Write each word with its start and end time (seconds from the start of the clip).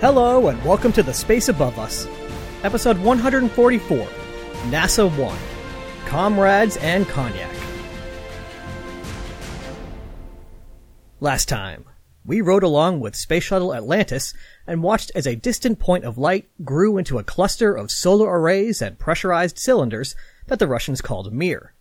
Hello, 0.00 0.48
and 0.48 0.64
welcome 0.64 0.92
to 0.92 1.02
The 1.02 1.12
Space 1.12 1.50
Above 1.50 1.78
Us, 1.78 2.08
episode 2.62 2.96
144 2.96 3.98
NASA 4.70 5.18
1 5.18 5.38
Comrades 6.06 6.78
and 6.78 7.06
Cognac. 7.06 7.54
Last 11.20 11.50
time, 11.50 11.84
we 12.24 12.40
rode 12.40 12.62
along 12.62 13.00
with 13.00 13.14
Space 13.14 13.44
Shuttle 13.44 13.74
Atlantis 13.74 14.32
and 14.66 14.82
watched 14.82 15.12
as 15.14 15.26
a 15.26 15.36
distant 15.36 15.78
point 15.78 16.06
of 16.06 16.16
light 16.16 16.48
grew 16.64 16.96
into 16.96 17.18
a 17.18 17.22
cluster 17.22 17.74
of 17.74 17.90
solar 17.90 18.40
arrays 18.40 18.80
and 18.80 18.98
pressurized 18.98 19.58
cylinders 19.58 20.16
that 20.46 20.58
the 20.58 20.66
Russians 20.66 21.02
called 21.02 21.30
Mir. 21.30 21.74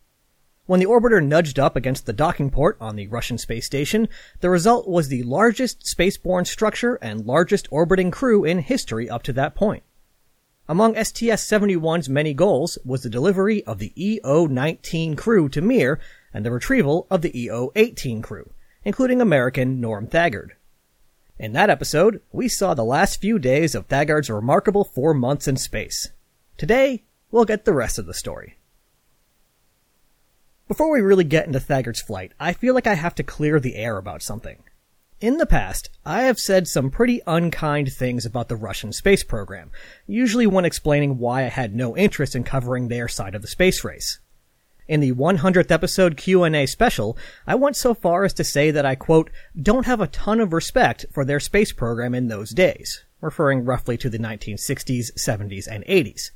When 0.70 0.80
the 0.80 0.86
orbiter 0.86 1.20
nudged 1.20 1.58
up 1.58 1.76
against 1.76 2.05
the 2.05 2.14
docking 2.14 2.52
port 2.52 2.77
on 2.80 2.96
the 2.96 3.08
Russian 3.08 3.40
space 3.40 3.66
station, 3.66 4.08
the 4.41 4.52
result 4.52 4.88
was 4.88 5.08
the 5.08 5.23
largest 5.23 5.80
spaceborne 5.82 6.46
structure 6.46 7.00
and 7.02 7.26
largest 7.26 7.68
orbiting 7.72 8.12
crew 8.12 8.46
in 8.46 8.60
history 8.60 9.10
up 9.10 9.24
to 9.24 9.34
that 9.34 9.55
point. 9.55 9.82
Among 10.68 10.94
STS-71's 10.94 12.08
many 12.08 12.36
goals 12.36 12.77
was 12.86 13.02
the 13.02 13.10
delivery 13.10 13.63
of 13.63 13.80
the 13.80 13.94
EO-19 13.98 15.18
crew 15.18 15.50
to 15.50 15.60
Mir 15.60 16.00
and 16.36 16.46
the 16.46 16.52
retrieval 16.52 17.08
of 17.10 17.24
the 17.24 17.36
EO-18 17.36 18.22
crew, 18.22 18.52
including 18.84 19.22
American 19.22 19.82
Norm 19.82 20.05
Thagard. 20.05 20.52
In 21.40 21.54
that 21.54 21.72
episode, 21.72 22.22
we 22.32 22.48
saw 22.48 22.76
the 22.76 22.84
last 22.84 23.20
few 23.20 23.40
days 23.40 23.74
of 23.74 23.88
Thagard's 23.88 24.30
remarkable 24.30 24.84
four 24.84 25.16
months 25.16 25.48
in 25.48 25.58
space. 25.58 26.10
Today, 26.58 27.05
we'll 27.32 27.46
get 27.46 27.66
the 27.66 27.74
rest 27.74 27.98
of 27.98 28.05
the 28.05 28.13
story. 28.13 28.59
Before 30.70 30.91
we 30.91 31.02
really 31.02 31.23
get 31.23 31.48
into 31.48 31.59
Thagard's 31.59 32.00
flight, 32.00 32.34
I 32.40 32.54
feel 32.54 32.76
like 32.76 32.86
I 32.86 32.94
have 32.94 33.16
to 33.16 33.23
clear 33.23 33.60
the 33.60 33.76
air 33.76 33.98
about 33.98 34.21
something. 34.21 34.62
In 35.20 35.38
the 35.38 35.48
past, 35.48 35.90
I 36.05 36.21
have 36.21 36.38
said 36.38 36.68
some 36.68 36.91
pretty 36.91 37.21
unkind 37.26 37.91
things 37.91 38.24
about 38.24 38.49
the 38.49 38.55
Russian 38.55 38.93
space 38.93 39.24
program, 39.24 39.71
usually 40.05 40.46
when 40.46 40.66
explaining 40.66 41.18
why 41.18 41.43
I 41.43 41.48
had 41.48 41.74
no 41.74 41.98
interest 41.98 42.35
in 42.35 42.43
covering 42.43 42.88
their 42.88 43.08
side 43.08 43.34
of 43.34 43.41
the 43.41 43.48
space 43.48 43.84
race. 43.84 44.20
In 44.88 44.99
the 44.99 45.13
100th 45.13 45.71
episode 45.71 46.18
Q&A 46.18 46.68
special, 46.68 47.18
I 47.48 47.55
went 47.55 47.76
so 47.76 47.96
far 47.96 48.24
as 48.24 48.36
to 48.36 48.43
say 48.43 48.70
that 48.70 48.86
I 48.86 48.93
quote, 48.93 49.32
don't 49.60 49.88
have 49.88 50.02
a 50.02 50.08
ton 50.08 50.40
of 50.40 50.54
respect 50.54 51.08
for 51.12 51.26
their 51.26 51.40
space 51.40 51.74
program 51.74 52.13
in 52.13 52.27
those 52.27 52.52
days, 52.52 53.04
referring 53.21 53.65
roughly 53.65 53.98
to 53.98 54.10
the 54.10 54.20
1960s, 54.20 55.08
70s, 55.18 55.65
and 55.68 55.84
80s. 55.86 56.30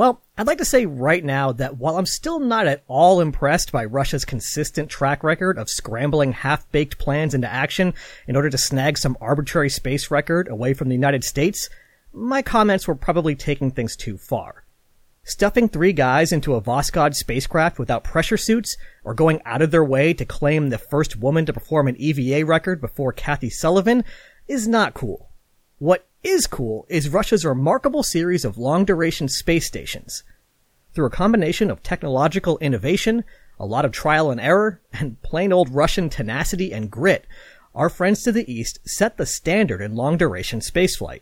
Well, 0.00 0.22
I'd 0.38 0.46
like 0.46 0.56
to 0.56 0.64
say 0.64 0.86
right 0.86 1.22
now 1.22 1.52
that 1.52 1.76
while 1.76 1.98
I'm 1.98 2.06
still 2.06 2.40
not 2.40 2.66
at 2.66 2.84
all 2.88 3.20
impressed 3.20 3.70
by 3.70 3.84
Russia's 3.84 4.24
consistent 4.24 4.88
track 4.88 5.22
record 5.22 5.58
of 5.58 5.68
scrambling 5.68 6.32
half-baked 6.32 6.96
plans 6.96 7.34
into 7.34 7.52
action 7.52 7.92
in 8.26 8.34
order 8.34 8.48
to 8.48 8.56
snag 8.56 8.96
some 8.96 9.18
arbitrary 9.20 9.68
space 9.68 10.10
record 10.10 10.48
away 10.48 10.72
from 10.72 10.88
the 10.88 10.94
United 10.94 11.22
States, 11.22 11.68
my 12.14 12.40
comments 12.40 12.88
were 12.88 12.94
probably 12.94 13.34
taking 13.34 13.70
things 13.70 13.94
too 13.94 14.16
far. 14.16 14.64
Stuffing 15.22 15.68
three 15.68 15.92
guys 15.92 16.32
into 16.32 16.54
a 16.54 16.62
Voskhod 16.62 17.14
spacecraft 17.14 17.78
without 17.78 18.02
pressure 18.02 18.38
suits, 18.38 18.78
or 19.04 19.12
going 19.12 19.42
out 19.44 19.60
of 19.60 19.70
their 19.70 19.84
way 19.84 20.14
to 20.14 20.24
claim 20.24 20.70
the 20.70 20.78
first 20.78 21.18
woman 21.18 21.44
to 21.44 21.52
perform 21.52 21.88
an 21.88 21.96
EVA 21.98 22.46
record 22.46 22.80
before 22.80 23.12
Kathy 23.12 23.50
Sullivan, 23.50 24.04
is 24.48 24.66
not 24.66 24.94
cool. 24.94 25.28
What 25.76 26.06
is 26.22 26.46
cool 26.46 26.86
is 26.88 27.08
Russia's 27.08 27.44
remarkable 27.44 28.02
series 28.02 28.44
of 28.44 28.58
long 28.58 28.84
duration 28.84 29.28
space 29.28 29.66
stations. 29.66 30.22
Through 30.92 31.06
a 31.06 31.10
combination 31.10 31.70
of 31.70 31.82
technological 31.82 32.58
innovation, 32.58 33.24
a 33.58 33.66
lot 33.66 33.84
of 33.84 33.92
trial 33.92 34.30
and 34.30 34.40
error, 34.40 34.80
and 34.92 35.20
plain 35.22 35.52
old 35.52 35.70
Russian 35.70 36.10
tenacity 36.10 36.72
and 36.72 36.90
grit, 36.90 37.26
our 37.74 37.88
friends 37.88 38.22
to 38.24 38.32
the 38.32 38.50
east 38.52 38.80
set 38.84 39.16
the 39.16 39.26
standard 39.26 39.80
in 39.80 39.94
long 39.94 40.16
duration 40.16 40.60
spaceflight. 40.60 41.20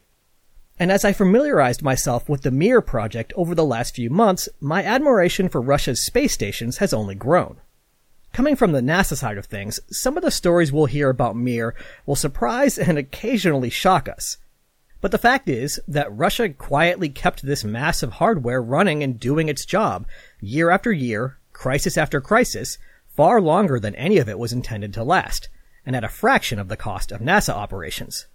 And 0.81 0.91
as 0.91 1.05
I 1.05 1.12
familiarized 1.12 1.83
myself 1.83 2.28
with 2.28 2.43
the 2.43 2.50
Mir 2.50 2.81
project 2.81 3.33
over 3.37 3.55
the 3.55 3.65
last 3.65 3.94
few 3.94 4.11
months, 4.11 4.49
my 4.61 4.83
admiration 4.84 5.49
for 5.49 5.61
Russia's 5.61 6.05
space 6.06 6.33
stations 6.33 6.78
has 6.78 6.94
only 6.94 7.15
grown. 7.15 7.59
Coming 8.33 8.56
from 8.56 8.73
the 8.73 8.81
NASA 8.81 9.17
side 9.17 9.39
of 9.39 9.47
things, 9.47 9.81
some 9.91 10.17
of 10.17 10.23
the 10.23 10.31
stories 10.31 10.73
we'll 10.73 10.87
hear 10.87 11.09
about 11.09 11.37
Mir 11.37 11.75
will 12.06 12.17
surprise 12.17 12.78
and 12.78 12.97
occasionally 12.97 13.71
shock 13.71 14.09
us. 14.09 14.39
But 15.01 15.13
the 15.13 15.19
fact 15.19 15.49
is 15.49 15.81
that 15.87 16.17
Russia 16.17 16.49
quietly 16.49 17.09
kept 17.09 17.43
this 17.43 17.65
massive 17.65 18.15
hardware 18.15 18.61
running 18.61 19.03
and 19.03 19.19
doing 19.19 19.49
its 19.49 19.65
job 19.65 20.07
year 20.41 20.71
after 20.71 20.91
year, 20.91 21.39
crisis 21.53 21.97
after 21.97 22.21
crisis, 22.21 22.79
far 23.07 23.41
longer 23.41 23.79
than 23.79 23.95
any 23.95 24.19
of 24.19 24.29
it 24.29 24.39
was 24.39 24.53
intended 24.53 24.93
to 24.95 25.05
last, 25.05 25.49
and 25.87 25.95
at 25.95 26.05
a 26.05 26.09
fraction 26.09 26.59
of 26.59 26.69
the 26.69 26.77
cost 26.77 27.13
of 27.13 27.21
NASA 27.21 27.55
operations. 27.55 28.27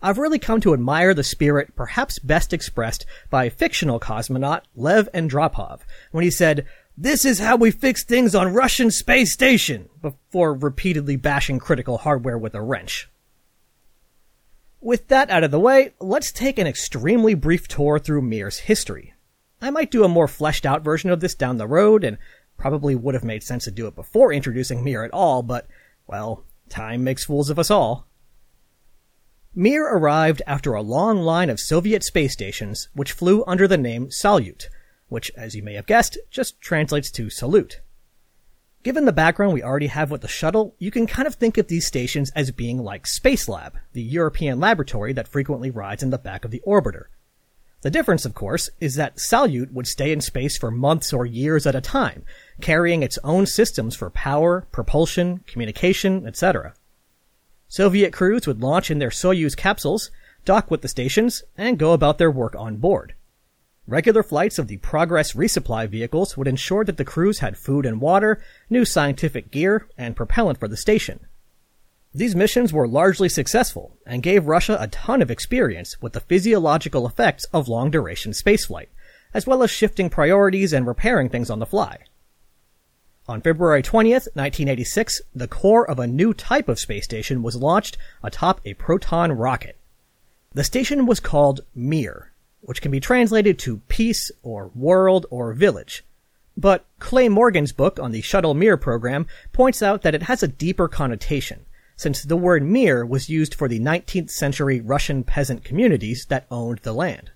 I've 0.00 0.18
really 0.18 0.40
come 0.40 0.60
to 0.62 0.74
admire 0.74 1.14
the 1.14 1.22
spirit 1.22 1.76
perhaps 1.76 2.18
best 2.18 2.52
expressed 2.52 3.06
by 3.30 3.48
fictional 3.48 4.00
cosmonaut 4.00 4.62
Lev 4.74 5.08
Andropov 5.14 5.80
when 6.10 6.24
he 6.24 6.30
said, 6.30 6.66
this 6.96 7.24
is 7.24 7.38
how 7.38 7.56
we 7.56 7.70
fix 7.70 8.04
things 8.04 8.34
on 8.34 8.52
Russian 8.52 8.90
space 8.90 9.32
station, 9.32 9.88
before 10.00 10.54
repeatedly 10.54 11.16
bashing 11.16 11.58
critical 11.58 11.98
hardware 11.98 12.36
with 12.36 12.54
a 12.54 12.60
wrench. 12.60 13.08
With 14.84 15.06
that 15.08 15.30
out 15.30 15.44
of 15.44 15.52
the 15.52 15.60
way, 15.60 15.94
let's 16.00 16.32
take 16.32 16.58
an 16.58 16.66
extremely 16.66 17.34
brief 17.34 17.68
tour 17.68 18.00
through 18.00 18.22
Mir's 18.22 18.58
history. 18.58 19.14
I 19.60 19.70
might 19.70 19.92
do 19.92 20.02
a 20.02 20.08
more 20.08 20.26
fleshed 20.26 20.66
out 20.66 20.82
version 20.82 21.08
of 21.08 21.20
this 21.20 21.36
down 21.36 21.56
the 21.56 21.68
road, 21.68 22.02
and 22.02 22.18
probably 22.58 22.96
would 22.96 23.14
have 23.14 23.22
made 23.22 23.44
sense 23.44 23.62
to 23.64 23.70
do 23.70 23.86
it 23.86 23.94
before 23.94 24.32
introducing 24.32 24.82
Mir 24.82 25.04
at 25.04 25.12
all, 25.12 25.44
but, 25.44 25.68
well, 26.08 26.42
time 26.68 27.04
makes 27.04 27.26
fools 27.26 27.48
of 27.48 27.60
us 27.60 27.70
all. 27.70 28.08
Mir 29.54 29.84
arrived 29.84 30.42
after 30.48 30.74
a 30.74 30.82
long 30.82 31.20
line 31.20 31.48
of 31.48 31.60
Soviet 31.60 32.02
space 32.02 32.32
stations 32.32 32.88
which 32.92 33.12
flew 33.12 33.44
under 33.46 33.68
the 33.68 33.78
name 33.78 34.08
Salyut, 34.08 34.64
which, 35.06 35.30
as 35.36 35.54
you 35.54 35.62
may 35.62 35.74
have 35.74 35.86
guessed, 35.86 36.18
just 36.28 36.60
translates 36.60 37.12
to 37.12 37.30
salute. 37.30 37.82
Given 38.82 39.04
the 39.04 39.12
background 39.12 39.52
we 39.52 39.62
already 39.62 39.86
have 39.86 40.10
with 40.10 40.22
the 40.22 40.28
shuttle, 40.28 40.74
you 40.80 40.90
can 40.90 41.06
kind 41.06 41.28
of 41.28 41.36
think 41.36 41.56
of 41.56 41.68
these 41.68 41.86
stations 41.86 42.32
as 42.34 42.50
being 42.50 42.82
like 42.82 43.04
Spacelab, 43.04 43.74
the 43.92 44.02
European 44.02 44.58
laboratory 44.58 45.12
that 45.12 45.28
frequently 45.28 45.70
rides 45.70 46.02
in 46.02 46.10
the 46.10 46.18
back 46.18 46.44
of 46.44 46.50
the 46.50 46.62
orbiter. 46.66 47.04
The 47.82 47.90
difference, 47.90 48.24
of 48.24 48.34
course, 48.34 48.70
is 48.80 48.96
that 48.96 49.18
Salyut 49.18 49.72
would 49.72 49.86
stay 49.86 50.10
in 50.10 50.20
space 50.20 50.58
for 50.58 50.72
months 50.72 51.12
or 51.12 51.24
years 51.24 51.64
at 51.64 51.76
a 51.76 51.80
time, 51.80 52.24
carrying 52.60 53.04
its 53.04 53.18
own 53.22 53.46
systems 53.46 53.94
for 53.94 54.10
power, 54.10 54.66
propulsion, 54.72 55.44
communication, 55.46 56.26
etc. 56.26 56.74
Soviet 57.68 58.12
crews 58.12 58.48
would 58.48 58.60
launch 58.60 58.90
in 58.90 58.98
their 58.98 59.10
Soyuz 59.10 59.56
capsules, 59.56 60.10
dock 60.44 60.72
with 60.72 60.82
the 60.82 60.88
stations, 60.88 61.44
and 61.56 61.78
go 61.78 61.92
about 61.92 62.18
their 62.18 62.32
work 62.32 62.56
on 62.56 62.78
board. 62.78 63.14
Regular 63.86 64.22
flights 64.22 64.60
of 64.60 64.68
the 64.68 64.76
Progress 64.76 65.32
resupply 65.32 65.88
vehicles 65.88 66.36
would 66.36 66.46
ensure 66.46 66.84
that 66.84 66.98
the 66.98 67.04
crews 67.04 67.40
had 67.40 67.58
food 67.58 67.84
and 67.84 68.00
water, 68.00 68.40
new 68.70 68.84
scientific 68.84 69.50
gear, 69.50 69.88
and 69.98 70.14
propellant 70.14 70.60
for 70.60 70.68
the 70.68 70.76
station. 70.76 71.26
These 72.14 72.36
missions 72.36 72.72
were 72.72 72.86
largely 72.86 73.28
successful 73.28 73.96
and 74.06 74.22
gave 74.22 74.46
Russia 74.46 74.76
a 74.78 74.86
ton 74.86 75.20
of 75.20 75.30
experience 75.30 76.00
with 76.00 76.12
the 76.12 76.20
physiological 76.20 77.06
effects 77.06 77.44
of 77.52 77.68
long 77.68 77.90
duration 77.90 78.32
spaceflight, 78.32 78.88
as 79.34 79.46
well 79.46 79.62
as 79.64 79.70
shifting 79.70 80.10
priorities 80.10 80.72
and 80.72 80.86
repairing 80.86 81.28
things 81.28 81.50
on 81.50 81.58
the 81.58 81.66
fly. 81.66 81.98
On 83.26 83.40
February 83.40 83.82
20th, 83.82 84.28
1986, 84.34 85.22
the 85.34 85.48
core 85.48 85.88
of 85.88 85.98
a 85.98 86.06
new 86.06 86.34
type 86.34 86.68
of 86.68 86.78
space 86.78 87.04
station 87.04 87.42
was 87.42 87.56
launched 87.56 87.96
atop 88.22 88.60
a 88.64 88.74
Proton 88.74 89.32
rocket. 89.32 89.76
The 90.52 90.64
station 90.64 91.06
was 91.06 91.18
called 91.18 91.62
Mir, 91.74 92.31
which 92.62 92.80
can 92.80 92.90
be 92.90 93.00
translated 93.00 93.58
to 93.58 93.82
peace 93.88 94.30
or 94.42 94.70
world 94.74 95.26
or 95.30 95.52
village. 95.52 96.04
But 96.56 96.86
Clay 96.98 97.28
Morgan's 97.28 97.72
book 97.72 97.98
on 97.98 98.12
the 98.12 98.20
Shuttle 98.20 98.54
Mir 98.54 98.76
program 98.76 99.26
points 99.52 99.82
out 99.82 100.02
that 100.02 100.14
it 100.14 100.24
has 100.24 100.42
a 100.42 100.48
deeper 100.48 100.88
connotation, 100.88 101.66
since 101.96 102.22
the 102.22 102.36
word 102.36 102.62
Mir 102.62 103.04
was 103.04 103.28
used 103.28 103.54
for 103.54 103.68
the 103.68 103.80
19th 103.80 104.30
century 104.30 104.80
Russian 104.80 105.24
peasant 105.24 105.64
communities 105.64 106.26
that 106.26 106.46
owned 106.50 106.78
the 106.80 106.92
land. 106.92 107.30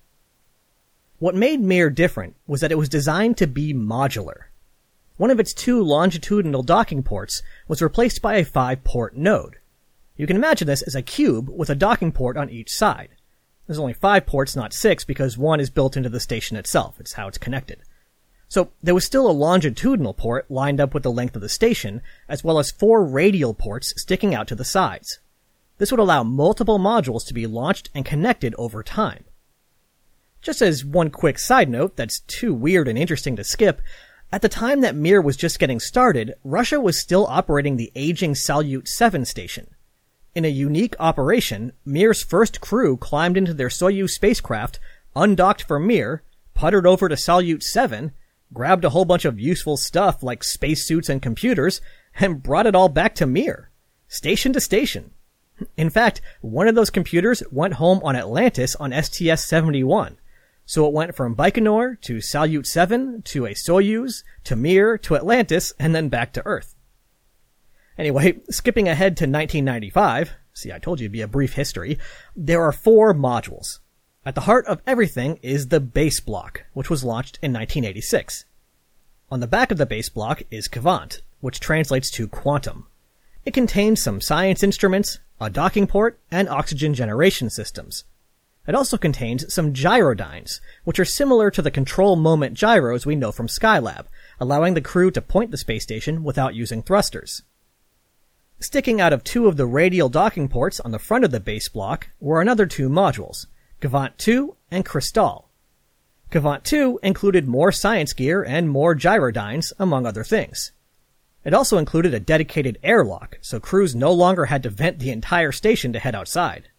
What 1.19 1.35
made 1.35 1.61
Mir 1.61 1.89
different 1.89 2.37
was 2.47 2.61
that 2.61 2.73
it 2.73 2.79
was 2.79 2.91
designed 2.91 3.39
to 3.39 3.47
be 3.47 3.73
modular. 3.73 4.45
One 5.17 5.31
of 5.31 5.41
its 5.41 5.55
two 5.55 5.83
longitudinal 5.83 6.63
docking 6.63 7.03
ports 7.03 7.43
was 7.67 7.81
replaced 7.81 8.21
by 8.21 8.37
a 8.37 8.45
five 8.45 8.85
port 8.85 9.17
node. 9.17 9.57
You 10.17 10.27
can 10.27 10.37
imagine 10.37 10.67
this 10.67 10.83
as 10.83 10.95
a 10.95 11.01
cube 11.01 11.49
with 11.49 11.71
a 11.71 11.75
docking 11.75 12.13
port 12.13 12.37
on 12.37 12.51
each 12.51 12.73
side. 12.73 13.16
There's 13.67 13.79
only 13.79 13.93
five 13.93 14.27
ports, 14.27 14.55
not 14.55 14.73
six, 14.73 15.05
because 15.05 15.37
one 15.37 15.61
is 15.61 15.71
built 15.71 15.97
into 15.97 16.09
the 16.09 16.21
station 16.21 16.57
itself. 16.57 17.01
It's 17.01 17.15
how 17.15 17.27
it's 17.29 17.39
connected. 17.39 17.81
So 18.49 18.71
there 18.83 18.95
was 18.95 19.05
still 19.05 19.29
a 19.29 19.33
longitudinal 19.33 20.15
port 20.15 20.49
lined 20.51 20.81
up 20.81 20.95
with 20.95 21.03
the 21.03 21.11
length 21.11 21.35
of 21.35 21.43
the 21.43 21.49
station, 21.49 22.01
as 22.29 22.45
well 22.45 22.59
as 22.59 22.71
four 22.71 23.05
radial 23.05 23.55
ports 23.55 23.93
sticking 24.01 24.35
out 24.35 24.47
to 24.49 24.55
the 24.55 24.65
sides. 24.65 25.19
This 25.79 25.91
would 25.91 26.01
allow 26.01 26.23
multiple 26.23 26.79
modules 26.79 27.27
to 27.27 27.35
be 27.35 27.47
launched 27.47 27.91
and 27.95 28.05
connected 28.05 28.55
over 28.57 28.83
time. 28.83 29.25
Just 30.41 30.63
as 30.63 30.85
one 30.85 31.11
quick 31.11 31.39
side 31.39 31.69
note 31.69 31.97
that's 31.97 32.21
too 32.21 32.55
weird 32.55 32.87
and 32.87 32.97
interesting 32.97 33.35
to 33.35 33.45
skip, 33.45 33.83
at 34.33 34.43
the 34.43 34.49
time 34.49 34.81
that 34.81 34.95
Mir 34.95 35.21
was 35.21 35.37
just 35.37 35.59
getting 35.59 35.81
started, 35.81 36.35
Russia 36.45 36.81
was 36.81 37.01
still 37.01 37.27
operating 37.27 37.77
the 37.77 37.93
aging 37.95 38.35
Salyut 38.35 38.87
7 38.87 39.25
station. 39.25 39.69
In 40.37 40.45
a 40.45 40.49
unique 40.49 40.95
operation, 41.01 41.73
Mir's 41.87 42.23
first 42.23 42.61
crew 42.61 42.99
climbed 42.99 43.39
into 43.39 43.55
their 43.55 43.71
Soyuz 43.71 44.11
spacecraft, 44.11 44.79
undocked 45.15 45.63
from 45.63 45.87
Mir, 45.87 46.23
puttered 46.53 46.87
over 46.87 47.09
to 47.09 47.15
Salyut 47.15 47.63
7, 47.63 48.13
grabbed 48.53 48.85
a 48.85 48.91
whole 48.91 49.07
bunch 49.07 49.25
of 49.25 49.41
useful 49.41 49.79
stuff 49.79 50.23
like 50.23 50.45
spacesuits 50.45 51.09
and 51.09 51.23
computers, 51.23 51.81
and 52.21 52.43
brought 52.43 52.67
it 52.67 52.75
all 52.75 52.91
back 52.91 53.15
to 53.15 53.25
Mir. 53.25 53.71
Station 54.09 54.53
to 54.53 54.61
station. 54.61 55.13
In 55.75 55.89
fact, 55.89 56.21
one 56.43 56.69
of 56.69 56.75
those 56.75 56.91
computers 56.91 57.43
went 57.51 57.75
home 57.81 58.01
on 58.05 58.15
Atlantis 58.15 58.77
on 58.77 58.93
STS-71. 58.93 60.17
So 60.67 60.87
it 60.87 60.93
went 60.93 61.17
from 61.17 61.35
Baikonur 61.35 61.99
to 62.03 62.17
Salyut 62.17 62.67
7 62.67 63.23
to 63.23 63.47
a 63.47 63.55
Soyuz 63.55 64.23
to 64.45 64.55
Mir 64.55 64.99
to 64.99 65.17
Atlantis 65.17 65.73
and 65.81 65.95
then 65.95 66.11
back 66.11 66.35
to 66.35 66.45
Earth. 66.45 66.76
Anyway, 67.99 68.39
skipping 68.51 68.89
ahead 68.89 69.17
to 69.17 69.25
1995, 69.25 70.33
see, 70.53 70.73
I 70.73 70.79
told 70.79 71.01
you 71.01 71.05
it'd 71.05 71.13
be 71.13 71.23
a 71.23 71.29
brief 71.29 71.55
history, 71.55 71.99
there 72.35 72.63
are 72.63 72.73
four 72.73 73.15
modules. 73.15 73.79
At 74.25 74.35
the 74.35 74.43
heart 74.43 74.67
of 74.67 74.83
everything 74.87 75.39
is 75.43 75.69
the 75.69 75.81
base 75.81 76.21
block, 76.21 76.65
which 76.73 76.91
was 76.91 77.05
launched 77.05 77.39
in 77.43 77.53
1986. 77.53 78.45
On 79.31 79.41
the 79.41 79.47
back 79.47 79.71
of 79.71 79.79
the 79.79 79.87
base 79.87 80.09
block 80.09 80.43
is 80.51 80.69
Kvant, 80.69 81.21
which 81.41 81.61
translates 81.61 82.11
to 82.11 82.29
quantum. 82.29 82.87
It 83.45 83.55
contains 83.55 84.03
some 84.03 84.21
science 84.21 84.63
instruments, 84.63 85.21
a 85.41 85.49
docking 85.49 85.87
port, 85.87 86.19
and 86.31 86.49
oxygen 86.49 86.93
generation 86.93 87.51
systems. 87.51 88.05
It 88.67 88.75
also 88.75 88.99
contains 88.99 89.53
some 89.55 89.73
gyrodynes, 89.73 90.61
which 90.85 90.99
are 90.99 91.05
similar 91.05 91.51
to 91.53 91.63
the 91.63 91.71
control 91.71 92.17
moment 92.17 92.55
gyros 92.55 93.07
we 93.07 93.15
know 93.15 93.31
from 93.31 93.47
Skylab, 93.47 94.07
allowing 94.41 94.75
the 94.75 94.81
crew 94.81 95.11
to 95.13 95.23
point 95.23 95.51
the 95.53 95.57
space 95.57 95.85
station 95.85 96.25
without 96.25 96.55
using 96.55 96.83
thrusters. 96.83 97.43
Sticking 98.59 99.03
out 99.03 99.13
of 99.13 99.23
two 99.23 99.49
of 99.49 99.59
the 99.59 99.67
radial 99.67 100.09
docking 100.09 100.49
ports 100.49 100.81
on 100.81 100.91
the 100.91 100.99
front 100.99 101.25
of 101.25 101.31
the 101.31 101.41
base 101.41 101.69
block 101.69 102.09
were 102.19 102.41
another 102.41 102.65
two 102.65 102.89
modules, 102.89 103.47
Kvant 103.83 104.17
2 104.17 104.57
and 104.71 104.83
Kristall. 104.83 105.45
Kvant 106.31 106.63
2 106.65 106.99
included 107.03 107.47
more 107.47 107.71
science 107.71 108.15
gear 108.15 108.43
and 108.43 108.71
more 108.71 108.97
gyrodynes, 108.97 109.75
among 109.79 110.07
other 110.07 110.25
things. 110.25 110.73
It 111.45 111.53
also 111.53 111.77
included 111.77 112.15
a 112.15 112.19
dedicated 112.19 112.79
airlock, 112.83 113.39
so 113.43 113.61
crews 113.61 113.95
no 113.95 114.11
longer 114.11 114.47
had 114.47 114.63
to 114.63 114.71
vent 114.71 115.01
the 115.01 115.11
entire 115.11 115.53
station 115.53 115.93
to 115.93 115.99
head 115.99 116.15
outside. 116.15 116.71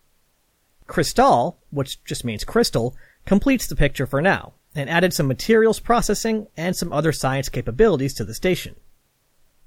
Kristall, 0.88 1.58
which 1.70 2.04
just 2.04 2.26
means 2.26 2.44
crystal, 2.44 2.98
completes 3.26 3.68
the 3.68 3.76
picture 3.76 4.08
for 4.08 4.22
now, 4.22 4.54
and 4.74 4.90
added 4.90 5.14
some 5.14 5.28
materials 5.28 5.80
processing 5.80 6.48
and 6.58 6.76
some 6.76 6.92
other 6.92 7.12
science 7.12 7.50
capabilities 7.50 8.16
to 8.16 8.26
the 8.26 8.34
station. 8.34 8.76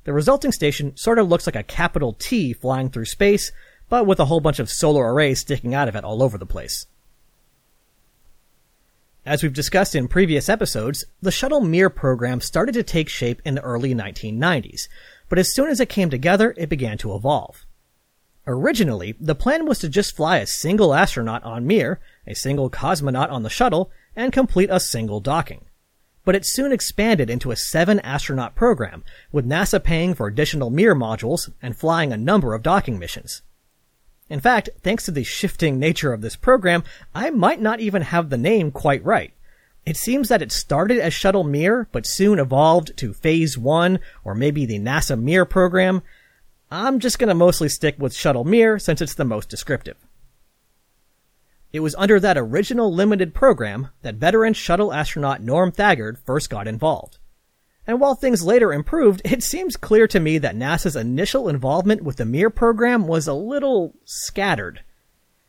The 0.05 0.13
resulting 0.13 0.53
station 0.53 0.97
sort 0.97 1.19
of 1.19 1.29
looks 1.29 1.47
like 1.47 1.57
a 1.57 1.63
capital 1.63 2.15
T 2.15 2.53
flying 2.53 2.91
through 2.91 3.05
space, 3.05 3.53
but 3.89 4.07
with 4.07 4.19
a 4.19 4.25
whole 4.27 4.41
bunch 4.41 4.59
of 4.59 4.71
solar 4.71 5.13
arrays 5.13 5.41
sticking 5.41 5.75
out 5.75 5.89
of 5.89 5.97
it 5.97 6.05
all 6.05 6.23
over 6.23 6.39
the 6.39 6.47
place. 6.47 6.87
As 9.27 9.43
we've 9.43 9.53
discussed 9.53 9.95
in 9.95 10.09
previous 10.09 10.49
episodes, 10.49 11.05
the 11.21 11.31
Shuttle 11.31 11.61
Mir 11.61 11.91
program 11.91 12.41
started 12.41 12.73
to 12.73 12.83
take 12.83 13.11
shape 13.11 13.43
in 13.45 13.55
the 13.55 13.61
early 13.61 13.95
1990s, 13.95 14.89
but 15.29 15.39
as 15.39 15.55
soon 15.55 15.69
as 15.69 15.81
it 15.81 15.91
came 15.91 16.09
together, 16.09 16.55
it 16.57 16.71
began 16.71 16.97
to 16.99 17.15
evolve. 17.15 17.67
Originally, 18.47 19.15
the 19.21 19.35
plan 19.35 19.67
was 19.67 19.79
to 19.81 19.89
just 19.91 20.17
fly 20.17 20.39
a 20.39 20.47
single 20.47 20.95
astronaut 20.95 21.45
on 21.45 21.67
Mir, 21.67 22.01
a 22.27 22.35
single 22.35 22.71
cosmonaut 22.71 23.31
on 23.31 23.43
the 23.43 23.51
shuttle, 23.51 23.91
and 24.17 24.33
complete 24.33 24.71
a 24.73 24.81
single 24.81 25.21
docking 25.21 25.67
but 26.31 26.37
it 26.37 26.47
soon 26.47 26.71
expanded 26.71 27.29
into 27.29 27.51
a 27.51 27.57
seven 27.57 27.99
astronaut 28.05 28.55
program, 28.55 29.03
with 29.33 29.45
NASA 29.45 29.83
paying 29.83 30.15
for 30.15 30.29
additional 30.29 30.71
Mir 30.71 30.95
modules 30.95 31.51
and 31.61 31.77
flying 31.77 32.13
a 32.13 32.17
number 32.17 32.55
of 32.55 32.63
docking 32.63 33.01
missions. 33.01 33.43
In 34.29 34.39
fact, 34.39 34.71
thanks 34.81 35.05
to 35.07 35.11
the 35.11 35.25
shifting 35.25 35.81
nature 35.81 36.13
of 36.13 36.21
this 36.21 36.37
program, 36.37 36.85
I 37.17 37.31
might 37.31 37.61
not 37.61 37.81
even 37.81 38.03
have 38.03 38.31
the 38.31 38.37
name 38.37 38.71
quite 38.71 39.05
right. 39.05 39.33
It 39.85 39.97
seems 39.97 40.29
that 40.29 40.41
it 40.41 40.53
started 40.53 41.01
as 41.01 41.13
Shuttle 41.13 41.43
Mir, 41.43 41.89
but 41.91 42.07
soon 42.07 42.39
evolved 42.39 42.97
to 42.99 43.13
Phase 43.13 43.59
1, 43.59 43.99
or 44.23 44.37
maybe 44.37 44.65
the 44.65 44.79
NASA 44.79 45.21
Mir 45.21 45.45
program. 45.45 46.01
I'm 46.71 47.01
just 47.01 47.19
gonna 47.19 47.35
mostly 47.35 47.69
stick 47.69 47.97
with 47.99 48.15
Shuttle 48.15 48.45
Mir 48.45 48.79
since 48.79 49.01
it's 49.01 49.15
the 49.15 49.25
most 49.25 49.49
descriptive. 49.49 49.97
It 51.73 51.81
was 51.81 51.95
under 51.97 52.19
that 52.19 52.37
original 52.37 52.93
limited 52.93 53.33
program 53.33 53.89
that 54.03 54.17
veteran 54.17 54.55
shuttle 54.55 54.93
astronaut 54.93 55.41
Norm 55.41 55.71
Thagard 55.71 56.19
first 56.19 56.51
got 56.51 56.67
involved. 56.67 57.19
And 57.87 58.01
while 58.01 58.15
things 58.15 58.45
later 58.45 58.73
improved, 58.73 59.23
it 59.25 59.43
seems 59.43 59.77
clear 59.77 60.07
to 60.09 60.21
me 60.21 60.39
that 60.39 60.57
NASA's 60.57 60.97
initial 60.97 61.49
involvement 61.49 62.03
with 62.03 62.17
the 62.17 62.25
Mir 62.25 62.51
program 62.51 63.07
was 63.07 63.27
a 63.27 63.35
little 63.35 63.95
scattered. 64.05 64.83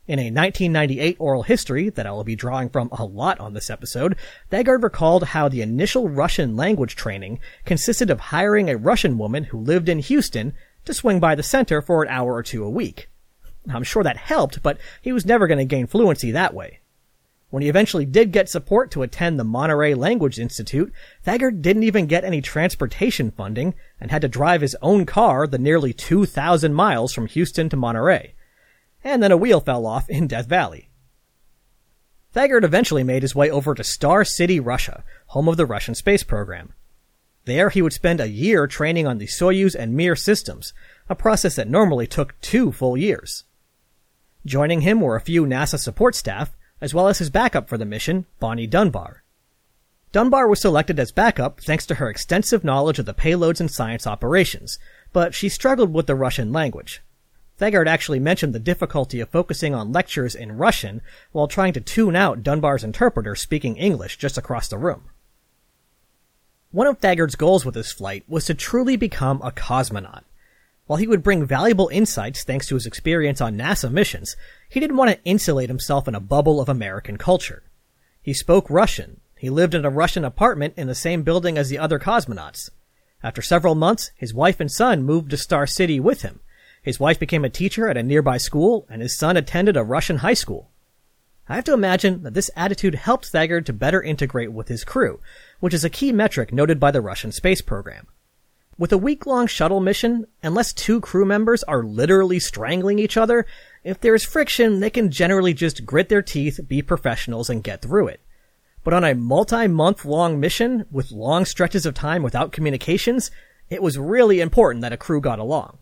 In 0.08 0.18
a 0.20 0.32
1998 0.32 1.18
oral 1.20 1.44
history 1.44 1.90
that 1.90 2.08
I 2.08 2.12
will 2.12 2.24
be 2.24 2.36
drawing 2.36 2.70
from 2.70 2.90
a 2.92 3.06
lot 3.06 3.40
on 3.40 3.54
this 3.54 3.70
episode, 3.70 4.16
Thagard 4.52 4.84
recalled 4.84 5.24
how 5.26 5.50
the 5.50 5.62
initial 5.62 6.10
Russian 6.10 6.56
language 6.56 6.96
training 6.96 7.40
consisted 7.66 8.10
of 8.10 8.20
hiring 8.20 8.70
a 8.70 8.78
Russian 8.78 9.18
woman 9.18 9.46
who 9.46 9.60
lived 9.60 9.88
in 9.88 10.00
Houston 10.00 10.54
to 10.86 10.94
swing 10.94 11.20
by 11.20 11.36
the 11.36 11.44
center 11.44 11.82
for 11.82 12.04
an 12.04 12.10
hour 12.10 12.34
or 12.34 12.44
two 12.44 12.64
a 12.64 12.70
week. 12.70 13.11
I'm 13.70 13.84
sure 13.84 14.04
that 14.04 14.18
helped, 14.18 14.64
but 14.64 14.78
he 15.02 15.12
was 15.12 15.26
never 15.26 15.48
going 15.48 15.60
to 15.60 15.66
gain 15.66 15.88
fluency 15.88 16.32
that 16.32 16.54
way. 16.54 16.80
When 17.52 17.62
he 17.62 17.70
eventually 17.70 18.06
did 18.06 18.32
get 18.32 18.50
support 18.50 18.92
to 18.92 19.04
attend 19.04 19.38
the 19.38 19.44
Monterey 19.44 19.94
Language 19.94 20.40
Institute, 20.40 20.92
Thagard 21.26 21.62
didn't 21.62 21.84
even 21.84 22.08
get 22.08 22.24
any 22.24 22.42
transportation 22.42 23.30
funding 23.30 23.76
and 24.00 24.10
had 24.10 24.22
to 24.22 24.30
drive 24.30 24.62
his 24.62 24.76
own 24.82 25.06
car 25.06 25.46
the 25.46 25.58
nearly 25.58 25.92
2,000 25.92 26.74
miles 26.74 27.14
from 27.14 27.28
Houston 27.28 27.68
to 27.68 27.76
Monterey. 27.76 28.36
And 29.04 29.22
then 29.22 29.34
a 29.34 29.38
wheel 29.38 29.60
fell 29.60 29.86
off 29.86 30.10
in 30.10 30.28
Death 30.28 30.48
Valley. 30.48 30.90
Thagard 32.34 32.64
eventually 32.64 33.04
made 33.04 33.22
his 33.22 33.36
way 33.36 33.52
over 33.52 33.76
to 33.76 33.84
Star 33.84 34.24
City, 34.24 34.62
Russia, 34.62 35.04
home 35.28 35.50
of 35.50 35.58
the 35.58 35.66
Russian 35.66 35.94
space 35.94 36.24
program. 36.24 36.74
There 37.44 37.70
he 37.70 37.82
would 37.82 37.92
spend 37.92 38.22
a 38.22 38.30
year 38.30 38.66
training 38.66 39.08
on 39.08 39.18
the 39.18 39.28
Soyuz 39.28 39.76
and 39.76 39.94
Mir 39.94 40.16
systems, 40.16 40.74
a 41.10 41.16
process 41.16 41.58
that 41.58 41.68
normally 41.68 42.08
took 42.08 42.40
two 42.40 42.72
full 42.72 42.96
years. 42.96 43.44
Joining 44.46 44.82
him 44.82 45.02
were 45.02 45.16
a 45.16 45.22
few 45.22 45.46
NASA 45.46 45.78
support 45.78 46.16
staff, 46.16 46.58
as 46.80 46.94
well 46.94 47.08
as 47.08 47.20
his 47.20 47.30
backup 47.30 47.70
for 47.70 47.78
the 47.78 47.86
mission, 47.86 48.26
Bonnie 48.40 48.68
Dunbar. 48.68 49.24
Dunbar 50.12 50.48
was 50.48 50.60
selected 50.60 51.00
as 51.00 51.12
backup 51.12 51.62
thanks 51.62 51.86
to 51.86 51.96
her 51.96 52.10
extensive 52.10 52.64
knowledge 52.64 53.00
of 53.00 53.06
the 53.06 53.14
payloads 53.14 53.60
and 53.60 53.72
science 53.72 54.06
operations, 54.06 54.80
but 55.14 55.34
she 55.34 55.48
struggled 55.48 55.94
with 55.94 56.08
the 56.08 56.16
Russian 56.16 56.52
language. 56.52 57.02
Thagard 57.60 57.88
actually 57.88 58.20
mentioned 58.20 58.56
the 58.56 58.60
difficulty 58.60 59.20
of 59.20 59.30
focusing 59.30 59.76
on 59.76 59.94
lectures 59.94 60.34
in 60.34 60.58
Russian 60.58 61.02
while 61.32 61.48
trying 61.48 61.74
to 61.74 61.80
tune 61.80 62.16
out 62.16 62.42
Dunbar's 62.42 62.84
interpreter 62.84 63.36
speaking 63.36 63.78
English 63.78 64.18
just 64.18 64.38
across 64.38 64.68
the 64.68 64.80
room. 64.80 65.04
One 66.72 66.88
of 66.88 67.00
Thagard's 67.00 67.36
goals 67.36 67.64
with 67.64 67.76
this 67.76 67.94
flight 67.94 68.24
was 68.28 68.46
to 68.46 68.56
truly 68.56 68.96
become 68.96 69.42
a 69.44 69.52
cosmonaut. 69.52 70.24
While 70.92 70.98
he 70.98 71.08
would 71.08 71.24
bring 71.24 71.46
valuable 71.46 71.88
insights 71.88 72.44
thanks 72.44 72.68
to 72.68 72.76
his 72.76 72.86
experience 72.86 73.40
on 73.40 73.58
NASA 73.58 73.90
missions, 73.90 74.36
he 74.68 74.82
didn't 74.82 74.98
want 74.98 75.10
to 75.10 75.24
insulate 75.24 75.70
himself 75.70 76.06
in 76.06 76.16
a 76.16 76.20
bubble 76.20 76.60
of 76.60 76.68
American 76.68 77.16
culture. 77.16 77.64
He 78.22 78.34
spoke 78.34 78.70
Russian. 78.70 79.22
He 79.38 79.50
lived 79.50 79.74
in 79.74 79.86
a 79.86 79.90
Russian 79.90 80.26
apartment 80.26 80.74
in 80.76 80.88
the 80.88 80.94
same 80.94 81.24
building 81.24 81.58
as 81.58 81.70
the 81.70 81.78
other 81.78 81.98
cosmonauts. 81.98 82.72
After 83.24 83.42
several 83.42 83.74
months, 83.74 84.12
his 84.18 84.34
wife 84.34 84.60
and 84.60 84.70
son 84.70 85.04
moved 85.04 85.30
to 85.30 85.38
Star 85.38 85.66
City 85.66 85.98
with 86.02 86.24
him. 86.24 86.42
His 86.82 87.00
wife 87.00 87.18
became 87.18 87.46
a 87.46 87.50
teacher 87.50 87.88
at 87.88 87.96
a 87.96 88.04
nearby 88.04 88.36
school, 88.36 88.86
and 88.90 89.02
his 89.02 89.18
son 89.18 89.38
attended 89.38 89.78
a 89.78 89.86
Russian 89.86 90.18
high 90.18 90.34
school. 90.34 90.72
I 91.48 91.56
have 91.56 91.64
to 91.64 91.74
imagine 91.74 92.24
that 92.24 92.34
this 92.34 92.52
attitude 92.58 92.96
helped 92.96 93.32
Thagard 93.32 93.66
to 93.68 93.72
better 93.72 94.04
integrate 94.04 94.52
with 94.52 94.68
his 94.68 94.84
crew, 94.84 95.22
which 95.62 95.74
is 95.74 95.86
a 95.86 95.90
key 95.90 96.12
metric 96.12 96.52
noted 96.52 96.82
by 96.82 96.92
the 96.92 97.00
Russian 97.00 97.32
space 97.32 97.62
program. 97.62 98.08
With 98.82 98.92
a 98.92 98.98
week 98.98 99.28
long 99.28 99.46
shuttle 99.46 99.80
mission, 99.80 100.26
unless 100.42 100.74
two 100.74 101.02
crew 101.02 101.24
members 101.24 101.62
are 101.66 101.84
literally 101.84 102.40
strangling 102.40 102.98
each 102.98 103.16
other, 103.16 103.46
if 103.84 104.02
there's 104.02 104.26
friction, 104.26 104.80
they 104.80 104.90
can 104.90 105.12
generally 105.12 105.54
just 105.54 105.86
grit 105.86 106.10
their 106.10 106.24
teeth, 106.24 106.60
be 106.68 106.82
professionals, 106.82 107.48
and 107.48 107.64
get 107.64 107.84
through 107.84 108.08
it. 108.08 108.22
But 108.84 108.96
on 108.96 109.04
a 109.04 109.14
multi-month 109.14 110.04
long 110.04 110.40
mission, 110.40 110.88
with 110.90 111.12
long 111.12 111.46
stretches 111.46 111.86
of 111.86 111.94
time 111.94 112.24
without 112.24 112.52
communications, 112.52 113.30
it 113.70 113.84
was 113.84 114.00
really 114.00 114.42
important 114.42 114.82
that 114.82 114.94
a 114.94 114.98
crew 114.98 115.22
got 115.22 115.38
along. 115.38 115.78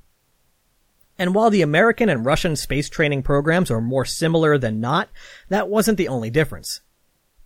And 1.18 1.34
while 1.34 1.50
the 1.50 1.62
American 1.62 2.10
and 2.10 2.25
Russian 2.25 2.58
space 2.58 2.89
training 2.89 3.24
programs 3.24 3.72
are 3.72 3.79
more 3.79 4.03
similar 4.03 4.58
than 4.58 4.82
not, 4.82 5.08
that 5.48 5.70
wasn't 5.70 5.98
the 5.98 6.10
only 6.10 6.29
difference. 6.29 6.82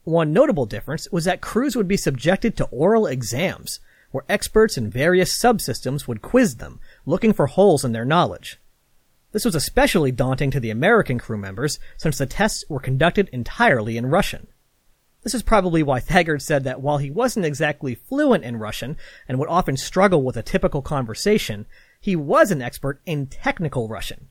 One 0.03 0.33
notable 0.33 0.65
difference 0.65 1.07
was 1.11 1.25
that 1.25 1.41
crews 1.41 1.75
would 1.75 1.87
be 1.87 1.95
subjected 1.95 2.57
to 2.57 2.65
oral 2.71 3.05
exams, 3.05 3.79
where 4.13 4.23
experts 4.29 4.77
in 4.77 4.91
various 4.91 5.35
subsystems 5.35 6.07
would 6.07 6.21
quiz 6.21 6.57
them, 6.57 6.79
looking 7.03 7.33
for 7.33 7.47
holes 7.47 7.83
in 7.83 7.93
their 7.93 8.05
knowledge. 8.05 8.59
This 9.31 9.43
was 9.43 9.55
especially 9.55 10.11
daunting 10.11 10.51
to 10.51 10.59
the 10.59 10.69
American 10.69 11.17
crew 11.17 11.37
members 11.37 11.79
since 11.97 12.19
the 12.19 12.27
tests 12.27 12.63
were 12.69 12.79
conducted 12.79 13.27
entirely 13.29 13.97
in 13.97 14.05
Russian. 14.05 14.45
This 15.23 15.33
is 15.33 15.41
probably 15.41 15.81
why 15.81 15.99
Thagard 15.99 16.43
said 16.43 16.63
that 16.63 16.79
while 16.79 16.99
he 16.99 17.09
wasn't 17.09 17.47
exactly 17.47 17.95
fluent 17.95 18.43
in 18.43 18.57
Russian 18.57 18.97
and 19.27 19.39
would 19.39 19.49
often 19.49 19.77
struggle 19.77 20.21
with 20.21 20.37
a 20.37 20.43
typical 20.43 20.83
conversation, 20.83 21.65
he 21.99 22.15
was 22.15 22.51
an 22.51 22.61
expert 22.61 23.01
in 23.07 23.25
technical 23.25 23.87
Russian. 23.87 24.27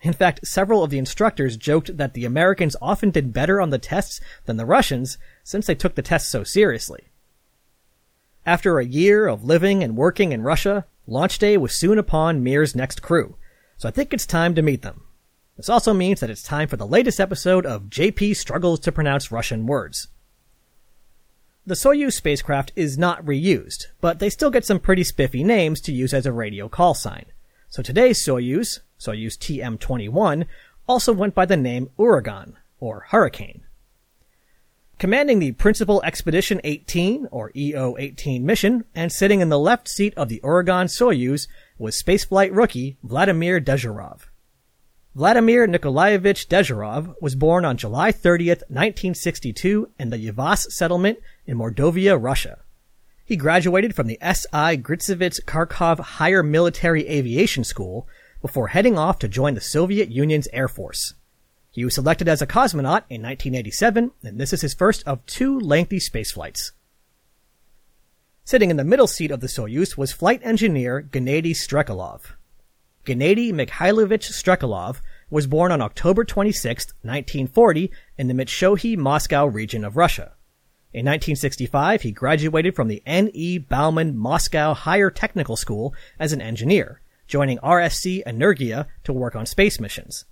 In 0.00 0.12
fact, 0.12 0.46
several 0.46 0.84
of 0.84 0.90
the 0.90 0.98
instructors 0.98 1.56
joked 1.56 1.96
that 1.96 2.14
the 2.14 2.24
Americans 2.24 2.76
often 2.80 3.10
did 3.10 3.32
better 3.32 3.60
on 3.60 3.70
the 3.70 3.78
tests 3.78 4.20
than 4.44 4.58
the 4.58 4.66
Russians 4.66 5.18
since 5.42 5.66
they 5.66 5.74
took 5.74 5.96
the 5.96 6.02
tests 6.02 6.30
so 6.30 6.44
seriously. 6.44 7.08
After 8.46 8.78
a 8.78 8.84
year 8.84 9.26
of 9.26 9.44
living 9.44 9.82
and 9.82 9.96
working 9.96 10.32
in 10.32 10.42
Russia, 10.42 10.84
launch 11.06 11.38
day 11.38 11.56
was 11.56 11.74
soon 11.74 11.98
upon 11.98 12.44
Mir's 12.44 12.74
next 12.74 13.00
crew, 13.00 13.36
so 13.78 13.88
I 13.88 13.90
think 13.90 14.12
it's 14.12 14.26
time 14.26 14.54
to 14.54 14.62
meet 14.62 14.82
them. 14.82 15.02
This 15.56 15.70
also 15.70 15.94
means 15.94 16.20
that 16.20 16.28
it's 16.28 16.42
time 16.42 16.68
for 16.68 16.76
the 16.76 16.86
latest 16.86 17.20
episode 17.20 17.64
of 17.64 17.84
JP 17.84 18.36
Struggles 18.36 18.80
to 18.80 18.92
Pronounce 18.92 19.32
Russian 19.32 19.66
Words. 19.66 20.08
The 21.66 21.74
Soyuz 21.74 22.12
spacecraft 22.12 22.72
is 22.76 22.98
not 22.98 23.24
reused, 23.24 23.86
but 24.02 24.18
they 24.18 24.28
still 24.28 24.50
get 24.50 24.66
some 24.66 24.78
pretty 24.78 25.04
spiffy 25.04 25.42
names 25.42 25.80
to 25.82 25.92
use 25.92 26.12
as 26.12 26.26
a 26.26 26.32
radio 26.32 26.68
call 26.68 26.92
sign. 26.92 27.24
So 27.70 27.82
today's 27.82 28.22
Soyuz, 28.22 28.80
Soyuz 29.00 29.38
TM-21, 29.38 30.44
also 30.86 31.14
went 31.14 31.34
by 31.34 31.46
the 31.46 31.56
name 31.56 31.88
Uragan, 31.98 32.56
or 32.78 33.06
Hurricane. 33.08 33.63
Commanding 35.04 35.38
the 35.38 35.52
Principal 35.52 36.02
Expedition 36.02 36.62
18, 36.64 37.28
or 37.30 37.52
EO-18 37.54 38.40
mission, 38.40 38.86
and 38.94 39.12
sitting 39.12 39.42
in 39.42 39.50
the 39.50 39.58
left 39.58 39.86
seat 39.86 40.14
of 40.16 40.30
the 40.30 40.40
Uragan 40.42 40.86
Soyuz 40.86 41.46
was 41.76 42.02
spaceflight 42.02 42.56
rookie 42.56 42.96
Vladimir 43.02 43.60
Dezhurov. 43.60 44.22
Vladimir 45.14 45.66
Nikolaevich 45.66 46.48
Dezhurov 46.48 47.14
was 47.20 47.34
born 47.34 47.66
on 47.66 47.76
July 47.76 48.12
30th, 48.12 48.64
1962 48.70 49.90
in 49.98 50.08
the 50.08 50.16
Yavas 50.16 50.72
settlement 50.72 51.18
in 51.44 51.58
Mordovia, 51.58 52.16
Russia. 52.18 52.60
He 53.26 53.36
graduated 53.36 53.94
from 53.94 54.06
the 54.06 54.16
S.I. 54.22 54.78
Gritsevets 54.78 55.44
Kharkov 55.44 55.98
Higher 55.98 56.42
Military 56.42 57.06
Aviation 57.08 57.64
School 57.64 58.08
before 58.40 58.68
heading 58.68 58.96
off 58.96 59.18
to 59.18 59.28
join 59.28 59.52
the 59.52 59.60
Soviet 59.60 60.10
Union's 60.10 60.48
Air 60.50 60.66
Force. 60.66 61.12
He 61.74 61.84
was 61.84 61.96
selected 61.96 62.28
as 62.28 62.40
a 62.40 62.46
cosmonaut 62.46 63.02
in 63.10 63.20
1987, 63.20 64.12
and 64.22 64.38
this 64.38 64.52
is 64.52 64.60
his 64.60 64.74
first 64.74 65.02
of 65.08 65.26
two 65.26 65.58
lengthy 65.58 65.98
space 65.98 66.30
flights. 66.30 66.70
Sitting 68.44 68.70
in 68.70 68.76
the 68.76 68.84
middle 68.84 69.08
seat 69.08 69.32
of 69.32 69.40
the 69.40 69.48
Soyuz 69.48 69.96
was 69.96 70.12
flight 70.12 70.40
engineer 70.44 71.02
Gennady 71.02 71.50
Strekalov. 71.50 72.36
Gennady 73.04 73.52
Mikhailovich 73.52 74.30
Strekalov 74.30 75.00
was 75.30 75.48
born 75.48 75.72
on 75.72 75.82
October 75.82 76.22
26, 76.22 76.92
1940, 77.02 77.90
in 78.18 78.28
the 78.28 78.34
Mytishchi 78.34 78.96
Moscow 78.96 79.44
region 79.44 79.84
of 79.84 79.96
Russia. 79.96 80.34
In 80.92 81.04
1965, 81.06 82.02
he 82.02 82.12
graduated 82.12 82.76
from 82.76 82.86
the 82.86 83.02
N.E. 83.04 83.58
Bauman 83.58 84.16
Moscow 84.16 84.74
Higher 84.74 85.10
Technical 85.10 85.56
School 85.56 85.92
as 86.20 86.32
an 86.32 86.40
engineer, 86.40 87.00
joining 87.26 87.58
RSC 87.58 88.22
Energia 88.22 88.86
to 89.02 89.12
work 89.12 89.34
on 89.34 89.44
space 89.44 89.80
missions. 89.80 90.24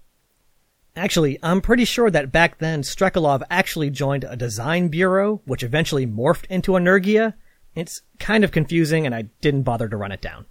Actually, 0.95 1.39
I'm 1.43 1.63
pretty 1.63 1.87
sure 1.87 2.11
that 2.11 2.33
back 2.33 2.59
then 2.59 2.83
Strekalov 2.83 3.43
actually 3.51 3.89
joined 3.89 4.25
a 4.25 4.37
design 4.37 4.89
bureau, 4.89 5.41
which 5.47 5.63
eventually 5.63 6.07
morphed 6.07 6.45
into 6.47 6.73
Energia. 6.73 7.35
It's 7.75 8.03
kind 8.19 8.45
of 8.45 8.53
confusing 8.53 9.07
and 9.07 9.15
I 9.15 9.23
didn't 9.41 9.63
bother 9.63 9.89
to 9.89 9.97
run 9.97 10.13
it 10.13 10.21
down. 10.21 10.45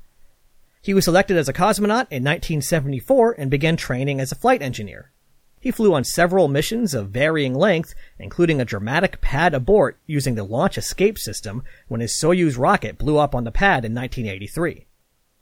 He 0.81 0.95
was 0.95 1.05
selected 1.05 1.37
as 1.37 1.47
a 1.47 1.53
cosmonaut 1.53 2.07
in 2.09 2.23
1974 2.23 3.35
and 3.37 3.51
began 3.51 3.77
training 3.77 4.19
as 4.19 4.31
a 4.31 4.35
flight 4.35 4.63
engineer. 4.63 5.11
He 5.59 5.69
flew 5.69 5.93
on 5.93 6.03
several 6.03 6.47
missions 6.47 6.95
of 6.95 7.11
varying 7.11 7.53
length, 7.53 7.93
including 8.17 8.59
a 8.59 8.65
dramatic 8.65 9.21
pad 9.21 9.53
abort 9.53 9.99
using 10.07 10.33
the 10.33 10.43
launch 10.43 10.75
escape 10.75 11.19
system 11.19 11.61
when 11.87 12.01
his 12.01 12.19
Soyuz 12.19 12.57
rocket 12.57 12.97
blew 12.97 13.19
up 13.19 13.35
on 13.35 13.43
the 13.43 13.51
pad 13.51 13.85
in 13.85 13.93
1983. 13.93 14.87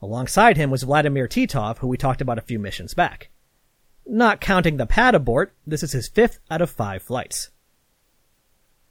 Alongside 0.01 0.57
him 0.57 0.69
was 0.69 0.83
Vladimir 0.83 1.29
Titov, 1.29 1.77
who 1.77 1.87
we 1.87 1.95
talked 1.95 2.19
about 2.19 2.37
a 2.37 2.41
few 2.41 2.59
missions 2.59 2.93
back. 2.93 3.29
Not 4.11 4.41
counting 4.41 4.77
the 4.77 4.87
pad 4.87 5.13
abort, 5.13 5.53
this 5.67 5.83
is 5.83 5.91
his 5.91 6.07
fifth 6.07 6.39
out 6.49 6.63
of 6.63 6.71
five 6.71 7.03
flights. 7.03 7.51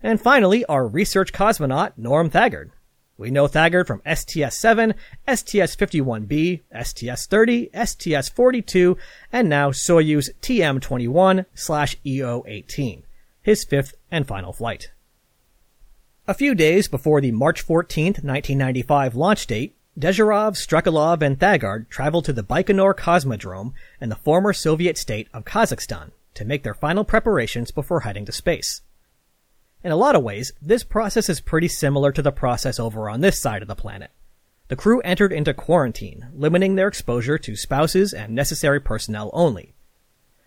And 0.01 0.21
finally, 0.21 0.65
our 0.67 0.87
research 0.87 1.33
cosmonaut, 1.33 1.95
Norm 1.97 2.31
Thagard. 2.31 2.71
We 3.17 3.33
know 3.33 3.49
Thagard 3.49 3.89
from 3.89 4.01
STS-7, 4.07 4.95
STS-51B, 5.27 6.61
STS-30, 6.71 7.71
STS-42, 7.75 8.97
and 9.33 9.49
now 9.49 9.73
Soyuz 9.73 10.31
TM-21 10.41 11.47
slash 11.53 11.97
EO-18, 12.07 13.03
his 13.43 13.65
fifth 13.65 13.95
and 14.13 14.25
final 14.25 14.53
flight. 14.53 14.93
A 16.29 16.35
few 16.35 16.55
days 16.55 16.87
before 16.87 17.21
the 17.21 17.33
March 17.33 17.61
14, 17.61 18.05
1995 18.05 19.17
launch 19.17 19.49
date, 19.49 19.75
Dezhurov, 19.99 20.55
Strekalov, 20.55 21.23
and 21.23 21.41
Thagard 21.41 21.89
traveled 21.89 22.25
to 22.27 22.33
the 22.33 22.45
Baikonur 22.45 22.95
Cosmodrome 22.95 23.73
in 24.01 24.11
the 24.11 24.15
former 24.15 24.53
Soviet 24.53 24.97
state 24.97 25.27
of 25.35 25.45
Kazakhstan 25.45 26.13
to 26.35 26.45
make 26.45 26.63
their 26.63 26.75
final 26.75 27.03
preparations 27.03 27.73
before 27.73 28.01
heading 28.01 28.25
to 28.27 28.31
space. 28.31 28.83
In 29.83 29.91
a 29.91 29.97
lot 29.97 30.15
of 30.15 30.23
ways, 30.23 30.53
this 30.63 30.85
process 30.85 31.29
is 31.29 31.41
pretty 31.41 31.67
similar 31.67 32.13
to 32.13 32.23
the 32.23 32.31
process 32.31 32.79
over 32.79 33.11
on 33.11 33.23
this 33.23 33.41
side 33.41 33.61
of 33.61 33.67
the 33.67 33.75
planet. 33.75 34.13
The 34.69 34.77
crew 34.77 35.01
entered 35.01 35.33
into 35.33 35.53
quarantine, 35.53 36.29
limiting 36.33 36.77
their 36.77 36.87
exposure 36.87 37.39
to 37.39 37.57
spouses 37.57 38.15
and 38.15 38.37
necessary 38.37 38.79
personnel 38.79 39.31
only. 39.33 39.75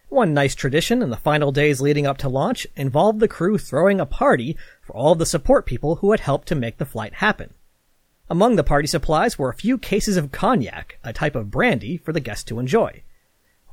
One 0.08 0.34
nice 0.34 0.56
tradition 0.56 1.02
in 1.02 1.10
the 1.10 1.18
final 1.18 1.52
days 1.52 1.82
leading 1.82 2.08
up 2.08 2.18
to 2.20 2.30
launch 2.30 2.68
involved 2.78 3.20
the 3.20 3.28
crew 3.28 3.58
throwing 3.58 4.00
a 4.00 4.06
party 4.06 4.56
for 4.82 4.96
all 4.96 5.14
the 5.14 5.26
support 5.26 5.66
people 5.66 5.96
who 5.96 6.12
had 6.12 6.22
helped 6.22 6.48
to 6.48 6.56
make 6.56 6.78
the 6.78 6.86
flight 6.86 7.16
happen. 7.16 7.54
Among 8.32 8.56
the 8.56 8.64
party 8.64 8.88
supplies 8.88 9.38
were 9.38 9.50
a 9.50 9.54
few 9.54 9.78
cases 9.78 10.16
of 10.16 10.32
cognac, 10.32 10.98
a 11.04 11.12
type 11.12 11.36
of 11.36 11.52
brandy 11.52 11.98
for 11.98 12.14
the 12.14 12.22
guests 12.22 12.46
to 12.46 12.60
enjoy. 12.60 13.04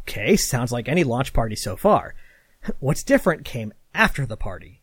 Okay, 0.00 0.34
sounds 0.34 0.72
like 0.72 0.88
any 0.88 1.04
launch 1.04 1.32
party 1.32 1.54
so 1.54 1.76
far. 1.76 2.16
What's 2.80 3.04
different 3.04 3.44
came 3.44 3.72
after 3.94 4.26
the 4.26 4.36
party 4.36 4.80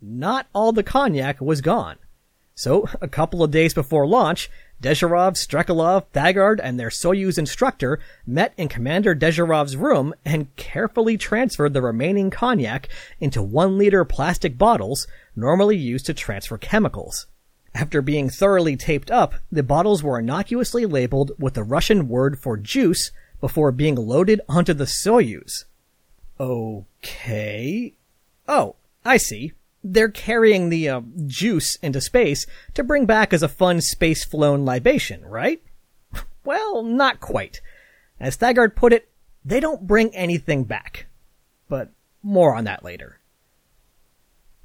not 0.00 0.46
all 0.54 0.72
the 0.72 0.82
cognac 0.82 1.42
was 1.42 1.60
gone. 1.60 1.96
So, 2.54 2.88
a 3.02 3.08
couple 3.08 3.42
of 3.42 3.50
days 3.50 3.74
before 3.74 4.06
launch, 4.06 4.50
Dezhurov, 4.82 5.34
Strekalov, 5.34 6.06
Thagard, 6.14 6.58
and 6.62 6.80
their 6.80 6.88
Soyuz 6.88 7.36
instructor 7.36 8.00
met 8.26 8.54
in 8.56 8.68
Commander 8.68 9.14
Dezhurov's 9.14 9.76
room 9.76 10.14
and 10.24 10.56
carefully 10.56 11.18
transferred 11.18 11.74
the 11.74 11.82
remaining 11.82 12.30
cognac 12.30 12.88
into 13.20 13.42
one 13.42 13.76
liter 13.76 14.06
plastic 14.06 14.56
bottles 14.56 15.06
normally 15.36 15.76
used 15.76 16.06
to 16.06 16.14
transfer 16.14 16.56
chemicals. 16.56 17.26
After 17.74 18.02
being 18.02 18.30
thoroughly 18.30 18.76
taped 18.76 19.10
up, 19.10 19.34
the 19.52 19.62
bottles 19.62 20.02
were 20.02 20.18
innocuously 20.18 20.86
labeled 20.86 21.32
with 21.38 21.54
the 21.54 21.62
Russian 21.62 22.08
word 22.08 22.38
for 22.38 22.56
juice 22.56 23.10
before 23.40 23.72
being 23.72 23.94
loaded 23.94 24.40
onto 24.48 24.74
the 24.74 24.84
Soyuz. 24.84 25.64
Okay. 26.40 27.94
Oh, 28.46 28.76
I 29.04 29.16
see 29.16 29.52
they're 29.84 30.08
carrying 30.08 30.68
the 30.68 30.88
uh, 30.88 31.00
juice 31.26 31.76
into 31.76 32.00
space 32.00 32.46
to 32.74 32.82
bring 32.84 33.06
back 33.06 33.32
as 33.32 33.42
a 33.42 33.48
fun 33.48 33.80
space 33.80 34.24
flown 34.24 34.64
libation, 34.64 35.24
right? 35.24 35.62
well, 36.44 36.82
not 36.82 37.20
quite. 37.20 37.60
As 38.20 38.36
Thagard 38.36 38.74
put 38.74 38.92
it, 38.92 39.08
they 39.44 39.60
don't 39.60 39.86
bring 39.86 40.14
anything 40.14 40.64
back. 40.64 41.06
But 41.68 41.90
more 42.22 42.54
on 42.54 42.64
that 42.64 42.84
later. 42.84 43.17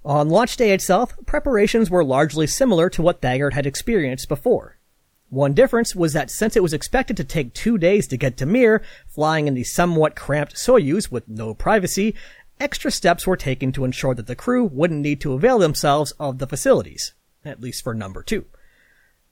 On 0.06 0.28
launch 0.28 0.58
day 0.58 0.72
itself, 0.74 1.16
preparations 1.26 1.90
were 1.90 2.04
largely 2.04 2.46
similar 2.46 2.90
to 2.90 3.02
what 3.02 3.22
Thagard 3.22 3.54
had 3.54 3.66
experienced 3.66 4.28
before. 4.28 4.78
One 5.30 5.54
difference 5.54 5.96
was 5.96 6.14
that 6.14 6.30
since 6.30 6.56
it 6.56 6.62
was 6.62 6.74
expected 6.74 7.18
to 7.18 7.24
take 7.24 7.54
two 7.54 7.78
days 7.78 8.06
to 8.08 8.18
get 8.18 8.38
to 8.38 8.46
Mir, 8.46 8.84
flying 9.08 9.48
in 9.48 9.54
the 9.54 9.64
somewhat 9.64 10.16
cramped 10.16 10.56
Soyuz 10.56 11.10
with 11.10 11.28
no 11.28 11.54
privacy, 11.54 12.16
extra 12.60 12.92
steps 12.92 13.26
were 13.26 13.38
taken 13.38 13.72
to 13.72 13.86
ensure 13.86 14.14
that 14.14 14.28
the 14.28 14.36
crew 14.36 14.66
wouldn't 14.66 15.02
need 15.02 15.22
to 15.22 15.34
avail 15.34 15.58
themselves 15.58 16.12
of 16.20 16.38
the 16.38 16.48
facilities, 16.48 17.14
at 17.44 17.62
least 17.62 17.84
for 17.84 17.94
number 17.94 18.22
two. 18.22 18.46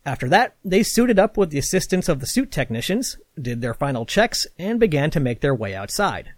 After 0.06 0.28
that, 0.30 0.56
they 0.66 0.84
suited 0.84 1.20
up 1.20 1.38
with 1.38 1.52
the 1.52 1.60
assistance 1.60 2.10
of 2.10 2.20
the 2.20 2.26
suit 2.26 2.50
technicians, 2.50 3.18
did 3.40 3.62
their 3.62 3.76
final 3.76 4.06
checks, 4.06 4.48
and 4.58 4.80
began 4.80 5.12
to 5.12 5.20
make 5.20 5.42
their 5.42 5.54
way 5.54 5.76
outside. 5.76 6.32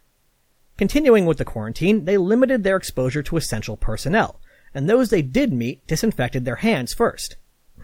Continuing 0.84 1.26
with 1.26 1.38
the 1.38 1.46
quarantine, 1.46 2.04
they 2.04 2.18
limited 2.18 2.66
their 2.66 2.76
exposure 2.76 3.24
to 3.24 3.38
essential 3.38 3.78
personnel, 3.78 4.42
and 4.74 4.90
those 4.90 5.12
they 5.12 5.22
did 5.22 5.54
meet 5.54 5.88
disinfected 5.88 6.44
their 6.44 6.58
hands 6.58 6.94
first. 6.94 7.38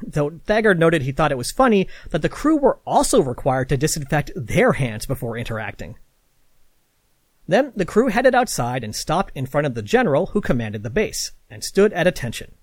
Though 0.06 0.32
Thagard 0.32 0.78
noted 0.78 1.04
he 1.04 1.14
thought 1.14 1.32
it 1.32 1.38
was 1.38 1.50
funny 1.50 1.88
that 2.10 2.22
the 2.22 2.28
crew 2.28 2.58
were 2.58 2.80
also 2.86 3.22
required 3.22 3.70
to 3.70 3.78
disinfect 3.78 4.32
their 4.36 4.74
hands 4.74 5.06
before 5.06 5.38
interacting. 5.38 5.96
Then 7.48 7.72
the 7.74 7.86
crew 7.86 8.10
headed 8.10 8.36
outside 8.36 8.84
and 8.84 8.94
stopped 8.94 9.32
in 9.34 9.46
front 9.46 9.66
of 9.66 9.76
the 9.76 9.82
general 9.82 10.26
who 10.26 10.42
commanded 10.42 10.84
the 10.84 10.90
base, 10.90 11.32
and 11.50 11.64
stood 11.64 11.94
at 11.94 12.06
attention. 12.06 12.56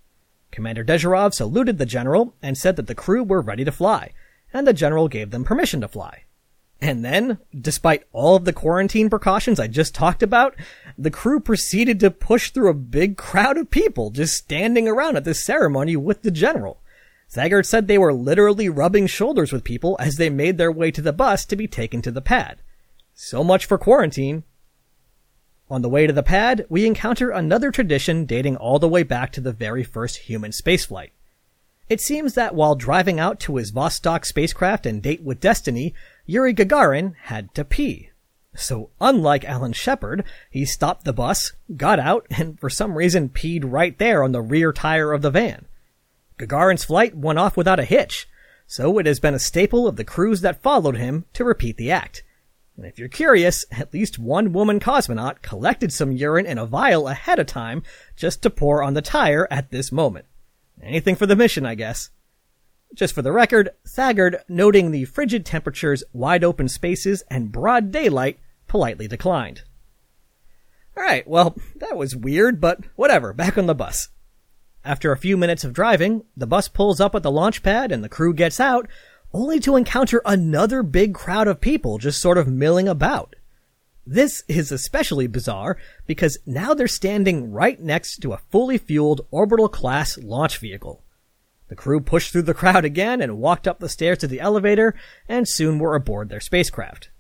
Commander 0.51 0.85
Dezhurov 0.85 1.33
saluted 1.33 1.79
the 1.79 1.87
general 1.87 2.35
and 2.43 2.59
said 2.59 2.77
that 2.77 2.89
the 2.89 2.95
crew 2.95 3.23
were 3.23 3.41
ready 3.41 3.65
to 3.65 3.73
fly, 3.73 4.13
and 4.53 4.67
the 4.67 4.75
general 4.75 5.09
gave 5.09 5.31
them 5.31 5.45
permission 5.45 5.81
to 5.81 5.89
fly. 5.89 6.25
And 6.81 7.05
then, 7.05 7.39
despite 7.59 8.05
all 8.13 8.37
of 8.37 8.45
the 8.45 8.53
quarantine 8.53 9.09
precautions 9.09 9.59
I 9.59 9.67
just 9.67 9.95
talked 9.95 10.23
about, 10.23 10.55
the 10.99 11.11
crew 11.11 11.41
proceeded 11.41 12.01
to 12.01 12.11
push 12.11 12.51
through 12.51 12.69
a 12.69 12.75
big 12.75 13.17
crowd 13.17 13.57
of 13.57 13.71
people 13.71 14.11
just 14.11 14.37
standing 14.37 14.87
around 14.87 15.17
at 15.17 15.25
this 15.25 15.43
ceremony 15.43 15.97
with 15.97 16.23
the 16.23 16.31
general. 16.31 16.81
Thagard 17.33 17.67
said 17.67 17.89
they 17.89 17.99
were 17.99 18.13
literally 18.13 18.69
rubbing 18.69 19.07
shoulders 19.07 19.53
with 19.53 19.65
people 19.65 19.97
as 19.99 20.17
they 20.17 20.31
made 20.31 20.59
their 20.59 20.71
way 20.71 20.91
to 20.91 21.03
the 21.03 21.13
bus 21.13 21.45
to 21.47 21.57
be 21.57 21.67
taken 21.67 22.03
to 22.03 22.11
the 22.11 22.21
pad. 22.21 22.59
So 23.15 23.43
much 23.43 23.65
for 23.65 23.79
quarantine. 23.79 24.45
On 25.69 25.83
the 25.83 25.89
way 25.89 26.07
to 26.07 26.13
the 26.13 26.23
pad, 26.23 26.67
we 26.69 26.87
encounter 26.87 27.31
another 27.31 27.73
tradition 27.73 28.27
dating 28.27 28.57
all 28.57 28.79
the 28.79 28.89
way 28.89 29.03
back 29.03 29.33
to 29.33 29.41
the 29.41 29.53
very 29.53 29.83
first 29.83 30.19
human 30.19 30.53
spaceflight. 30.53 31.11
It 31.89 32.01
seems 32.01 32.35
that 32.35 32.55
while 32.55 32.75
driving 32.75 33.19
out 33.19 33.41
to 33.41 33.57
his 33.57 33.73
Vostok 33.73 34.25
spacecraft 34.25 34.87
and 34.87 35.03
date 35.03 35.23
with 35.23 35.41
Destiny, 35.41 35.95
Yuri 36.27 36.53
Gagarin 36.53 37.15
had 37.23 37.55
to 37.55 37.65
pee. 37.65 38.11
So 38.55 38.91
unlike 39.01 39.45
Alan 39.45 39.73
Shepard, 39.73 40.25
he 40.51 40.65
stopped 40.65 41.05
the 41.05 41.13
bus, 41.13 41.53
got 41.77 41.99
out, 41.99 42.27
and 42.31 42.59
for 42.59 42.71
some 42.71 42.97
reason 42.97 43.29
peed 43.29 43.63
right 43.65 43.97
there 43.99 44.25
on 44.25 44.33
the 44.33 44.43
rear 44.43 44.73
tire 44.73 45.13
of 45.13 45.23
the 45.23 45.31
van. 45.31 45.67
Gagarin's 46.39 46.85
flight 46.85 47.17
went 47.17 47.39
off 47.39 47.57
without 47.57 47.81
a 47.81 47.85
hitch, 47.85 48.29
so 48.67 48.99
it 48.99 49.07
has 49.07 49.21
been 49.21 49.35
a 49.35 49.39
staple 49.39 49.87
of 49.87 49.97
the 49.97 50.05
crews 50.05 50.41
that 50.41 50.63
followed 50.63 50.97
him 50.97 51.25
to 51.35 51.45
repeat 51.45 51.77
the 51.77 51.91
act. 51.91 52.23
And 52.77 52.85
if 52.85 52.99
you're 52.99 53.09
curious, 53.09 53.65
at 53.71 53.95
least 53.95 54.19
one 54.19 54.53
woman 54.53 54.81
cosmonaut 54.81 55.41
collected 55.41 55.93
some 55.93 56.13
urine 56.13 56.47
in 56.47 56.59
a 56.59 56.67
vial 56.67 57.09
ahead 57.09 57.39
of 57.39 57.47
time 57.47 57.83
just 58.17 58.43
to 58.43 58.51
pour 58.51 58.83
on 58.83 58.95
the 58.95 59.03
tire 59.03 59.49
at 59.51 59.71
this 59.71 59.91
moment. 59.91 60.27
Anything 60.83 61.15
for 61.15 61.27
the 61.27 61.37
mission, 61.37 61.65
I 61.65 61.75
guess. 61.75 62.11
Just 62.95 63.15
for 63.15 63.23
the 63.23 63.33
record, 63.33 63.71
Thagard, 63.87 64.43
noting 64.49 64.91
the 64.91 65.05
frigid 65.05 65.45
temperatures, 65.45 66.05
wide 66.13 66.45
open 66.45 66.69
spaces, 66.69 67.23
and 67.31 67.53
broad 67.53 67.91
daylight, 67.91 68.39
politely 68.67 69.07
declined. 69.09 69.63
Alright, 70.97 71.29
well, 71.29 71.57
that 71.77 71.97
was 71.97 72.17
weird, 72.17 72.61
but 72.61 72.81
whatever, 72.95 73.33
back 73.33 73.59
on 73.59 73.67
the 73.67 73.75
bus. 73.75 74.09
After 74.85 75.13
a 75.13 75.19
few 75.19 75.37
minutes 75.37 75.65
of 75.65 75.73
driving, 75.73 76.25
the 76.37 76.47
bus 76.47 76.69
pulls 76.69 77.01
up 77.01 77.15
at 77.15 77.23
the 77.23 77.31
launch 77.31 77.63
pad 77.63 77.93
and 77.93 78.03
the 78.03 78.09
crew 78.09 78.33
gets 78.33 78.61
out, 78.61 78.89
only 79.33 79.61
to 79.61 79.77
encounter 79.77 80.23
another 80.25 80.83
big 80.83 81.13
crowd 81.13 81.49
of 81.49 81.61
people 81.61 81.99
just 81.99 82.21
sort 82.21 82.39
of 82.39 82.49
milling 82.49 82.89
about. 82.89 83.35
This 84.07 84.45
is 84.47 84.71
especially 84.71 85.27
bizarre 85.27 85.77
because 86.07 86.39
now 86.47 86.73
they're 86.73 86.87
standing 86.87 87.51
right 87.51 87.79
next 87.81 88.19
to 88.19 88.33
a 88.33 88.39
fully 88.51 88.79
fueled 88.79 89.27
orbital 89.33 89.69
class 89.69 90.17
launch 90.17 90.59
vehicle. 90.59 91.03
The 91.69 91.77
crew 91.77 92.01
pushed 92.01 92.33
through 92.33 92.43
the 92.43 92.55
crowd 92.55 92.85
again 92.85 93.21
and 93.21 93.39
walked 93.39 93.67
up 93.67 93.81
the 93.81 93.89
stairs 93.89 94.19
to 94.19 94.27
the 94.27 94.41
elevator 94.41 94.95
and 95.29 95.49
soon 95.49 95.79
were 95.79 95.95
aboard 95.95 96.29
their 96.29 96.41
spacecraft. 96.41 97.11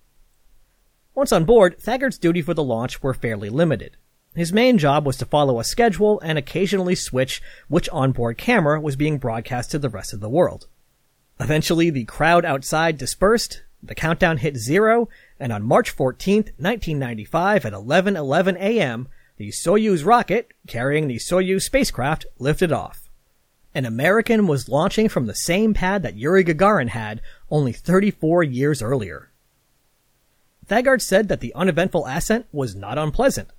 Once 1.14 1.32
on 1.32 1.44
board, 1.44 1.78
Thagard's 1.80 2.18
duty 2.18 2.42
for 2.42 2.54
the 2.54 2.62
launch 2.62 3.02
were 3.02 3.14
fairly 3.14 3.48
limited. 3.48 3.96
His 4.34 4.52
main 4.52 4.76
job 4.76 5.06
was 5.06 5.16
to 5.16 5.24
follow 5.24 5.58
a 5.58 5.64
schedule 5.64 6.20
and 6.20 6.36
occasionally 6.36 6.94
switch 6.94 7.40
which 7.68 7.88
onboard 7.88 8.36
camera 8.36 8.78
was 8.78 8.94
being 8.94 9.16
broadcast 9.16 9.70
to 9.70 9.78
the 9.78 9.88
rest 9.88 10.12
of 10.12 10.20
the 10.20 10.28
world. 10.28 10.66
Eventually, 11.40 11.88
the 11.88 12.04
crowd 12.04 12.44
outside 12.44 12.98
dispersed, 12.98 13.62
the 13.82 13.94
countdown 13.94 14.38
hit 14.38 14.58
zero, 14.58 15.08
and 15.40 15.52
on 15.52 15.62
March 15.62 15.88
14, 15.88 16.36
1995 16.58 17.64
at 17.64 17.72
11:11 17.72 18.56
a.m., 18.56 19.08
the 19.38 19.48
Soyuz 19.48 20.04
rocket 20.04 20.52
carrying 20.66 21.08
the 21.08 21.16
Soyuz 21.16 21.62
spacecraft 21.62 22.26
lifted 22.38 22.72
off. 22.72 23.05
An 23.76 23.84
American 23.84 24.46
was 24.46 24.70
launching 24.70 25.06
from 25.06 25.26
the 25.26 25.34
same 25.34 25.74
pad 25.74 26.02
that 26.02 26.16
Yuri 26.16 26.42
Gagarin 26.42 26.88
had 26.88 27.20
only 27.50 27.72
34 27.72 28.42
years 28.42 28.80
earlier. 28.80 29.30
Thagard 30.66 31.02
said 31.02 31.28
that 31.28 31.40
the 31.40 31.52
uneventful 31.54 32.06
ascent 32.06 32.46
was 32.52 32.74
not 32.74 32.96
unpleasant. 32.96 33.50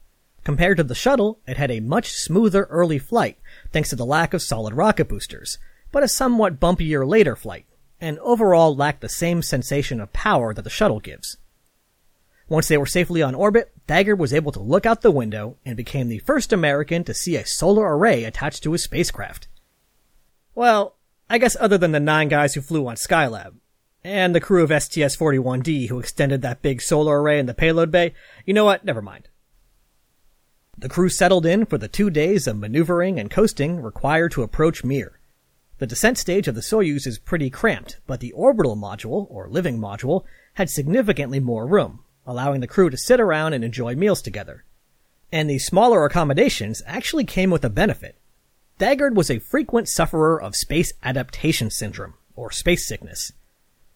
Compared 0.44 0.78
to 0.78 0.84
the 0.84 0.96
shuttle, 0.96 1.38
it 1.46 1.58
had 1.58 1.70
a 1.70 1.82
much 1.82 2.14
smoother 2.14 2.64
early 2.64 2.98
flight, 2.98 3.38
thanks 3.72 3.92
to 3.92 3.96
the 3.96 4.08
lack 4.08 4.34
of 4.34 4.42
solid 4.42 4.74
rocket 4.74 5.08
boosters, 5.08 5.60
but 5.92 6.02
a 6.02 6.08
somewhat 6.08 6.60
bumpier 6.60 7.08
later 7.08 7.36
flight, 7.36 7.68
and 8.02 8.18
overall 8.18 8.76
lacked 8.76 9.02
the 9.02 9.10
same 9.10 9.44
sensation 9.44 10.02
of 10.02 10.12
power 10.14 10.52
that 10.52 10.64
the 10.64 10.70
shuttle 10.72 11.00
gives. 11.00 11.38
Once 12.50 12.68
they 12.68 12.78
were 12.78 12.88
safely 12.88 13.22
on 13.22 13.36
orbit, 13.36 13.72
Thagard 13.88 14.18
was 14.18 14.34
able 14.34 14.52
to 14.54 14.60
look 14.60 14.88
out 14.88 15.04
the 15.04 15.12
window 15.12 15.58
and 15.64 15.78
became 15.78 16.08
the 16.08 16.18
first 16.18 16.52
American 16.52 17.04
to 17.04 17.14
see 17.14 17.36
a 17.36 17.46
solar 17.46 17.96
array 17.96 18.24
attached 18.24 18.64
to 18.64 18.72
his 18.72 18.82
spacecraft. 18.82 19.48
Well, 20.58 20.96
I 21.30 21.38
guess 21.38 21.56
other 21.60 21.78
than 21.78 21.92
the 21.92 22.00
nine 22.00 22.30
guys 22.30 22.56
who 22.56 22.62
flew 22.62 22.88
on 22.88 22.96
Skylab, 22.96 23.58
and 24.04 24.34
the 24.34 24.42
crew 24.42 24.64
of 24.64 24.72
STS-41D 24.72 25.88
who 25.88 26.00
extended 26.00 26.42
that 26.42 26.64
big 26.64 26.82
solar 26.82 27.22
array 27.22 27.38
in 27.38 27.46
the 27.46 27.54
payload 27.54 27.92
bay, 27.92 28.16
you 28.44 28.56
know 28.56 28.66
what? 28.66 28.84
Never 28.84 29.04
mind. 29.04 29.30
The 30.76 30.90
crew 30.90 31.10
settled 31.10 31.46
in 31.46 31.68
for 31.68 31.78
the 31.78 31.88
two 31.88 32.10
days 32.10 32.48
of 32.48 32.58
maneuvering 32.58 33.20
and 33.20 33.30
coasting 33.30 33.84
required 33.84 34.32
to 34.32 34.42
approach 34.42 34.84
Mir. 34.84 35.20
The 35.78 35.86
descent 35.86 36.18
stage 36.18 36.48
of 36.48 36.56
the 36.56 36.62
Soyuz 36.62 37.06
is 37.06 37.20
pretty 37.20 37.52
cramped, 37.52 38.00
but 38.08 38.20
the 38.20 38.32
orbital 38.32 38.76
module, 38.76 39.28
or 39.30 39.48
living 39.50 39.78
module, 39.78 40.24
had 40.56 40.72
significantly 40.72 41.40
more 41.40 41.68
room, 41.68 42.00
allowing 42.26 42.62
the 42.62 42.68
crew 42.68 42.90
to 42.90 42.98
sit 42.98 43.20
around 43.20 43.54
and 43.54 43.64
enjoy 43.64 43.94
meals 43.94 44.24
together. 44.24 44.66
And 45.32 45.48
the 45.48 45.60
smaller 45.60 46.04
accommodations 46.04 46.82
actually 46.88 47.26
came 47.26 47.52
with 47.52 47.64
a 47.64 47.70
benefit. 47.70 48.18
Thagard 48.80 49.16
was 49.16 49.32
a 49.32 49.40
frequent 49.40 49.90
sufferer 49.90 50.40
of 50.40 50.56
space 50.56 50.94
adaptation 51.02 51.72
syndrome, 51.72 52.14
or 52.36 52.52
space 52.52 52.88
sickness. 52.88 53.32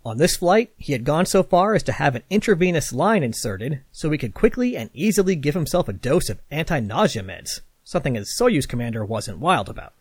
On 0.04 0.18
this 0.18 0.38
flight, 0.38 0.72
he 0.78 0.94
had 0.94 1.04
gone 1.04 1.28
so 1.28 1.44
far 1.44 1.76
as 1.76 1.84
to 1.84 1.92
have 1.92 2.16
an 2.16 2.24
intravenous 2.32 2.92
line 2.92 3.22
inserted 3.22 3.82
so 3.92 4.10
he 4.10 4.18
could 4.18 4.34
quickly 4.34 4.76
and 4.76 4.90
easily 4.96 5.36
give 5.36 5.54
himself 5.54 5.88
a 5.88 5.94
dose 5.94 6.30
of 6.30 6.40
anti-nausea 6.50 7.22
meds, 7.22 7.62
something 7.84 8.16
his 8.16 8.36
Soyuz 8.36 8.68
commander 8.68 9.06
wasn't 9.06 9.38
wild 9.38 9.70
about. 9.70 9.94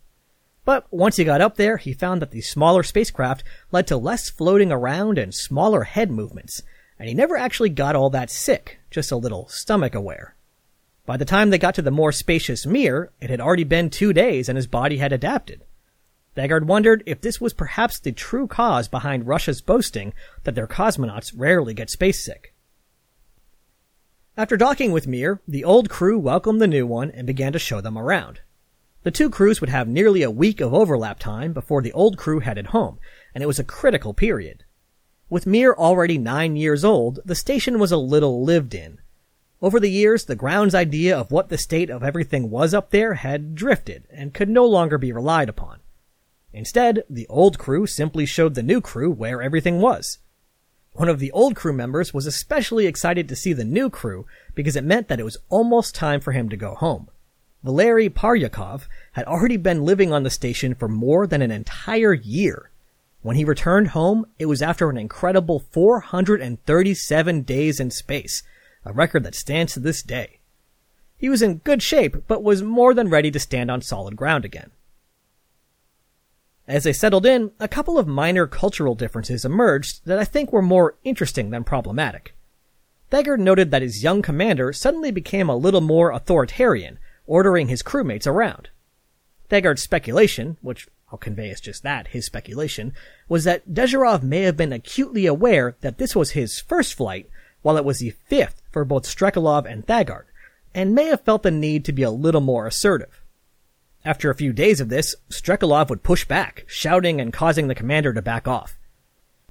But 0.65 0.87
once 0.91 1.17
he 1.17 1.25
got 1.25 1.43
up 1.43 1.57
there, 1.57 1.77
he 1.77 1.93
found 1.93 2.23
that 2.23 2.31
the 2.31 2.41
smaller 2.41 2.83
spacecraft 2.83 3.45
led 3.73 3.87
to 3.89 3.99
less 3.99 4.31
floating 4.31 4.73
around 4.73 5.19
and 5.19 5.35
smaller 5.35 5.83
head 5.83 6.11
movements, 6.11 6.63
and 6.99 7.07
he 7.07 7.15
never 7.15 7.37
actually 7.37 7.71
got 7.71 7.97
all 7.97 8.09
that 8.11 8.31
sick, 8.31 8.79
just 8.91 9.13
a 9.13 9.17
little 9.17 9.47
stomach 9.49 9.95
aware. 9.95 10.35
By 11.11 11.17
the 11.17 11.25
time 11.25 11.51
they 11.51 11.59
got 11.59 11.75
to 11.75 11.83
the 11.83 11.91
more 11.91 12.13
spacious 12.13 12.65
Mir, 12.65 13.11
it 13.21 13.31
had 13.31 13.41
already 13.41 13.65
been 13.65 13.91
two 13.91 14.13
days 14.13 14.49
and 14.49 14.55
his 14.55 14.69
body 14.69 14.99
had 14.99 15.13
adapted. 15.13 15.65
Thagard 16.37 16.67
wondered 16.67 17.03
if 17.05 17.21
this 17.21 17.41
was 17.41 17.53
perhaps 17.53 17.99
the 17.99 18.13
true 18.13 18.47
cause 18.47 18.87
behind 18.87 19.27
Russia's 19.27 19.61
boasting 19.61 20.15
that 20.45 20.55
their 20.55 20.69
cosmonauts 20.69 21.33
rarely 21.37 21.75
get 21.75 21.91
space 21.91 22.25
sick. 22.25 22.55
After 24.37 24.57
docking 24.57 24.93
with 24.93 25.09
Mir, 25.09 25.41
the 25.49 25.65
old 25.65 25.91
crew 25.91 26.17
welcomed 26.17 26.61
the 26.61 26.69
new 26.69 26.87
one 26.87 27.11
and 27.11 27.27
began 27.27 27.53
to 27.55 27.59
show 27.59 27.81
them 27.81 27.99
around. 27.99 28.43
The 29.03 29.11
two 29.11 29.31
crews 29.31 29.61
would 29.61 29.71
have 29.71 29.89
nearly 29.89 30.23
a 30.23 30.31
week 30.31 30.61
of 30.61 30.73
overlap 30.73 31.19
time 31.19 31.53
before 31.53 31.83
the 31.83 31.93
old 31.93 32.19
crew 32.19 32.39
headed 32.39 32.67
home, 32.67 33.01
and 33.35 33.43
it 33.43 33.49
was 33.49 33.59
a 33.59 33.65
critical 33.65 34.15
period. 34.15 34.63
With 35.29 35.45
Mir 35.45 35.75
already 35.75 36.19
nine 36.19 36.55
years 36.55 36.85
old, 36.85 37.19
the 37.25 37.35
station 37.35 37.81
was 37.81 37.91
a 37.91 37.97
little 37.97 38.45
lived 38.45 38.77
in. 38.77 39.01
Over 39.63 39.79
the 39.79 39.91
years, 39.91 40.25
the 40.25 40.37
ground's 40.37 40.75
idea 40.75 41.17
of 41.17 41.31
what 41.31 41.51
the 41.51 41.59
state 41.59 41.91
of 41.91 42.03
everything 42.03 42.51
was 42.51 42.73
up 42.73 42.91
there 42.91 43.15
had 43.15 43.55
drifted 43.55 44.05
and 44.11 44.33
could 44.33 44.49
no 44.49 44.65
longer 44.65 44.97
be 44.97 45.13
relied 45.13 45.51
upon. 45.51 45.81
Instead, 46.53 47.05
the 47.11 47.27
old 47.29 47.59
crew 47.59 47.87
simply 47.87 48.25
showed 48.25 48.55
the 48.55 48.63
new 48.63 48.81
crew 48.81 49.11
where 49.11 49.43
everything 49.43 49.81
was. 49.81 50.19
One 50.93 51.09
of 51.09 51.19
the 51.19 51.31
old 51.33 51.55
crew 51.55 51.73
members 51.73 52.13
was 52.13 52.27
especially 52.27 52.87
excited 52.87 53.29
to 53.29 53.37
see 53.37 53.53
the 53.53 53.65
new 53.65 53.91
crew 53.91 54.27
because 54.55 54.77
it 54.77 54.85
meant 54.85 55.09
that 55.09 55.21
it 55.21 55.25
was 55.25 55.37
almost 55.49 55.95
time 55.95 56.21
for 56.21 56.33
him 56.33 56.49
to 56.49 56.57
go 56.57 56.75
home. 56.75 57.09
Valery 57.63 58.09
Polyakov 58.09 58.89
had 59.13 59.27
already 59.27 59.59
been 59.59 59.85
living 59.85 60.13
on 60.13 60.23
the 60.23 60.31
station 60.31 60.75
for 60.75 60.89
more 60.89 61.27
than 61.27 61.43
an 61.43 61.51
entire 61.51 62.15
year. 62.15 62.71
When 63.23 63.37
he 63.37 63.45
returned 63.45 63.89
home, 63.89 64.27
it 64.39 64.47
was 64.47 64.63
after 64.63 64.89
an 64.89 64.97
incredible 64.97 65.61
437 65.71 67.43
days 67.43 67.79
in 67.79 67.91
space, 67.91 68.43
a 68.85 68.93
record 68.93 69.25
that 69.25 69.35
stands 69.35 69.75
to 69.75 69.81
this 69.81 70.03
day. 70.03 70.39
He 71.17 71.29
was 71.29 71.43
in 71.43 71.59
good 71.59 71.83
shape, 71.83 72.17
but 72.27 72.43
was 72.43 72.63
more 72.63 72.95
than 72.95 73.11
ready 73.11 73.31
to 73.31 73.39
stand 73.39 73.71
on 73.71 73.83
solid 73.83 74.17
ground 74.17 74.45
again. 74.45 74.71
As 76.67 76.85
they 76.85 76.93
settled 76.93 77.27
in, 77.27 77.51
a 77.59 77.69
couple 77.69 77.99
of 77.99 78.07
minor 78.07 78.47
cultural 78.47 78.95
differences 78.95 79.45
emerged 79.45 80.07
that 80.07 80.19
I 80.19 80.25
think 80.25 80.53
were 80.53 80.63
more 80.63 80.97
interesting 81.05 81.51
than 81.51 81.65
problematic. 81.65 82.35
Thagard 83.11 83.41
noted 83.41 83.71
that 83.71 83.83
his 83.83 84.05
young 84.05 84.23
commander 84.23 84.73
suddenly 84.73 85.11
became 85.11 85.49
a 85.49 85.57
little 85.57 85.81
more 85.81 86.13
authoritarian, 86.13 86.99
ordering 87.27 87.69
his 87.69 87.83
crewmates 87.83 88.27
around. 88.27 88.71
Thagard's 89.51 89.83
speculation, 89.83 90.59
which 90.63 90.87
I'll 91.11 91.19
convey 91.19 91.51
as 91.51 91.61
just 91.61 91.83
that, 91.83 92.09
his 92.09 92.25
speculation, 92.25 92.95
was 93.29 93.43
that 93.45 93.69
Dezhurov 93.69 94.23
may 94.23 94.43
have 94.43 94.57
been 94.57 94.73
acutely 94.73 95.27
aware 95.27 95.77
that 95.81 95.99
this 95.99 96.15
was 96.15 96.31
his 96.31 96.61
first 96.61 96.95
flight, 96.95 97.29
while 97.63 97.77
it 97.77 97.85
was 97.85 97.99
the 97.99 98.11
fifth 98.11 98.60
for 98.71 98.85
both 98.85 99.05
Strekalov 99.05 99.71
and 99.71 99.87
Thagard, 99.87 100.25
and 100.75 100.95
may 100.95 101.07
have 101.07 101.23
felt 101.23 101.43
the 101.43 101.51
need 101.51 101.85
to 101.85 101.93
be 101.93 102.03
a 102.03 102.11
little 102.11 102.41
more 102.41 102.67
assertive. 102.67 103.23
After 104.05 104.31
a 104.31 104.35
few 104.35 104.53
days 104.53 104.81
of 104.81 104.89
this, 104.89 105.15
Strekalov 105.31 105.91
would 105.91 106.03
push 106.03 106.25
back, 106.25 106.65
shouting 106.67 107.21
and 107.21 107.33
causing 107.33 107.69
the 107.69 107.75
commander 107.75 108.13
to 108.15 108.23
back 108.23 108.49
off. 108.49 108.79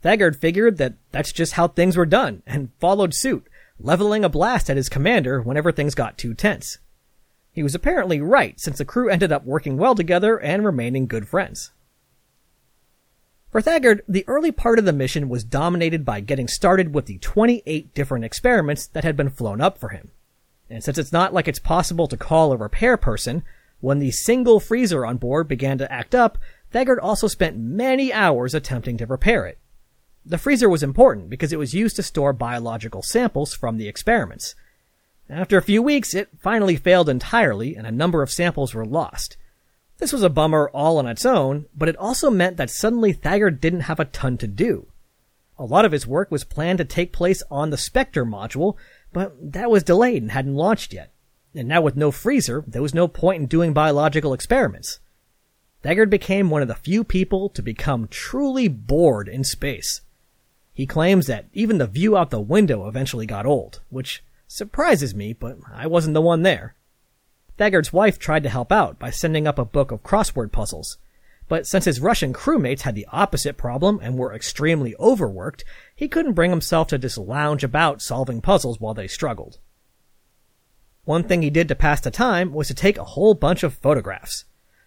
Thagard 0.01 0.36
figured 0.36 0.77
that 0.77 0.95
that's 1.12 1.32
just 1.32 1.53
how 1.53 1.67
things 1.67 1.97
were 1.97 2.05
done, 2.05 2.41
and 2.47 2.71
followed 2.79 3.13
suit, 3.13 3.47
leveling 3.79 4.23
a 4.23 4.29
blast 4.29 4.69
at 4.69 4.77
his 4.77 4.89
commander 4.89 5.41
whenever 5.41 5.71
things 5.71 5.93
got 5.93 6.17
too 6.17 6.34
tense. 6.34 6.79
He 7.51 7.63
was 7.63 7.75
apparently 7.75 8.21
right, 8.21 8.60
since 8.60 8.77
the 8.77 8.86
crew 8.86 9.10
ended 9.10 9.32
up 9.32 9.45
working 9.45 9.77
well 9.77 9.95
together 9.95 10.38
and 10.38 10.65
remaining 10.65 11.08
good 11.08 11.27
friends. 11.27 11.71
For 13.51 13.62
Thagard, 13.62 14.01
the 14.07 14.25
early 14.27 14.51
part 14.51 14.77
of 14.77 14.85
the 14.85 14.93
mission 14.93 15.27
was 15.27 15.43
dominated 15.43 16.05
by 16.05 16.19
getting 16.19 16.47
started 16.47 16.93
with 16.93 17.07
the 17.07 17.17
28 17.17 17.93
different 17.95 18.23
experiments 18.23 18.85
that 18.88 19.03
had 19.03 19.17
been 19.17 19.31
flown 19.31 19.59
up 19.59 19.79
for 19.79 19.89
him. 19.89 20.12
And 20.69 20.83
since 20.83 20.99
it's 20.99 21.12
not 21.12 21.33
like 21.33 21.47
it's 21.47 21.59
possible 21.59 22.07
to 22.07 22.17
call 22.17 22.51
a 22.51 22.57
repair 22.57 22.95
person, 22.95 23.43
when 23.79 23.97
the 23.97 24.12
single 24.12 24.59
freezer 24.59 25.03
on 25.03 25.17
board 25.17 25.47
began 25.47 25.79
to 25.79 25.91
act 25.91 26.13
up, 26.13 26.38
Thagard 26.71 26.99
also 27.01 27.27
spent 27.27 27.57
many 27.57 28.13
hours 28.13 28.53
attempting 28.53 28.97
to 28.97 29.07
repair 29.07 29.47
it. 29.47 29.57
The 30.23 30.38
freezer 30.38 30.69
was 30.69 30.83
important 30.83 31.31
because 31.31 31.51
it 31.51 31.57
was 31.57 31.73
used 31.73 31.95
to 31.95 32.03
store 32.03 32.33
biological 32.33 33.01
samples 33.01 33.55
from 33.55 33.77
the 33.77 33.88
experiments. 33.88 34.53
After 35.27 35.57
a 35.57 35.63
few 35.63 35.81
weeks, 35.81 36.13
it 36.13 36.29
finally 36.39 36.75
failed 36.75 37.09
entirely 37.09 37.75
and 37.75 37.88
a 37.88 37.91
number 37.91 38.21
of 38.21 38.31
samples 38.31 38.75
were 38.75 38.85
lost. 38.85 39.38
This 39.99 40.13
was 40.13 40.23
a 40.23 40.29
bummer 40.29 40.69
all 40.73 40.97
on 40.97 41.07
its 41.07 41.25
own, 41.25 41.65
but 41.75 41.89
it 41.89 41.97
also 41.97 42.29
meant 42.31 42.55
that 42.57 42.69
suddenly 42.69 43.13
Thagard 43.13 43.59
didn't 43.59 43.81
have 43.81 43.99
a 43.99 44.05
ton 44.05 44.38
to 44.38 44.47
do. 44.47 44.88
A 45.57 45.65
lot 45.65 45.83
of 45.83 45.91
his 45.91 46.07
work 46.07 46.31
was 46.31 46.45
planned 46.45 46.77
to 46.77 46.85
take 46.85 47.12
place 47.12 47.43
on 47.51 47.69
the 47.69 47.77
Spektr 47.77 48.25
module, 48.25 48.77
but 49.12 49.35
that 49.51 49.69
was 49.69 49.83
delayed 49.83 50.21
and 50.21 50.31
hadn't 50.31 50.55
launched 50.55 50.93
yet. 50.93 51.12
And 51.53 51.67
now 51.67 51.81
with 51.81 51.97
no 51.97 52.12
freezer, 52.12 52.63
there 52.65 52.81
was 52.81 52.93
no 52.93 53.09
point 53.09 53.41
in 53.41 53.47
doing 53.47 53.73
biological 53.73 54.33
experiments. 54.33 54.99
Thagard 55.83 56.09
became 56.09 56.49
one 56.49 56.62
of 56.62 56.69
the 56.69 56.75
few 56.75 57.03
people 57.03 57.49
to 57.49 57.62
become 57.62 58.07
truly 58.07 58.69
bored 58.69 59.27
in 59.27 59.43
space. 59.43 60.01
He 60.73 60.85
claims 60.85 61.27
that 61.27 61.47
even 61.51 61.77
the 61.77 61.88
view 61.88 62.15
out 62.15 62.29
the 62.29 62.39
window 62.39 62.88
eventually 62.88 63.25
got 63.25 63.45
old, 63.45 63.81
which 63.89 64.23
surprises 64.47 65.13
me, 65.13 65.33
but 65.33 65.57
I 65.73 65.88
wasn't 65.88 66.13
the 66.13 66.21
one 66.21 66.43
there. 66.43 66.75
Thagard's 67.60 67.91
wife 67.91 68.17
tried 68.17 68.43
to 68.43 68.50
help 68.50 68.72
out 68.72 68.98
by 68.98 69.10
sending 69.10 69.45
up 69.45 69.60
a 69.60 69.65
book 69.65 69.91
of 69.91 70.02
crossword 70.02 70.54
puzzles. 70.54 70.98
But 71.50 71.67
since 71.67 71.84
his 71.84 72.00
Russian 72.00 72.32
crewmates 72.32 72.82
had 72.82 72.95
the 72.95 73.08
opposite 73.12 73.58
problem 73.58 74.00
and 74.02 74.17
were 74.17 74.34
extremely 74.34 74.95
overworked, 74.98 75.65
he 75.93 76.08
couldn't 76.08 76.34
bring 76.34 76.52
himself 76.52 76.88
to 76.88 76.98
just 76.98 77.17
lounge 77.17 77.65
about 77.65 78.02
solving 78.02 78.39
puzzles 78.39 78.80
while 78.80 78.93
they 78.93 79.08
struggled. 79.08 79.60
One 81.04 81.24
thing 81.24 81.41
he 81.41 81.50
did 81.50 81.67
to 81.67 81.76
pass 81.76 82.00
the 82.00 82.12
time 82.12 82.54
was 82.54 82.67
to 82.69 82.74
take 82.74 82.98
a 82.98 83.04
whole 83.04 83.34
bunch 83.34 83.63
of 83.63 83.74
photographs. 83.74 84.45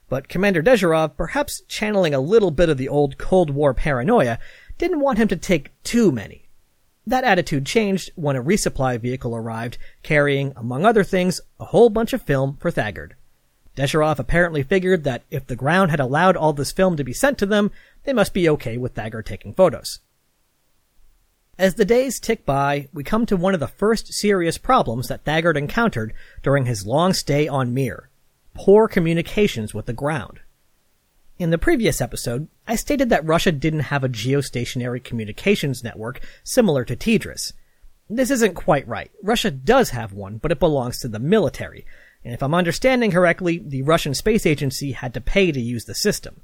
But 0.08 0.28
Commander 0.28 0.62
Dezhurov, 0.62 1.16
perhaps 1.16 1.62
channeling 1.68 2.14
a 2.14 2.20
little 2.20 2.50
bit 2.50 2.70
of 2.70 2.78
the 2.78 2.88
old 2.88 3.18
Cold 3.18 3.50
War 3.50 3.74
paranoia, 3.74 4.38
didn't 4.78 5.00
want 5.00 5.18
him 5.18 5.28
to 5.28 5.36
take 5.36 5.72
too 5.82 6.10
many. 6.10 6.41
That 7.06 7.24
attitude 7.24 7.66
changed 7.66 8.10
when 8.14 8.36
a 8.36 8.42
resupply 8.42 9.00
vehicle 9.00 9.34
arrived, 9.34 9.76
carrying, 10.02 10.52
among 10.56 10.84
other 10.84 11.02
things, 11.02 11.40
a 11.58 11.66
whole 11.66 11.90
bunch 11.90 12.12
of 12.12 12.22
film 12.22 12.56
for 12.60 12.70
Thagard. 12.70 13.12
Dezhurov 13.76 14.18
apparently 14.18 14.62
figured 14.62 15.02
that 15.04 15.22
if 15.30 15.46
the 15.46 15.56
ground 15.56 15.90
had 15.90 15.98
allowed 15.98 16.36
all 16.36 16.52
this 16.52 16.72
film 16.72 16.96
to 16.96 17.04
be 17.04 17.12
sent 17.12 17.38
to 17.38 17.46
them, 17.46 17.70
they 18.04 18.12
must 18.12 18.34
be 18.34 18.48
okay 18.48 18.76
with 18.76 18.94
Thagard 18.94 19.24
taking 19.24 19.54
photos. 19.54 20.00
As 21.58 21.74
the 21.74 21.84
days 21.84 22.20
tick 22.20 22.46
by, 22.46 22.88
we 22.92 23.02
come 23.02 23.26
to 23.26 23.36
one 23.36 23.54
of 23.54 23.60
the 23.60 23.68
first 23.68 24.12
serious 24.12 24.58
problems 24.58 25.08
that 25.08 25.24
Thagard 25.24 25.56
encountered 25.56 26.12
during 26.42 26.66
his 26.66 26.86
long 26.86 27.12
stay 27.12 27.48
on 27.48 27.74
Mir. 27.74 28.10
Poor 28.54 28.88
communications 28.88 29.74
with 29.74 29.86
the 29.86 29.92
ground. 29.92 30.40
In 31.38 31.50
the 31.50 31.58
previous 31.58 32.00
episode, 32.00 32.48
I 32.68 32.76
stated 32.76 33.08
that 33.08 33.24
Russia 33.24 33.52
didn't 33.52 33.80
have 33.80 34.04
a 34.04 34.08
geostationary 34.08 35.02
communications 35.02 35.82
network 35.82 36.20
similar 36.44 36.84
to 36.84 36.94
TDRS. 36.94 37.52
This 38.08 38.30
isn't 38.30 38.54
quite 38.54 38.86
right. 38.86 39.10
Russia 39.22 39.50
does 39.50 39.90
have 39.90 40.12
one, 40.12 40.36
but 40.36 40.52
it 40.52 40.60
belongs 40.60 41.00
to 41.00 41.08
the 41.08 41.18
military. 41.18 41.86
And 42.24 42.34
if 42.34 42.42
I'm 42.42 42.54
understanding 42.54 43.10
correctly, 43.10 43.58
the 43.58 43.82
Russian 43.82 44.14
Space 44.14 44.44
Agency 44.44 44.92
had 44.92 45.14
to 45.14 45.20
pay 45.20 45.50
to 45.50 45.60
use 45.60 45.86
the 45.86 45.94
system. 45.94 46.42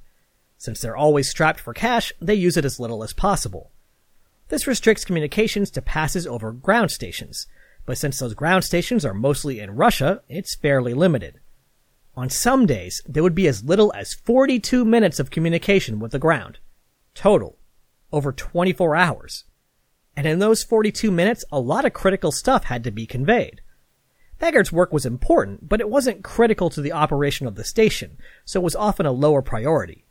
Since 0.56 0.80
they're 0.80 0.96
always 0.96 1.28
strapped 1.28 1.60
for 1.60 1.74
cash, 1.74 2.12
they 2.20 2.34
use 2.34 2.56
it 2.56 2.64
as 2.64 2.80
little 2.80 3.04
as 3.04 3.12
possible. 3.12 3.70
This 4.48 4.66
restricts 4.66 5.04
communications 5.04 5.70
to 5.72 5.82
passes 5.82 6.26
over 6.26 6.50
ground 6.50 6.90
stations, 6.90 7.46
but 7.84 7.98
since 7.98 8.18
those 8.18 8.34
ground 8.34 8.64
stations 8.64 9.04
are 9.04 9.14
mostly 9.14 9.60
in 9.60 9.76
Russia, 9.76 10.22
it's 10.28 10.54
fairly 10.54 10.94
limited. 10.94 11.38
On 12.18 12.28
some 12.28 12.66
days, 12.66 13.00
there 13.06 13.22
would 13.22 13.36
be 13.36 13.46
as 13.46 13.62
little 13.62 13.92
as 13.94 14.12
42 14.12 14.84
minutes 14.84 15.20
of 15.20 15.30
communication 15.30 16.00
with 16.00 16.10
the 16.10 16.18
ground. 16.18 16.58
Total. 17.14 17.56
Over 18.10 18.32
24 18.32 18.96
hours. 18.96 19.44
And 20.16 20.26
in 20.26 20.40
those 20.40 20.64
42 20.64 21.12
minutes, 21.12 21.44
a 21.52 21.60
lot 21.60 21.84
of 21.84 21.92
critical 21.92 22.32
stuff 22.32 22.64
had 22.64 22.82
to 22.82 22.90
be 22.90 23.06
conveyed. 23.06 23.60
Thagard's 24.40 24.72
work 24.72 24.92
was 24.92 25.06
important, 25.06 25.68
but 25.68 25.80
it 25.80 25.88
wasn't 25.88 26.24
critical 26.24 26.70
to 26.70 26.80
the 26.80 26.90
operation 26.90 27.46
of 27.46 27.54
the 27.54 27.62
station, 27.62 28.18
so 28.44 28.58
it 28.58 28.64
was 28.64 28.74
often 28.74 29.06
a 29.06 29.12
lower 29.12 29.40
priority. 29.40 30.04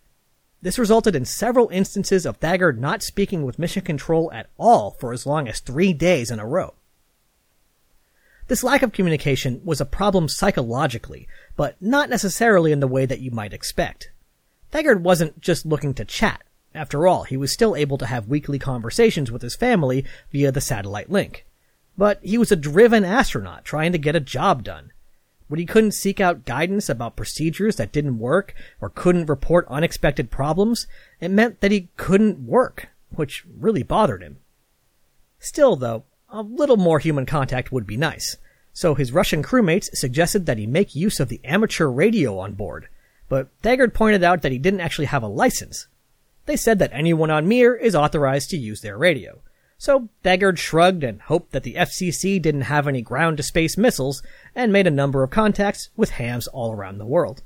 This 0.62 0.80
resulted 0.80 1.14
in 1.14 1.26
several 1.26 1.68
instances 1.74 2.26
of 2.26 2.40
Thagard 2.40 2.78
not 2.78 3.04
speaking 3.04 3.44
with 3.44 3.60
Mission 3.60 3.84
Control 3.84 4.32
at 4.32 4.50
all 4.58 4.92
for 4.92 5.12
as 5.12 5.26
long 5.26 5.50
as 5.50 5.60
three 5.60 5.92
days 5.92 6.32
in 6.32 6.40
a 6.40 6.48
row. 6.48 6.77
This 8.48 8.64
lack 8.64 8.82
of 8.82 8.94
communication 8.94 9.62
was 9.66 9.82
a 9.82 9.86
problem 9.86 10.30
psychologically, 10.30 11.28
but 11.56 11.76
not 11.82 12.10
necessarily 12.10 12.72
in 12.72 12.80
the 12.80 12.88
way 12.88 13.06
that 13.06 13.20
you 13.20 13.30
might 13.30 13.54
expect. 13.54 14.12
Thagard 14.72 15.02
wasn't 15.02 15.42
just 15.42 15.66
looking 15.66 15.94
to 15.96 16.06
chat. 16.06 16.44
After 16.74 17.08
all, 17.08 17.24
he 17.24 17.36
was 17.36 17.52
still 17.52 17.76
able 17.76 17.98
to 17.98 18.06
have 18.06 18.28
weekly 18.28 18.60
conversations 18.60 19.32
with 19.32 19.42
his 19.42 19.56
family 19.56 20.06
via 20.32 20.52
the 20.52 20.62
satellite 20.62 21.10
link. 21.10 21.46
But 21.98 22.20
he 22.22 22.38
was 22.38 22.52
a 22.52 22.56
driven 22.56 23.04
astronaut 23.04 23.66
trying 23.66 23.92
to 23.92 23.98
get 23.98 24.16
a 24.16 24.22
job 24.22 24.64
done. 24.64 24.92
When 25.48 25.60
he 25.60 25.66
couldn't 25.66 25.92
seek 25.92 26.20
out 26.20 26.46
guidance 26.46 26.90
about 26.90 27.16
procedures 27.16 27.78
that 27.78 27.92
didn't 27.92 28.20
work 28.20 28.54
or 28.80 28.90
couldn't 28.90 29.28
report 29.28 29.66
unexpected 29.70 30.30
problems, 30.30 30.88
it 31.20 31.32
meant 31.32 31.62
that 31.62 31.72
he 31.72 31.90
couldn't 31.98 32.46
work, 32.46 32.90
which 33.10 33.46
really 33.58 33.84
bothered 33.84 34.22
him. 34.22 34.38
Still 35.40 35.76
though, 35.76 36.04
a 36.30 36.42
little 36.42 36.78
more 36.78 37.00
human 37.00 37.26
contact 37.26 37.72
would 37.72 37.88
be 37.88 37.98
nice. 37.98 38.38
So 38.74 38.96
his 38.96 39.12
Russian 39.12 39.44
crewmates 39.44 39.96
suggested 39.96 40.46
that 40.46 40.58
he 40.58 40.68
make 40.68 40.96
use 40.96 41.20
of 41.20 41.30
the 41.30 41.42
amateur 41.44 41.88
radio 41.88 42.38
on 42.40 42.54
board. 42.54 42.88
But 43.30 43.50
Thagard 43.62 43.94
pointed 43.94 44.24
out 44.24 44.42
that 44.42 44.52
he 44.52 44.58
didn't 44.58 44.82
actually 44.82 45.06
have 45.06 45.24
a 45.24 45.28
license. 45.28 45.88
They 46.46 46.56
said 46.56 46.80
that 46.80 46.92
anyone 46.94 47.32
on 47.32 47.48
Mir 47.48 47.76
is 47.76 47.96
authorized 47.96 48.50
to 48.52 48.58
use 48.58 48.82
their 48.82 48.98
radio. 48.98 49.40
So 49.78 50.10
Thagard 50.24 50.58
shrugged 50.58 51.04
and 51.04 51.22
hoped 51.22 51.52
that 51.52 51.64
the 51.64 51.76
FCC 51.76 52.42
didn't 52.42 52.62
have 52.62 52.88
any 52.88 53.02
ground 53.02 53.38
to 53.38 53.44
space 53.44 53.78
missiles 53.78 54.24
and 54.56 54.72
made 54.72 54.88
a 54.88 54.92
number 54.92 55.24
of 55.24 55.30
contacts 55.30 55.90
with 55.96 56.12
hams 56.12 56.48
all 56.48 56.72
around 56.72 56.98
the 56.98 57.06
world. 57.06 57.44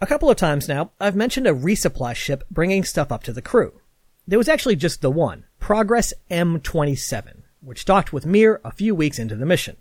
A 0.00 0.06
couple 0.06 0.30
of 0.30 0.36
times 0.36 0.68
now, 0.68 0.90
I've 1.00 1.16
mentioned 1.16 1.46
a 1.46 1.54
resupply 1.54 2.14
ship 2.14 2.44
bringing 2.50 2.84
stuff 2.84 3.12
up 3.12 3.22
to 3.24 3.32
the 3.32 3.42
crew. 3.42 3.80
There 4.26 4.38
was 4.38 4.48
actually 4.48 4.76
just 4.76 5.00
the 5.00 5.10
one, 5.10 5.44
Progress 5.62 6.12
M27, 6.28 7.42
which 7.60 7.84
docked 7.84 8.12
with 8.12 8.26
Mir 8.26 8.60
a 8.64 8.72
few 8.72 8.96
weeks 8.96 9.20
into 9.20 9.36
the 9.36 9.46
mission. 9.46 9.76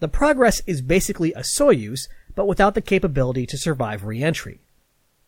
The 0.00 0.08
Progress 0.08 0.60
is 0.66 0.82
basically 0.82 1.32
a 1.34 1.42
Soyuz, 1.44 2.08
but 2.34 2.48
without 2.48 2.74
the 2.74 2.80
capability 2.80 3.46
to 3.46 3.56
survive 3.56 4.04
re-entry. 4.04 4.60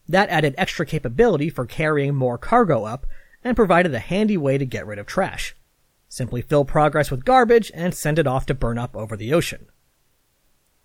That 0.09 0.29
added 0.29 0.57
extra 0.59 0.85
capability 0.85 1.51
for 1.51 1.67
carrying 1.67 2.17
more 2.17 2.37
cargo 2.37 2.83
up 2.83 3.07
and 3.45 3.55
provided 3.55 3.95
a 3.95 4.01
handy 4.01 4.37
way 4.37 4.59
to 4.59 4.67
get 4.67 4.89
rid 4.89 4.99
of 4.99 5.07
trash. 5.07 5.55
Simply 6.09 6.43
fill 6.43 6.65
Progress 6.65 7.13
with 7.13 7.25
garbage 7.25 7.71
and 7.73 7.95
send 7.95 8.19
it 8.19 8.27
off 8.27 8.47
to 8.47 8.55
burn 8.55 8.77
up 8.77 8.97
over 8.97 9.17
the 9.17 9.33
ocean. 9.33 9.67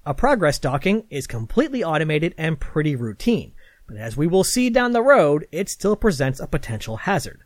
A 0.05 0.13
Progress 0.13 0.59
docking 0.59 1.07
is 1.09 1.25
completely 1.25 1.83
automated 1.83 2.35
and 2.37 2.59
pretty 2.59 2.95
routine, 2.95 3.53
but 3.87 3.97
as 3.97 4.15
we 4.15 4.27
will 4.27 4.43
see 4.43 4.69
down 4.69 4.91
the 4.91 5.01
road, 5.01 5.47
it 5.51 5.69
still 5.69 5.95
presents 5.95 6.39
a 6.39 6.45
potential 6.45 6.97
hazard. 6.97 7.44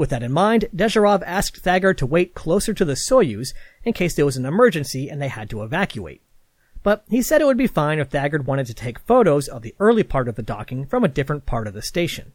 With 0.00 0.08
that 0.08 0.22
in 0.22 0.32
mind, 0.32 0.64
Dezhurov 0.74 1.22
asked 1.26 1.62
Thagard 1.62 1.98
to 1.98 2.06
wait 2.06 2.34
closer 2.34 2.72
to 2.72 2.86
the 2.86 2.94
Soyuz 2.94 3.52
in 3.84 3.92
case 3.92 4.14
there 4.14 4.24
was 4.24 4.38
an 4.38 4.46
emergency 4.46 5.10
and 5.10 5.20
they 5.20 5.28
had 5.28 5.50
to 5.50 5.62
evacuate. 5.62 6.22
But 6.82 7.04
he 7.10 7.20
said 7.20 7.42
it 7.42 7.44
would 7.44 7.58
be 7.58 7.66
fine 7.66 7.98
if 7.98 8.08
Thagard 8.08 8.46
wanted 8.46 8.64
to 8.68 8.72
take 8.72 8.98
photos 9.00 9.46
of 9.46 9.60
the 9.60 9.74
early 9.78 10.02
part 10.02 10.26
of 10.26 10.36
the 10.36 10.42
docking 10.42 10.86
from 10.86 11.04
a 11.04 11.08
different 11.08 11.44
part 11.44 11.66
of 11.66 11.74
the 11.74 11.82
station. 11.82 12.32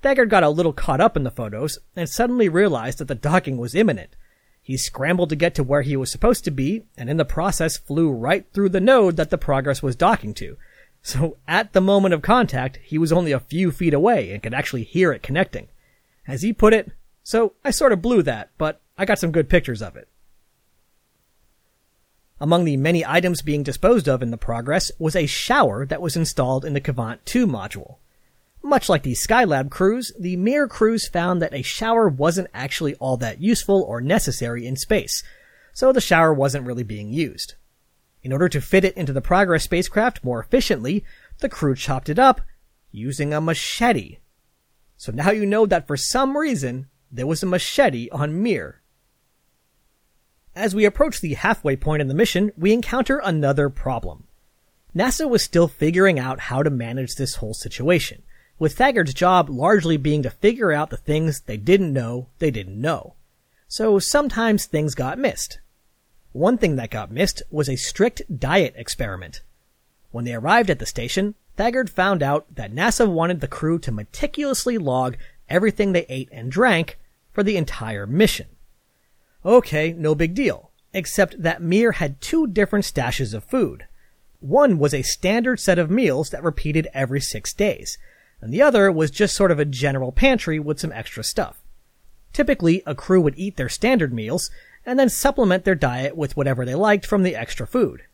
Thagard 0.00 0.28
got 0.28 0.44
a 0.44 0.48
little 0.48 0.72
caught 0.72 1.00
up 1.00 1.16
in 1.16 1.24
the 1.24 1.32
photos 1.32 1.80
and 1.96 2.08
suddenly 2.08 2.48
realized 2.48 2.98
that 2.98 3.08
the 3.08 3.16
docking 3.16 3.56
was 3.56 3.74
imminent. 3.74 4.14
He 4.62 4.76
scrambled 4.76 5.30
to 5.30 5.34
get 5.34 5.56
to 5.56 5.64
where 5.64 5.82
he 5.82 5.96
was 5.96 6.12
supposed 6.12 6.44
to 6.44 6.52
be 6.52 6.84
and 6.96 7.10
in 7.10 7.16
the 7.16 7.24
process 7.24 7.78
flew 7.78 8.12
right 8.12 8.46
through 8.52 8.68
the 8.68 8.78
node 8.78 9.16
that 9.16 9.30
the 9.30 9.38
Progress 9.38 9.82
was 9.82 9.96
docking 9.96 10.34
to, 10.34 10.56
so 11.02 11.36
at 11.48 11.72
the 11.72 11.80
moment 11.80 12.14
of 12.14 12.22
contact, 12.22 12.78
he 12.84 12.96
was 12.96 13.10
only 13.10 13.32
a 13.32 13.40
few 13.40 13.72
feet 13.72 13.92
away 13.92 14.30
and 14.30 14.40
could 14.40 14.54
actually 14.54 14.84
hear 14.84 15.10
it 15.10 15.24
connecting. 15.24 15.66
As 16.30 16.42
he 16.42 16.52
put 16.52 16.72
it, 16.72 16.92
so 17.24 17.54
I 17.64 17.72
sort 17.72 17.92
of 17.92 18.00
blew 18.00 18.22
that, 18.22 18.50
but 18.56 18.80
I 18.96 19.04
got 19.04 19.18
some 19.18 19.32
good 19.32 19.48
pictures 19.48 19.82
of 19.82 19.96
it. 19.96 20.06
Among 22.40 22.64
the 22.64 22.76
many 22.76 23.04
items 23.04 23.42
being 23.42 23.64
disposed 23.64 24.08
of 24.08 24.22
in 24.22 24.30
the 24.30 24.36
progress 24.36 24.92
was 24.96 25.16
a 25.16 25.26
shower 25.26 25.84
that 25.86 26.00
was 26.00 26.14
installed 26.14 26.64
in 26.64 26.72
the 26.72 26.80
Kvant 26.80 27.18
2 27.24 27.48
module. 27.48 27.96
Much 28.62 28.88
like 28.88 29.02
the 29.02 29.16
Skylab 29.16 29.70
crews, 29.70 30.12
the 30.20 30.36
Mir 30.36 30.68
crews 30.68 31.08
found 31.08 31.42
that 31.42 31.52
a 31.52 31.62
shower 31.62 32.08
wasn't 32.08 32.48
actually 32.54 32.94
all 32.94 33.16
that 33.16 33.40
useful 33.40 33.82
or 33.82 34.00
necessary 34.00 34.68
in 34.68 34.76
space, 34.76 35.24
so 35.72 35.92
the 35.92 36.00
shower 36.00 36.32
wasn't 36.32 36.64
really 36.64 36.84
being 36.84 37.12
used. 37.12 37.54
In 38.22 38.32
order 38.32 38.48
to 38.50 38.60
fit 38.60 38.84
it 38.84 38.96
into 38.96 39.12
the 39.12 39.20
Progress 39.20 39.64
spacecraft 39.64 40.22
more 40.22 40.38
efficiently, 40.38 41.04
the 41.38 41.48
crew 41.48 41.74
chopped 41.74 42.08
it 42.08 42.20
up 42.20 42.40
using 42.92 43.34
a 43.34 43.40
machete. 43.40 44.18
So 45.00 45.12
now 45.12 45.30
you 45.30 45.46
know 45.46 45.64
that 45.64 45.86
for 45.86 45.96
some 45.96 46.36
reason, 46.36 46.86
there 47.10 47.26
was 47.26 47.42
a 47.42 47.46
machete 47.46 48.10
on 48.10 48.42
Mir. 48.42 48.82
As 50.54 50.74
we 50.74 50.84
approach 50.84 51.22
the 51.22 51.32
halfway 51.32 51.74
point 51.74 52.02
in 52.02 52.08
the 52.08 52.14
mission, 52.14 52.52
we 52.54 52.74
encounter 52.74 53.16
another 53.16 53.70
problem. 53.70 54.24
NASA 54.94 55.26
was 55.26 55.42
still 55.42 55.68
figuring 55.68 56.18
out 56.18 56.38
how 56.38 56.62
to 56.62 56.68
manage 56.68 57.14
this 57.14 57.36
whole 57.36 57.54
situation, 57.54 58.20
with 58.58 58.76
Thagard's 58.76 59.14
job 59.14 59.48
largely 59.48 59.96
being 59.96 60.22
to 60.22 60.28
figure 60.28 60.70
out 60.70 60.90
the 60.90 60.98
things 60.98 61.40
they 61.40 61.56
didn't 61.56 61.94
know 61.94 62.26
they 62.38 62.50
didn't 62.50 62.78
know. 62.78 63.14
So 63.68 63.98
sometimes 63.98 64.66
things 64.66 64.94
got 64.94 65.18
missed. 65.18 65.60
One 66.32 66.58
thing 66.58 66.76
that 66.76 66.90
got 66.90 67.10
missed 67.10 67.42
was 67.50 67.70
a 67.70 67.76
strict 67.76 68.20
diet 68.38 68.74
experiment. 68.76 69.40
When 70.10 70.26
they 70.26 70.34
arrived 70.34 70.68
at 70.68 70.78
the 70.78 70.84
station, 70.84 71.36
Thagard 71.60 71.90
found 71.90 72.22
out 72.22 72.46
that 72.54 72.72
NASA 72.72 73.06
wanted 73.06 73.42
the 73.42 73.46
crew 73.46 73.78
to 73.80 73.92
meticulously 73.92 74.78
log 74.78 75.18
everything 75.46 75.92
they 75.92 76.06
ate 76.08 76.30
and 76.32 76.50
drank 76.50 76.98
for 77.32 77.42
the 77.42 77.58
entire 77.58 78.06
mission. 78.06 78.46
Okay, 79.44 79.92
no 79.92 80.14
big 80.14 80.34
deal, 80.34 80.70
except 80.94 81.42
that 81.42 81.60
Mir 81.60 81.92
had 81.92 82.22
two 82.22 82.46
different 82.46 82.86
stashes 82.86 83.34
of 83.34 83.44
food. 83.44 83.84
One 84.38 84.78
was 84.78 84.94
a 84.94 85.02
standard 85.02 85.60
set 85.60 85.78
of 85.78 85.90
meals 85.90 86.30
that 86.30 86.42
repeated 86.42 86.88
every 86.94 87.20
six 87.20 87.52
days, 87.52 87.98
and 88.40 88.54
the 88.54 88.62
other 88.62 88.90
was 88.90 89.10
just 89.10 89.36
sort 89.36 89.50
of 89.50 89.58
a 89.58 89.66
general 89.66 90.12
pantry 90.12 90.58
with 90.58 90.80
some 90.80 90.92
extra 90.92 91.22
stuff. 91.22 91.60
Typically, 92.32 92.82
a 92.86 92.94
crew 92.94 93.20
would 93.20 93.38
eat 93.38 93.58
their 93.58 93.68
standard 93.68 94.14
meals 94.14 94.50
and 94.86 94.98
then 94.98 95.10
supplement 95.10 95.66
their 95.66 95.74
diet 95.74 96.16
with 96.16 96.38
whatever 96.38 96.64
they 96.64 96.74
liked 96.74 97.04
from 97.04 97.22
the 97.22 97.36
extra 97.36 97.66
food. 97.66 98.04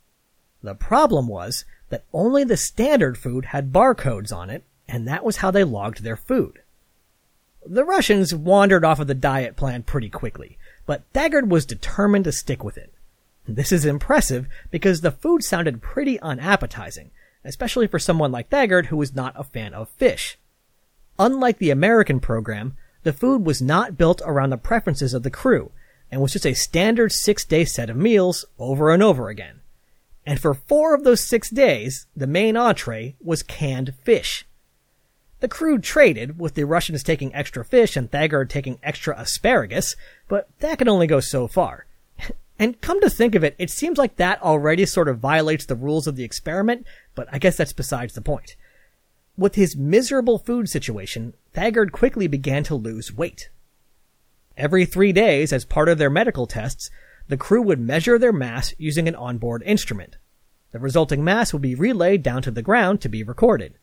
The 0.64 0.74
problem 0.74 1.28
was 1.28 1.64
that 1.88 2.04
only 2.12 2.44
the 2.44 2.56
standard 2.56 3.16
food 3.16 3.46
had 3.46 3.72
barcodes 3.72 4.32
on 4.32 4.50
it, 4.50 4.64
and 4.88 5.06
that 5.06 5.24
was 5.24 5.38
how 5.38 5.50
they 5.50 5.64
logged 5.64 6.02
their 6.02 6.16
food. 6.16 6.60
The 7.64 7.84
Russians 7.84 8.34
wandered 8.34 8.84
off 8.84 9.00
of 9.00 9.06
the 9.06 9.14
diet 9.14 9.56
plan 9.56 9.82
pretty 9.82 10.08
quickly, 10.08 10.58
but 10.86 11.10
Thagard 11.12 11.48
was 11.48 11.66
determined 11.66 12.24
to 12.24 12.32
stick 12.32 12.62
with 12.62 12.76
it. 12.78 12.92
This 13.46 13.72
is 13.72 13.84
impressive 13.84 14.46
because 14.70 15.00
the 15.00 15.10
food 15.10 15.42
sounded 15.42 15.82
pretty 15.82 16.18
unappetizing, 16.20 17.10
especially 17.44 17.86
for 17.86 17.98
someone 17.98 18.32
like 18.32 18.50
Thagard 18.50 18.86
who 18.86 18.96
was 18.96 19.14
not 19.14 19.34
a 19.36 19.44
fan 19.44 19.74
of 19.74 19.88
fish. 19.90 20.38
Unlike 21.18 21.58
the 21.58 21.70
American 21.70 22.20
program, 22.20 22.76
the 23.04 23.12
food 23.12 23.46
was 23.46 23.62
not 23.62 23.96
built 23.96 24.20
around 24.24 24.50
the 24.50 24.56
preferences 24.56 25.14
of 25.14 25.22
the 25.22 25.30
crew, 25.30 25.70
and 26.10 26.20
was 26.20 26.32
just 26.32 26.46
a 26.46 26.54
standard 26.54 27.12
six 27.12 27.44
day 27.44 27.64
set 27.64 27.90
of 27.90 27.96
meals 27.96 28.44
over 28.58 28.90
and 28.90 29.02
over 29.02 29.28
again. 29.28 29.60
And 30.26 30.40
for 30.40 30.54
four 30.54 30.92
of 30.92 31.04
those 31.04 31.20
six 31.20 31.48
days, 31.48 32.06
the 32.16 32.26
main 32.26 32.56
entree 32.56 33.14
was 33.22 33.44
canned 33.44 33.94
fish. 34.02 34.44
The 35.38 35.48
crew 35.48 35.78
traded, 35.78 36.40
with 36.40 36.54
the 36.54 36.64
Russians 36.64 37.04
taking 37.04 37.32
extra 37.32 37.64
fish 37.64 37.96
and 37.96 38.10
Thagard 38.10 38.48
taking 38.48 38.80
extra 38.82 39.14
asparagus, 39.16 39.94
but 40.28 40.48
that 40.58 40.78
could 40.78 40.88
only 40.88 41.06
go 41.06 41.20
so 41.20 41.46
far. 41.46 41.86
And 42.58 42.80
come 42.80 43.02
to 43.02 43.10
think 43.10 43.34
of 43.34 43.44
it, 43.44 43.54
it 43.58 43.68
seems 43.68 43.98
like 43.98 44.16
that 44.16 44.40
already 44.40 44.86
sort 44.86 45.08
of 45.08 45.18
violates 45.18 45.66
the 45.66 45.74
rules 45.74 46.06
of 46.06 46.16
the 46.16 46.24
experiment, 46.24 46.86
but 47.14 47.28
I 47.30 47.38
guess 47.38 47.58
that's 47.58 47.74
besides 47.74 48.14
the 48.14 48.22
point. 48.22 48.56
With 49.36 49.56
his 49.56 49.76
miserable 49.76 50.38
food 50.38 50.70
situation, 50.70 51.34
Thagard 51.54 51.92
quickly 51.92 52.26
began 52.28 52.64
to 52.64 52.74
lose 52.74 53.12
weight. 53.12 53.50
Every 54.56 54.86
three 54.86 55.12
days, 55.12 55.52
as 55.52 55.66
part 55.66 55.90
of 55.90 55.98
their 55.98 56.08
medical 56.08 56.46
tests, 56.46 56.88
the 57.28 57.36
crew 57.36 57.62
would 57.62 57.80
measure 57.80 58.18
their 58.18 58.32
mass 58.32 58.74
using 58.78 59.08
an 59.08 59.14
onboard 59.14 59.62
instrument. 59.64 60.16
The 60.72 60.78
resulting 60.78 61.24
mass 61.24 61.52
would 61.52 61.62
be 61.62 61.74
relayed 61.74 62.22
down 62.22 62.42
to 62.42 62.50
the 62.50 62.62
ground 62.62 63.00
to 63.00 63.08
be 63.08 63.22
recorded. 63.22 63.74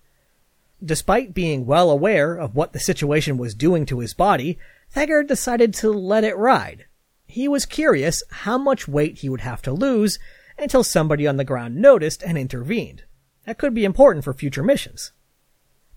Despite 0.84 1.34
being 1.34 1.65
well 1.65 1.89
aware 1.89 2.36
of 2.36 2.56
what 2.56 2.73
the 2.73 2.79
situation 2.79 3.38
was 3.38 3.56
doing 3.56 3.86
to 3.88 3.99
his 3.99 4.13
body, 4.13 4.58
Thagard 4.93 5.27
decided 5.27 5.73
to 5.75 5.91
let 5.91 6.23
it 6.23 6.38
ride, 6.38 6.86
he 7.34 7.47
was 7.47 7.65
curious 7.65 8.21
how 8.29 8.60
much 8.60 8.88
weight 8.88 9.17
he 9.17 9.29
would 9.29 9.41
have 9.41 9.60
to 9.63 9.71
lose 9.71 10.19
until 10.56 10.84
somebody 10.84 11.25
on 11.25 11.38
the 11.38 11.43
ground 11.43 11.75
noticed 11.75 12.21
and 12.21 12.38
intervened. 12.38 13.06
That 13.47 13.58
could 13.58 13.73
be 13.73 13.86
important 13.86 14.23
for 14.23 14.36
future 14.36 14.62
missions. 14.62 15.13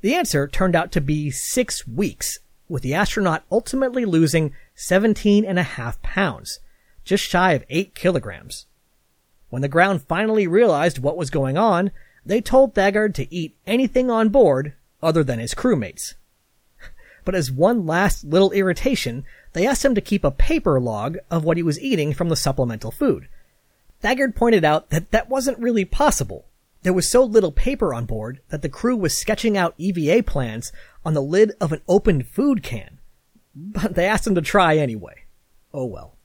The 0.00 0.14
answer 0.14 0.48
turned 0.48 0.74
out 0.74 0.92
to 0.92 1.00
be 1.02 1.30
six 1.30 1.86
weeks, 1.86 2.38
with 2.70 2.82
the 2.82 2.94
astronaut 2.94 3.44
ultimately 3.52 4.06
losing 4.06 4.54
17 4.76 5.44
and 5.44 5.58
a 5.58 5.62
half 5.62 6.00
pounds, 6.00 6.60
just 7.06 7.24
shy 7.24 7.52
of 7.52 7.64
8 7.70 7.94
kilograms. 7.94 8.66
When 9.48 9.62
the 9.62 9.68
ground 9.68 10.02
finally 10.02 10.46
realized 10.46 10.98
what 10.98 11.16
was 11.16 11.30
going 11.30 11.56
on, 11.56 11.92
they 12.26 12.40
told 12.40 12.74
Thagard 12.74 13.14
to 13.14 13.34
eat 13.34 13.56
anything 13.66 14.10
on 14.10 14.28
board 14.28 14.74
other 15.02 15.24
than 15.24 15.38
his 15.38 15.54
crewmates. 15.54 16.14
But 17.24 17.34
as 17.34 17.50
one 17.50 17.86
last 17.86 18.22
little 18.22 18.52
irritation, 18.52 19.24
they 19.52 19.66
asked 19.66 19.84
him 19.84 19.96
to 19.96 20.00
keep 20.00 20.22
a 20.22 20.30
paper 20.30 20.78
log 20.78 21.18
of 21.28 21.42
what 21.42 21.56
he 21.56 21.62
was 21.64 21.80
eating 21.80 22.12
from 22.12 22.28
the 22.28 22.36
supplemental 22.36 22.92
food. 22.92 23.26
Thagard 24.00 24.36
pointed 24.36 24.64
out 24.64 24.90
that 24.90 25.10
that 25.10 25.28
wasn't 25.28 25.58
really 25.58 25.84
possible. 25.84 26.46
There 26.82 26.92
was 26.92 27.10
so 27.10 27.24
little 27.24 27.50
paper 27.50 27.92
on 27.92 28.04
board 28.04 28.40
that 28.50 28.62
the 28.62 28.68
crew 28.68 28.96
was 28.96 29.18
sketching 29.18 29.56
out 29.56 29.74
EVA 29.76 30.22
plans 30.22 30.70
on 31.04 31.14
the 31.14 31.22
lid 31.22 31.52
of 31.60 31.72
an 31.72 31.80
opened 31.88 32.28
food 32.28 32.62
can. 32.62 32.98
But 33.54 33.94
they 33.94 34.06
asked 34.06 34.26
him 34.26 34.34
to 34.34 34.42
try 34.42 34.76
anyway. 34.76 35.24
Oh 35.72 35.86
well. 35.86 36.15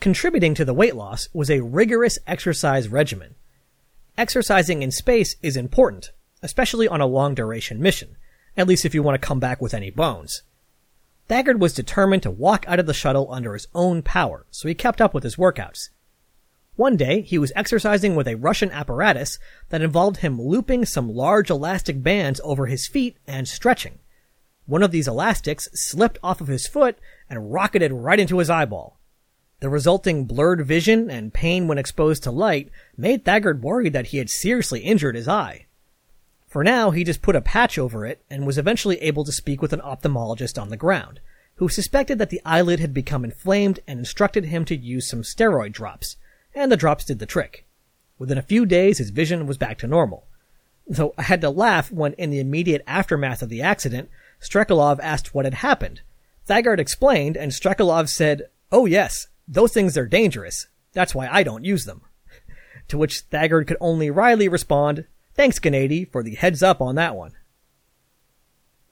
Contributing 0.00 0.54
to 0.54 0.64
the 0.64 0.72
weight 0.72 0.96
loss 0.96 1.28
was 1.34 1.50
a 1.50 1.60
rigorous 1.60 2.18
exercise 2.26 2.88
regimen. 2.88 3.34
Exercising 4.16 4.82
in 4.82 4.90
space 4.90 5.36
is 5.42 5.58
important, 5.58 6.10
especially 6.42 6.88
on 6.88 7.02
a 7.02 7.06
long 7.06 7.34
duration 7.34 7.82
mission, 7.82 8.16
at 8.56 8.66
least 8.66 8.86
if 8.86 8.94
you 8.94 9.02
want 9.02 9.20
to 9.20 9.26
come 9.26 9.38
back 9.38 9.60
with 9.60 9.74
any 9.74 9.90
bones. 9.90 10.42
Thagard 11.28 11.60
was 11.60 11.74
determined 11.74 12.22
to 12.22 12.30
walk 12.30 12.64
out 12.66 12.78
of 12.78 12.86
the 12.86 12.94
shuttle 12.94 13.30
under 13.30 13.52
his 13.52 13.68
own 13.74 14.00
power, 14.00 14.46
so 14.50 14.68
he 14.68 14.74
kept 14.74 15.02
up 15.02 15.12
with 15.12 15.22
his 15.22 15.36
workouts. 15.36 15.90
One 16.76 16.96
day, 16.96 17.20
he 17.20 17.36
was 17.36 17.52
exercising 17.54 18.16
with 18.16 18.26
a 18.26 18.36
Russian 18.36 18.70
apparatus 18.70 19.38
that 19.68 19.82
involved 19.82 20.18
him 20.18 20.40
looping 20.40 20.86
some 20.86 21.14
large 21.14 21.50
elastic 21.50 22.02
bands 22.02 22.40
over 22.42 22.66
his 22.66 22.86
feet 22.86 23.18
and 23.26 23.46
stretching. 23.46 23.98
One 24.64 24.82
of 24.82 24.92
these 24.92 25.08
elastics 25.08 25.68
slipped 25.74 26.16
off 26.22 26.40
of 26.40 26.46
his 26.46 26.66
foot 26.66 26.98
and 27.28 27.52
rocketed 27.52 27.92
right 27.92 28.18
into 28.18 28.38
his 28.38 28.48
eyeball. 28.48 28.99
The 29.60 29.68
resulting 29.68 30.24
blurred 30.24 30.66
vision 30.66 31.10
and 31.10 31.34
pain 31.34 31.68
when 31.68 31.76
exposed 31.76 32.22
to 32.22 32.30
light 32.30 32.70
made 32.96 33.24
Thagard 33.24 33.60
worried 33.60 33.92
that 33.92 34.06
he 34.06 34.16
had 34.16 34.30
seriously 34.30 34.80
injured 34.80 35.14
his 35.14 35.28
eye. 35.28 35.66
For 36.46 36.64
now, 36.64 36.90
he 36.90 37.04
just 37.04 37.22
put 37.22 37.36
a 37.36 37.42
patch 37.42 37.78
over 37.78 38.06
it 38.06 38.24
and 38.30 38.46
was 38.46 38.58
eventually 38.58 39.00
able 39.02 39.24
to 39.24 39.32
speak 39.32 39.60
with 39.60 39.74
an 39.74 39.80
ophthalmologist 39.80 40.60
on 40.60 40.70
the 40.70 40.78
ground, 40.78 41.20
who 41.56 41.68
suspected 41.68 42.18
that 42.18 42.30
the 42.30 42.40
eyelid 42.44 42.80
had 42.80 42.94
become 42.94 43.22
inflamed 43.22 43.80
and 43.86 43.98
instructed 43.98 44.46
him 44.46 44.64
to 44.64 44.74
use 44.74 45.08
some 45.08 45.22
steroid 45.22 45.72
drops, 45.72 46.16
and 46.54 46.72
the 46.72 46.76
drops 46.76 47.04
did 47.04 47.18
the 47.18 47.26
trick. 47.26 47.66
Within 48.18 48.38
a 48.38 48.42
few 48.42 48.64
days, 48.64 48.96
his 48.96 49.10
vision 49.10 49.46
was 49.46 49.58
back 49.58 49.76
to 49.78 49.86
normal. 49.86 50.26
Though 50.88 51.14
I 51.18 51.22
had 51.22 51.42
to 51.42 51.50
laugh 51.50 51.92
when, 51.92 52.14
in 52.14 52.30
the 52.30 52.40
immediate 52.40 52.82
aftermath 52.86 53.42
of 53.42 53.50
the 53.50 53.62
accident, 53.62 54.08
Strekalov 54.40 54.98
asked 55.02 55.34
what 55.34 55.44
had 55.44 55.54
happened. 55.54 56.00
Thagard 56.48 56.80
explained, 56.80 57.36
and 57.36 57.52
Strekalov 57.52 58.08
said, 58.08 58.48
Oh 58.72 58.86
yes, 58.86 59.28
those 59.50 59.72
things 59.72 59.98
are 59.98 60.06
dangerous. 60.06 60.68
That's 60.92 61.14
why 61.14 61.28
I 61.28 61.42
don't 61.42 61.64
use 61.64 61.84
them. 61.84 62.02
to 62.88 62.96
which 62.96 63.28
Thagard 63.30 63.66
could 63.66 63.76
only 63.80 64.10
wryly 64.10 64.48
respond, 64.48 65.06
Thanks, 65.34 65.58
Gennady, 65.58 66.10
for 66.10 66.22
the 66.22 66.34
heads 66.34 66.62
up 66.62 66.80
on 66.80 66.94
that 66.94 67.16
one. 67.16 67.32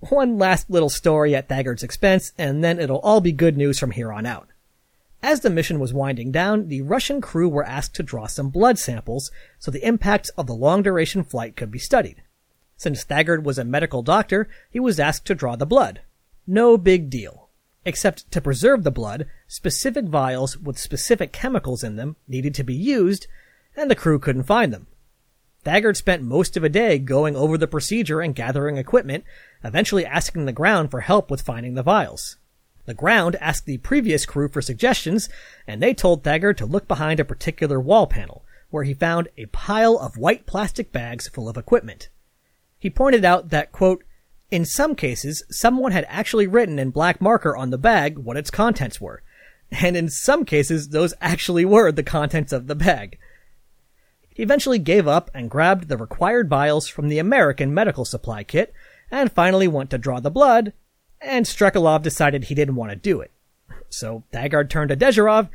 One 0.00 0.38
last 0.38 0.70
little 0.70 0.88
story 0.88 1.34
at 1.34 1.48
Thagard's 1.48 1.82
expense, 1.82 2.32
and 2.38 2.62
then 2.62 2.78
it'll 2.78 3.00
all 3.00 3.20
be 3.20 3.32
good 3.32 3.56
news 3.56 3.78
from 3.78 3.92
here 3.92 4.12
on 4.12 4.26
out. 4.26 4.48
As 5.22 5.40
the 5.40 5.50
mission 5.50 5.80
was 5.80 5.92
winding 5.92 6.30
down, 6.30 6.68
the 6.68 6.82
Russian 6.82 7.20
crew 7.20 7.48
were 7.48 7.64
asked 7.64 7.94
to 7.96 8.04
draw 8.04 8.26
some 8.26 8.50
blood 8.50 8.78
samples 8.78 9.32
so 9.58 9.70
the 9.70 9.84
impacts 9.84 10.28
of 10.30 10.46
the 10.46 10.54
long 10.54 10.82
duration 10.82 11.24
flight 11.24 11.56
could 11.56 11.72
be 11.72 11.78
studied. 11.80 12.22
Since 12.76 13.04
Thagard 13.04 13.42
was 13.42 13.58
a 13.58 13.64
medical 13.64 14.02
doctor, 14.02 14.48
he 14.70 14.78
was 14.78 15.00
asked 15.00 15.26
to 15.26 15.34
draw 15.34 15.56
the 15.56 15.66
blood. 15.66 16.02
No 16.46 16.78
big 16.78 17.10
deal. 17.10 17.47
Except 17.84 18.30
to 18.32 18.40
preserve 18.40 18.84
the 18.84 18.90
blood, 18.90 19.26
specific 19.46 20.06
vials 20.06 20.58
with 20.58 20.78
specific 20.78 21.32
chemicals 21.32 21.82
in 21.82 21.96
them 21.96 22.16
needed 22.26 22.54
to 22.54 22.64
be 22.64 22.74
used, 22.74 23.26
and 23.76 23.90
the 23.90 23.94
crew 23.94 24.18
couldn't 24.18 24.44
find 24.44 24.72
them. 24.72 24.86
Thagard 25.64 25.96
spent 25.96 26.22
most 26.22 26.56
of 26.56 26.64
a 26.64 26.68
day 26.68 26.98
going 26.98 27.36
over 27.36 27.58
the 27.58 27.66
procedure 27.66 28.20
and 28.20 28.34
gathering 28.34 28.76
equipment, 28.76 29.24
eventually 29.62 30.06
asking 30.06 30.44
the 30.44 30.52
ground 30.52 30.90
for 30.90 31.00
help 31.00 31.30
with 31.30 31.42
finding 31.42 31.74
the 31.74 31.82
vials. 31.82 32.36
The 32.86 32.94
ground 32.94 33.36
asked 33.40 33.66
the 33.66 33.78
previous 33.78 34.24
crew 34.24 34.48
for 34.48 34.62
suggestions, 34.62 35.28
and 35.66 35.82
they 35.82 35.92
told 35.92 36.22
Thagard 36.22 36.56
to 36.56 36.66
look 36.66 36.88
behind 36.88 37.20
a 37.20 37.24
particular 37.24 37.78
wall 37.78 38.06
panel, 38.06 38.44
where 38.70 38.84
he 38.84 38.94
found 38.94 39.28
a 39.36 39.46
pile 39.46 39.98
of 39.98 40.16
white 40.16 40.46
plastic 40.46 40.90
bags 40.90 41.28
full 41.28 41.48
of 41.48 41.56
equipment. 41.56 42.08
He 42.78 42.88
pointed 42.88 43.24
out 43.24 43.50
that, 43.50 43.72
quote, 43.72 44.04
in 44.50 44.64
some 44.64 44.94
cases, 44.94 45.42
someone 45.50 45.92
had 45.92 46.06
actually 46.08 46.46
written 46.46 46.78
in 46.78 46.90
black 46.90 47.20
marker 47.20 47.56
on 47.56 47.70
the 47.70 47.78
bag 47.78 48.18
what 48.18 48.36
its 48.36 48.50
contents 48.50 49.00
were. 49.00 49.22
And 49.70 49.96
in 49.96 50.08
some 50.08 50.44
cases, 50.44 50.88
those 50.88 51.12
actually 51.20 51.64
were 51.64 51.92
the 51.92 52.02
contents 52.02 52.52
of 52.52 52.66
the 52.66 52.74
bag. 52.74 53.18
he 54.30 54.42
eventually 54.42 54.78
gave 54.78 55.06
up 55.06 55.30
and 55.34 55.50
grabbed 55.50 55.88
the 55.88 55.96
required 55.96 56.48
vials 56.48 56.88
from 56.88 57.08
the 57.08 57.18
American 57.18 57.74
medical 57.74 58.04
supply 58.04 58.44
kit 58.44 58.72
and 59.10 59.32
finally 59.32 59.68
went 59.68 59.90
to 59.90 59.98
draw 59.98 60.20
the 60.20 60.30
blood, 60.30 60.72
and 61.20 61.44
Strekalov 61.44 62.02
decided 62.02 62.44
he 62.44 62.54
didn't 62.54 62.76
want 62.76 62.90
to 62.90 62.96
do 62.96 63.20
it. 63.20 63.32
So 63.90 64.22
Thagard 64.32 64.70
turned 64.70 64.90
to 64.90 64.96
Dezhurov, 64.96 65.48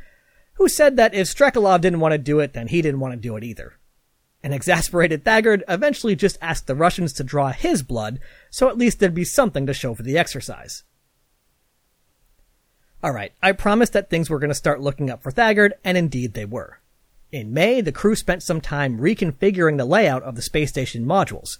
who 0.54 0.68
said 0.68 0.96
that 0.96 1.14
if 1.14 1.26
Strekalov 1.26 1.80
didn't 1.80 2.00
want 2.00 2.12
to 2.12 2.18
do 2.18 2.40
it, 2.40 2.52
then 2.52 2.68
he 2.68 2.82
didn't 2.82 3.00
want 3.00 3.14
to 3.14 3.20
do 3.20 3.36
it 3.36 3.44
either. 3.44 3.74
An 4.44 4.52
exasperated 4.52 5.24
Thagard 5.24 5.62
eventually 5.66 6.14
just 6.14 6.36
asked 6.42 6.66
the 6.66 6.74
Russians 6.74 7.14
to 7.14 7.24
draw 7.24 7.50
his 7.50 7.82
blood, 7.82 8.20
so 8.50 8.68
at 8.68 8.76
least 8.76 9.00
there'd 9.00 9.14
be 9.14 9.24
something 9.24 9.64
to 9.64 9.72
show 9.72 9.94
for 9.94 10.02
the 10.02 10.18
exercise. 10.18 10.84
Alright, 13.02 13.32
I 13.42 13.52
promised 13.52 13.94
that 13.94 14.10
things 14.10 14.28
were 14.28 14.38
going 14.38 14.50
to 14.50 14.54
start 14.54 14.82
looking 14.82 15.08
up 15.08 15.22
for 15.22 15.32
Thagard, 15.32 15.72
and 15.82 15.96
indeed 15.96 16.34
they 16.34 16.44
were. 16.44 16.80
In 17.32 17.54
May, 17.54 17.80
the 17.80 17.90
crew 17.90 18.14
spent 18.14 18.42
some 18.42 18.60
time 18.60 18.98
reconfiguring 18.98 19.78
the 19.78 19.86
layout 19.86 20.22
of 20.24 20.36
the 20.36 20.42
space 20.42 20.68
station 20.68 21.06
modules. 21.06 21.56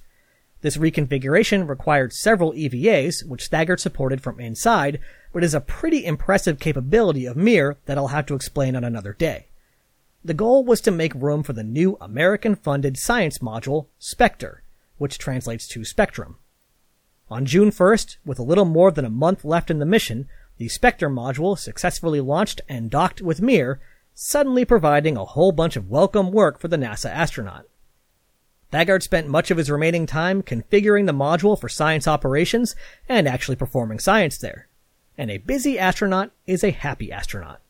This 0.61 0.77
reconfiguration 0.77 1.66
required 1.66 2.12
several 2.12 2.53
EVAs, 2.53 3.27
which 3.27 3.49
Thagard 3.49 3.81
supported 3.81 4.20
from 4.20 4.38
inside, 4.38 5.01
but 5.33 5.42
is 5.42 5.55
a 5.55 5.61
pretty 5.61 6.05
impressive 6.05 6.61
capability 6.61 7.25
of 7.25 7.35
Mir 7.35 7.79
that 7.87 7.97
I'll 7.97 8.09
have 8.09 8.27
to 8.27 8.35
explain 8.35 8.77
on 8.77 8.85
another 8.85 9.14
day. 9.14 9.47
The 10.26 10.32
goal 10.32 10.64
was 10.64 10.80
to 10.80 10.90
make 10.90 11.14
room 11.14 11.42
for 11.42 11.52
the 11.52 11.62
new 11.62 11.98
American-funded 12.00 12.96
science 12.96 13.40
module, 13.40 13.88
Spektr, 14.00 14.60
which 14.96 15.18
translates 15.18 15.68
to 15.68 15.84
Spectrum. 15.84 16.38
On 17.28 17.44
June 17.44 17.70
1st, 17.70 18.16
with 18.24 18.38
a 18.38 18.42
little 18.42 18.64
more 18.64 18.90
than 18.90 19.04
a 19.04 19.10
month 19.10 19.44
left 19.44 19.70
in 19.70 19.80
the 19.80 19.84
mission, 19.84 20.26
the 20.56 20.68
Spektr 20.68 21.12
module 21.12 21.58
successfully 21.58 22.22
launched 22.22 22.62
and 22.70 22.90
docked 22.90 23.20
with 23.20 23.42
Mir, 23.42 23.80
suddenly 24.14 24.64
providing 24.64 25.18
a 25.18 25.26
whole 25.26 25.52
bunch 25.52 25.76
of 25.76 25.90
welcome 25.90 26.30
work 26.30 26.58
for 26.58 26.68
the 26.68 26.78
NASA 26.78 27.10
astronaut. 27.10 27.66
Thagard 28.72 29.02
spent 29.02 29.28
much 29.28 29.50
of 29.50 29.58
his 29.58 29.70
remaining 29.70 30.06
time 30.06 30.42
configuring 30.42 31.04
the 31.04 31.12
module 31.12 31.60
for 31.60 31.68
science 31.68 32.08
operations 32.08 32.74
and 33.10 33.28
actually 33.28 33.56
performing 33.56 33.98
science 33.98 34.38
there. 34.38 34.68
And 35.18 35.30
a 35.30 35.37
busy 35.37 35.78
astronaut 35.78 36.30
is 36.46 36.64
a 36.64 36.70
happy 36.70 37.12
astronaut. 37.12 37.60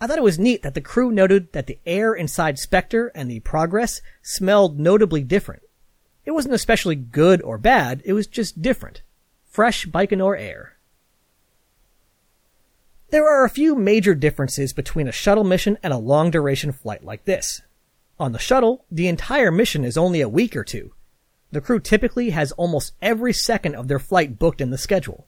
I 0.00 0.06
thought 0.06 0.18
it 0.18 0.22
was 0.22 0.38
neat 0.38 0.62
that 0.62 0.74
the 0.74 0.80
crew 0.80 1.10
noted 1.10 1.52
that 1.52 1.66
the 1.66 1.78
air 1.84 2.14
inside 2.14 2.56
Spektr 2.56 3.10
and 3.14 3.30
the 3.30 3.40
Progress 3.40 4.00
smelled 4.22 4.78
notably 4.78 5.24
different. 5.24 5.62
It 6.24 6.30
wasn't 6.32 6.54
especially 6.54 6.94
good 6.94 7.42
or 7.42 7.58
bad, 7.58 8.02
it 8.04 8.12
was 8.12 8.26
just 8.26 8.62
different. 8.62 9.02
Fresh 9.46 9.86
Baikonur 9.86 10.38
air. 10.38 10.76
There 13.10 13.26
are 13.26 13.44
a 13.44 13.50
few 13.50 13.74
major 13.74 14.14
differences 14.14 14.72
between 14.72 15.08
a 15.08 15.12
shuttle 15.12 15.42
mission 15.42 15.78
and 15.82 15.92
a 15.92 15.98
long 15.98 16.30
duration 16.30 16.72
flight 16.72 17.02
like 17.02 17.24
this. 17.24 17.62
On 18.20 18.32
the 18.32 18.38
shuttle, 18.38 18.84
the 18.90 19.08
entire 19.08 19.50
mission 19.50 19.84
is 19.84 19.96
only 19.96 20.20
a 20.20 20.28
week 20.28 20.54
or 20.54 20.62
two. 20.62 20.92
The 21.50 21.62
crew 21.62 21.80
typically 21.80 22.30
has 22.30 22.52
almost 22.52 22.92
every 23.00 23.32
second 23.32 23.74
of 23.74 23.88
their 23.88 23.98
flight 23.98 24.38
booked 24.38 24.60
in 24.60 24.70
the 24.70 24.76
schedule. 24.76 25.26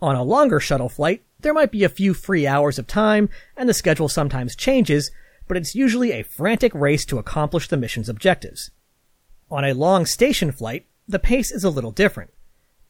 On 0.00 0.14
a 0.14 0.22
longer 0.22 0.60
shuttle 0.60 0.88
flight, 0.88 1.22
there 1.42 1.54
might 1.54 1.70
be 1.70 1.84
a 1.84 1.88
few 1.88 2.14
free 2.14 2.46
hours 2.46 2.78
of 2.78 2.86
time, 2.86 3.28
and 3.56 3.68
the 3.68 3.74
schedule 3.74 4.08
sometimes 4.08 4.56
changes, 4.56 5.10
but 5.48 5.56
it's 5.56 5.74
usually 5.74 6.12
a 6.12 6.22
frantic 6.24 6.74
race 6.74 7.04
to 7.06 7.18
accomplish 7.18 7.68
the 7.68 7.76
mission's 7.76 8.08
objectives. 8.08 8.70
On 9.50 9.64
a 9.64 9.74
long 9.74 10.06
station 10.06 10.50
flight, 10.52 10.86
the 11.06 11.18
pace 11.18 11.50
is 11.50 11.64
a 11.64 11.70
little 11.70 11.90
different. 11.90 12.30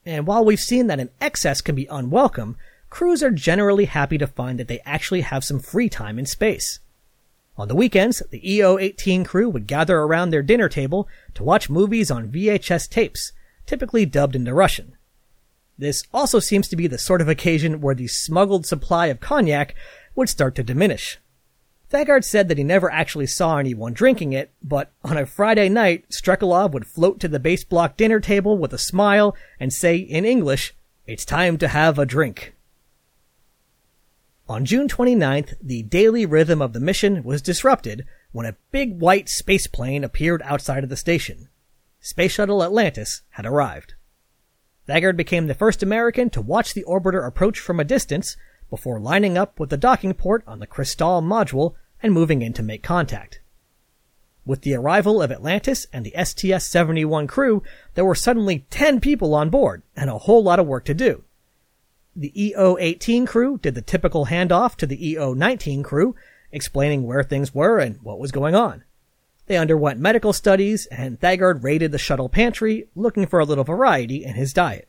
And 0.04 0.26
while 0.26 0.44
we've 0.44 0.60
seen 0.60 0.86
that 0.86 1.00
an 1.00 1.10
excess 1.20 1.60
can 1.60 1.74
be 1.74 1.86
unwelcome, 1.86 2.56
crews 2.90 3.22
are 3.22 3.30
generally 3.30 3.86
happy 3.86 4.18
to 4.18 4.26
find 4.26 4.58
that 4.58 4.68
they 4.68 4.80
actually 4.84 5.22
have 5.22 5.44
some 5.44 5.58
free 5.58 5.88
time 5.88 6.18
in 6.18 6.26
space. 6.26 6.80
On 7.56 7.68
the 7.68 7.76
weekends, 7.76 8.22
the 8.30 8.54
EO-18 8.54 9.26
crew 9.26 9.48
would 9.48 9.66
gather 9.66 9.98
around 9.98 10.30
their 10.30 10.42
dinner 10.42 10.68
table 10.68 11.08
to 11.34 11.42
watch 11.42 11.68
movies 11.68 12.10
on 12.10 12.30
VHS 12.30 12.88
tapes, 12.88 13.32
typically 13.66 14.06
dubbed 14.06 14.34
into 14.34 14.54
Russian. 14.54 14.96
This 15.78 16.04
also 16.12 16.38
seems 16.38 16.68
to 16.68 16.76
be 16.76 16.86
the 16.86 16.98
sort 16.98 17.20
of 17.20 17.28
occasion 17.28 17.80
where 17.80 17.94
the 17.94 18.06
smuggled 18.06 18.66
supply 18.66 19.06
of 19.06 19.20
cognac 19.20 19.74
would 20.14 20.28
start 20.28 20.54
to 20.56 20.62
diminish. 20.62 21.18
Thagard 21.90 22.24
said 22.24 22.48
that 22.48 22.56
he 22.56 22.64
never 22.64 22.90
actually 22.90 23.26
saw 23.26 23.58
anyone 23.58 23.92
drinking 23.92 24.32
it, 24.32 24.50
but 24.62 24.92
on 25.04 25.18
a 25.18 25.26
Friday 25.26 25.68
night, 25.68 26.08
Strekalov 26.08 26.72
would 26.72 26.86
float 26.86 27.20
to 27.20 27.28
the 27.28 27.38
base 27.38 27.64
block 27.64 27.98
dinner 27.98 28.18
table 28.18 28.56
with 28.56 28.72
a 28.72 28.78
smile 28.78 29.36
and 29.60 29.72
say 29.72 29.96
in 29.96 30.24
English, 30.24 30.74
It's 31.06 31.26
time 31.26 31.58
to 31.58 31.68
have 31.68 31.98
a 31.98 32.06
drink. 32.06 32.54
On 34.48 34.64
June 34.64 34.88
29th, 34.88 35.54
the 35.62 35.82
daily 35.82 36.24
rhythm 36.24 36.62
of 36.62 36.72
the 36.72 36.80
mission 36.80 37.22
was 37.22 37.42
disrupted 37.42 38.06
when 38.32 38.46
a 38.46 38.56
big 38.70 38.98
white 38.98 39.28
space 39.28 39.66
plane 39.66 40.02
appeared 40.02 40.42
outside 40.44 40.84
of 40.84 40.90
the 40.90 40.96
station. 40.96 41.48
Space 42.00 42.32
Shuttle 42.32 42.64
Atlantis 42.64 43.22
had 43.30 43.46
arrived. 43.46 43.94
Thagard 44.88 45.16
became 45.16 45.46
the 45.46 45.54
first 45.54 45.82
American 45.82 46.28
to 46.30 46.40
watch 46.40 46.74
the 46.74 46.84
orbiter 46.84 47.26
approach 47.26 47.58
from 47.60 47.78
a 47.78 47.84
distance 47.84 48.36
before 48.68 48.98
lining 48.98 49.38
up 49.38 49.60
with 49.60 49.70
the 49.70 49.76
docking 49.76 50.14
port 50.14 50.42
on 50.46 50.58
the 50.58 50.66
Kristall 50.66 51.22
module 51.22 51.74
and 52.02 52.12
moving 52.12 52.42
in 52.42 52.52
to 52.54 52.62
make 52.62 52.82
contact. 52.82 53.40
With 54.44 54.62
the 54.62 54.74
arrival 54.74 55.22
of 55.22 55.30
Atlantis 55.30 55.86
and 55.92 56.04
the 56.04 56.14
STS-71 56.16 57.28
crew, 57.28 57.62
there 57.94 58.04
were 58.04 58.16
suddenly 58.16 58.66
10 58.70 58.98
people 59.00 59.34
on 59.34 59.50
board 59.50 59.82
and 59.94 60.10
a 60.10 60.18
whole 60.18 60.42
lot 60.42 60.58
of 60.58 60.66
work 60.66 60.84
to 60.86 60.94
do. 60.94 61.22
The 62.16 62.32
EO-18 62.48 63.26
crew 63.26 63.58
did 63.58 63.76
the 63.76 63.82
typical 63.82 64.26
handoff 64.26 64.74
to 64.76 64.86
the 64.86 65.10
EO-19 65.10 65.84
crew, 65.84 66.16
explaining 66.50 67.04
where 67.04 67.22
things 67.22 67.54
were 67.54 67.78
and 67.78 68.02
what 68.02 68.18
was 68.18 68.32
going 68.32 68.56
on. 68.56 68.82
They 69.46 69.56
underwent 69.56 70.00
medical 70.00 70.32
studies, 70.32 70.86
and 70.86 71.20
Thagard 71.20 71.62
raided 71.62 71.92
the 71.92 71.98
shuttle 71.98 72.28
pantry, 72.28 72.88
looking 72.94 73.26
for 73.26 73.40
a 73.40 73.44
little 73.44 73.64
variety 73.64 74.24
in 74.24 74.34
his 74.34 74.52
diet. 74.52 74.88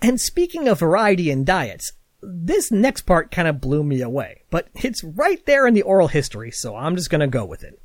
And 0.00 0.20
speaking 0.20 0.68
of 0.68 0.78
variety 0.78 1.30
in 1.30 1.44
diets, 1.44 1.92
this 2.22 2.70
next 2.70 3.02
part 3.02 3.30
kind 3.30 3.48
of 3.48 3.60
blew 3.60 3.82
me 3.82 4.00
away, 4.00 4.42
but 4.50 4.68
it's 4.74 5.04
right 5.04 5.44
there 5.46 5.66
in 5.66 5.74
the 5.74 5.82
oral 5.82 6.08
history, 6.08 6.50
so 6.50 6.76
I'm 6.76 6.96
just 6.96 7.10
gonna 7.10 7.26
go 7.26 7.44
with 7.44 7.62
it. 7.62 7.80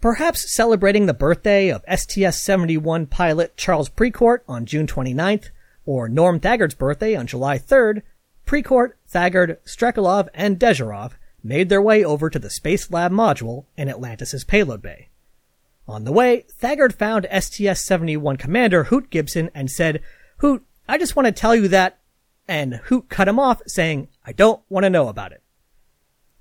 Perhaps 0.00 0.54
celebrating 0.54 1.06
the 1.06 1.14
birthday 1.14 1.68
of 1.68 1.84
STS-71 1.88 3.08
pilot 3.08 3.56
Charles 3.56 3.88
Precourt 3.88 4.40
on 4.46 4.66
June 4.66 4.86
29th, 4.86 5.50
or 5.84 6.08
Norm 6.08 6.38
Thagard's 6.38 6.74
birthday 6.74 7.14
on 7.14 7.26
July 7.26 7.58
3rd, 7.58 8.02
Precourt, 8.46 8.92
Thagard, 9.10 9.56
Strekalov, 9.64 10.28
and 10.34 10.58
Dezhurov 10.58 11.12
made 11.46 11.68
their 11.68 11.82
way 11.82 12.04
over 12.04 12.28
to 12.28 12.38
the 12.38 12.50
Space 12.50 12.90
Lab 12.90 13.12
module 13.12 13.66
in 13.76 13.88
Atlantis' 13.88 14.44
payload 14.44 14.82
bay. 14.82 15.08
On 15.88 16.04
the 16.04 16.12
way, 16.12 16.44
Thagard 16.60 16.94
found 16.94 17.26
STS-71 17.30 18.38
commander 18.38 18.84
Hoot 18.84 19.10
Gibson 19.10 19.50
and 19.54 19.70
said, 19.70 20.02
Hoot, 20.38 20.64
I 20.88 20.98
just 20.98 21.14
want 21.14 21.26
to 21.26 21.32
tell 21.32 21.54
you 21.54 21.68
that, 21.68 21.98
and 22.48 22.74
Hoot 22.86 23.08
cut 23.08 23.28
him 23.28 23.38
off 23.38 23.62
saying, 23.66 24.08
I 24.24 24.32
don't 24.32 24.62
want 24.68 24.84
to 24.84 24.90
know 24.90 25.08
about 25.08 25.32
it. 25.32 25.42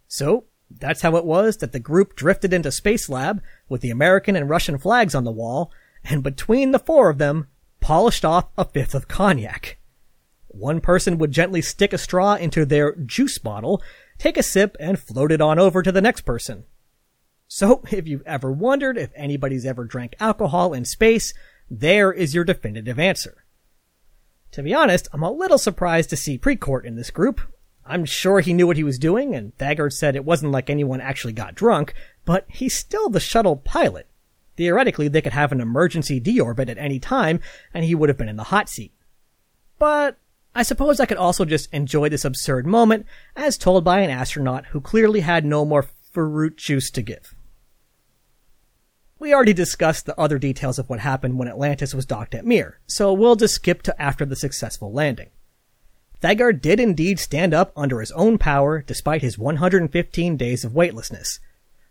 So, 0.07 0.45
that's 0.71 1.01
how 1.01 1.15
it 1.15 1.25
was 1.25 1.57
that 1.57 1.71
the 1.71 1.79
group 1.79 2.15
drifted 2.15 2.53
into 2.53 2.71
Space 2.71 3.07
Lab 3.07 3.41
with 3.69 3.81
the 3.81 3.91
American 3.91 4.35
and 4.35 4.49
Russian 4.49 4.77
flags 4.77 5.13
on 5.13 5.23
the 5.23 5.31
wall, 5.31 5.71
and 6.03 6.23
between 6.23 6.71
the 6.71 6.79
four 6.79 7.09
of 7.09 7.19
them, 7.19 7.47
polished 7.79 8.25
off 8.25 8.47
a 8.57 8.65
fifth 8.65 8.95
of 8.95 9.07
cognac. 9.07 9.77
One 10.47 10.81
person 10.81 11.17
would 11.17 11.31
gently 11.31 11.61
stick 11.61 11.93
a 11.93 11.97
straw 11.97 12.35
into 12.35 12.65
their 12.65 12.95
juice 12.95 13.37
bottle 13.37 13.81
take 14.17 14.37
a 14.37 14.43
sip, 14.43 14.75
and 14.79 14.99
float 14.99 15.31
it 15.31 15.41
on 15.41 15.59
over 15.59 15.81
to 15.81 15.91
the 15.91 16.01
next 16.01 16.21
person. 16.21 16.65
So, 17.47 17.83
if 17.91 18.07
you've 18.07 18.25
ever 18.25 18.51
wondered 18.51 18.97
if 18.97 19.11
anybody's 19.15 19.65
ever 19.65 19.85
drank 19.85 20.15
alcohol 20.19 20.73
in 20.73 20.85
space, 20.85 21.33
there 21.69 22.11
is 22.11 22.33
your 22.33 22.43
definitive 22.43 22.99
answer. 22.99 23.45
To 24.51 24.63
be 24.63 24.73
honest, 24.73 25.07
I'm 25.11 25.23
a 25.23 25.31
little 25.31 25.57
surprised 25.57 26.09
to 26.11 26.17
see 26.17 26.37
Precourt 26.37 26.85
in 26.85 26.95
this 26.95 27.11
group. 27.11 27.41
I'm 27.85 28.05
sure 28.05 28.39
he 28.39 28.53
knew 28.53 28.65
what 28.65 28.77
he 28.77 28.83
was 28.83 28.97
doing, 28.97 29.35
and 29.35 29.55
Thagard 29.57 29.93
said 29.93 30.15
it 30.15 30.25
wasn't 30.25 30.51
like 30.51 30.69
anyone 30.69 31.01
actually 31.01 31.33
got 31.33 31.55
drunk, 31.55 31.93
but 32.23 32.45
he's 32.47 32.75
still 32.75 33.09
the 33.09 33.19
shuttle 33.19 33.57
pilot. 33.57 34.07
Theoretically, 34.57 35.07
they 35.07 35.21
could 35.21 35.33
have 35.33 35.51
an 35.51 35.61
emergency 35.61 36.19
deorbit 36.19 36.69
at 36.69 36.77
any 36.77 36.99
time, 36.99 37.41
and 37.73 37.85
he 37.85 37.93
would 37.93 38.09
have 38.09 38.17
been 38.17 38.29
in 38.29 38.37
the 38.37 38.45
hot 38.45 38.69
seat. 38.69 38.93
But 39.77 40.17
I 40.57 40.63
suppose 40.63 41.01
I 41.01 41.05
could 41.05 41.17
also 41.17 41.43
just 41.43 41.71
enjoy 41.73 42.07
this 42.07 42.23
absurd 42.23 42.65
moment 42.65 43.05
as 43.35 43.57
told 43.57 43.83
by 43.83 43.99
an 43.99 44.09
astronaut 44.09 44.67
who 44.67 44.79
clearly 44.79 45.19
had 45.19 45.43
no 45.43 45.65
more 45.65 45.89
fruit 46.13 46.55
juice 46.55 46.89
to 46.91 47.01
give. 47.01 47.35
We 49.19 49.33
already 49.33 49.53
discussed 49.53 50.05
the 50.05 50.17
other 50.17 50.39
details 50.39 50.79
of 50.79 50.89
what 50.89 51.01
happened 51.01 51.37
when 51.37 51.49
Atlantis 51.49 51.93
was 51.93 52.05
docked 52.05 52.33
at 52.33 52.45
Mir, 52.45 52.79
so 52.87 53.11
we'll 53.11 53.35
just 53.35 53.55
skip 53.55 53.81
to 53.83 54.01
after 54.01 54.25
the 54.25 54.35
successful 54.35 54.93
landing. 54.93 55.29
Thagard 56.21 56.61
did 56.61 56.79
indeed 56.79 57.19
stand 57.19 57.53
up 57.53 57.73
under 57.75 57.99
his 57.99 58.11
own 58.13 58.37
power 58.37 58.81
despite 58.81 59.21
his 59.21 59.37
115 59.37 60.37
days 60.37 60.63
of 60.63 60.73
weightlessness, 60.73 61.39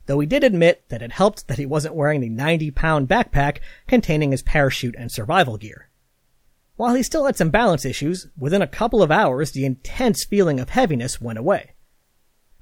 though 0.06 0.20
he 0.20 0.26
did 0.26 0.42
admit 0.42 0.88
that 0.88 1.02
it 1.02 1.12
helped 1.12 1.48
that 1.48 1.58
he 1.58 1.66
wasn't 1.66 1.94
wearing 1.94 2.22
the 2.22 2.30
90 2.30 2.70
pound 2.70 3.08
backpack 3.08 3.58
containing 3.86 4.30
his 4.30 4.42
parachute 4.42 4.94
and 4.98 5.12
survival 5.12 5.58
gear. 5.58 5.88
While 6.76 6.94
he 6.94 7.04
still 7.04 7.26
had 7.26 7.36
some 7.36 7.50
balance 7.50 7.84
issues, 7.84 8.26
within 8.36 8.60
a 8.60 8.66
couple 8.66 9.02
of 9.02 9.12
hours 9.12 9.52
the 9.52 9.64
intense 9.64 10.24
feeling 10.24 10.58
of 10.58 10.70
heaviness 10.70 11.20
went 11.20 11.38
away. 11.38 11.74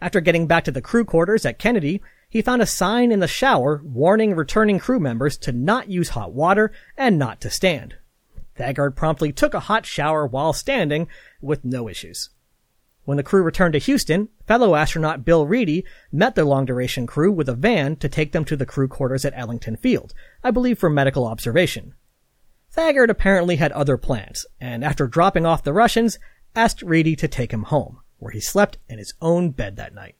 After 0.03 0.21
getting 0.21 0.47
back 0.47 0.65
to 0.65 0.71
the 0.71 0.83
crew 0.83 1.05
quarters 1.05 1.47
at 1.47 1.59
Kennedy, 1.59 2.03
he 2.29 2.43
found 2.43 2.61
a 2.61 2.67
sign 2.67 3.11
in 3.11 3.21
the 3.21 3.29
shower 3.29 3.81
warning 3.85 4.35
returning 4.35 4.79
crew 4.79 4.99
members 4.99 5.39
to 5.39 5.53
not 5.53 5.89
use 5.89 6.11
hot 6.11 6.33
water 6.33 6.73
and 6.97 7.19
not 7.19 7.41
to 7.41 7.51
stand. 7.51 7.97
Thagard 8.57 8.97
promptly 8.97 9.33
took 9.33 9.55
a 9.55 9.61
hot 9.61 9.87
shower 9.87 10.27
while 10.27 10.53
standing 10.53 11.09
with 11.41 11.65
no 11.65 11.89
issues. 11.89 12.29
When 13.05 13.17
the 13.17 13.23
crew 13.23 13.43
returned 13.43 13.73
to 13.73 13.79
Houston, 13.79 14.29
fellow 14.47 14.75
astronaut 14.75 15.25
Bill 15.25 15.47
Readdy 15.47 15.85
met 16.13 16.35
the 16.35 16.45
long 16.45 16.67
duration 16.67 17.07
crew 17.07 17.33
with 17.33 17.49
a 17.49 17.55
van 17.55 17.97
to 17.97 18.09
take 18.09 18.33
them 18.33 18.45
to 18.45 18.57
the 18.57 18.67
crew 18.67 18.89
quarters 18.89 19.25
at 19.25 19.33
Ellington 19.35 19.77
Field, 19.77 20.13
I 20.45 20.51
believe 20.51 20.79
for 20.79 20.91
medical 20.91 21.27
observation. 21.27 21.95
Thagard 22.75 23.11
apparently 23.11 23.57
had 23.57 23.71
other 23.73 23.99
plans, 23.99 24.47
and 24.59 24.83
after 24.83 25.07
dropping 25.07 25.45
off 25.45 25.63
the 25.63 25.75
Russians, 25.75 26.19
asked 26.57 26.81
Readdy 26.81 27.15
to 27.19 27.29
take 27.29 27.53
him 27.53 27.65
home, 27.65 28.01
where 28.17 28.33
he 28.33 28.41
slept 28.41 28.79
in 28.89 28.99
his 28.99 29.13
own 29.21 29.51
bed 29.51 29.77
that 29.77 29.95
night. 29.95 30.17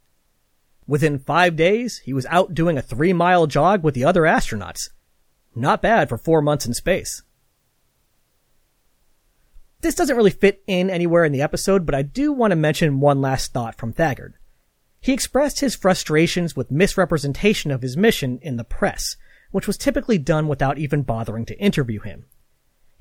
Within 0.87 1.19
five 1.19 1.57
days, 1.57 1.99
he 2.05 2.13
was 2.13 2.27
out 2.27 2.53
doing 2.53 2.77
a 2.77 2.83
three 2.83 3.15
mile 3.15 3.47
jog 3.47 3.83
with 3.83 3.95
the 3.95 4.05
other 4.05 4.23
astronauts. 4.23 4.91
Not 5.55 5.81
bad 5.81 6.11
for 6.11 6.19
four 6.19 6.43
months 6.43 6.67
in 6.67 6.75
space. 6.75 7.23
This 9.81 9.95
doesn't 9.95 10.17
really 10.17 10.31
fit 10.31 10.63
in 10.67 10.91
anywhere 10.91 11.25
in 11.25 11.33
the 11.33 11.43
episode, 11.43 11.87
but 11.87 11.95
I 11.95 12.03
do 12.03 12.33
want 12.33 12.51
to 12.51 12.57
mention 12.57 13.01
one 13.01 13.23
last 13.23 13.53
thought 13.53 13.79
from 13.79 13.95
Thagard. 13.95 14.35
He 15.01 15.15
expressed 15.15 15.61
his 15.61 15.75
frustrations 15.75 16.55
with 16.55 16.71
misrepresentation 16.71 17.71
of 17.71 17.81
his 17.81 17.97
mission 17.97 18.39
in 18.43 18.59
the 18.59 18.65
press, 18.65 19.17
which 19.51 19.67
was 19.67 19.79
typically 19.79 20.19
done 20.19 20.49
without 20.49 20.77
even 20.77 21.03
bothering 21.03 21.47
to 21.47 21.59
interview 21.59 22.01
him. 22.01 22.27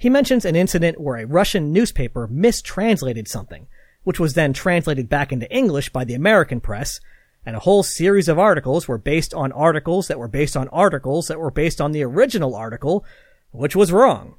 He 0.02 0.10
mentions 0.10 0.46
an 0.46 0.56
incident 0.56 1.00
where 1.00 1.18
a 1.18 1.28
Russian 1.28 1.72
newspaper 1.72 2.26
mistranslated 2.26 3.28
something, 3.28 3.68
which 4.04 4.20
was 4.20 4.34
then 4.34 4.52
translated 4.52 5.08
back 5.08 5.32
into 5.32 5.56
English 5.56 5.90
by 5.90 6.06
the 6.06 6.16
American 6.16 6.60
press, 6.60 7.00
and 7.46 7.56
a 7.56 7.60
whole 7.60 7.84
series 7.84 8.28
of 8.28 8.40
articles 8.40 8.88
were 8.88 8.98
based 8.98 9.32
on 9.32 9.52
articles 9.52 10.08
that 10.08 10.18
were 10.18 10.28
based 10.28 10.58
on 10.58 10.68
articles 10.70 11.28
that 11.28 11.40
were 11.40 11.52
based 11.52 11.80
on 11.80 11.92
the 11.92 12.02
original 12.04 12.56
article, 12.56 13.06
which 13.52 13.76
was 13.76 13.92
wrong. 13.92 14.34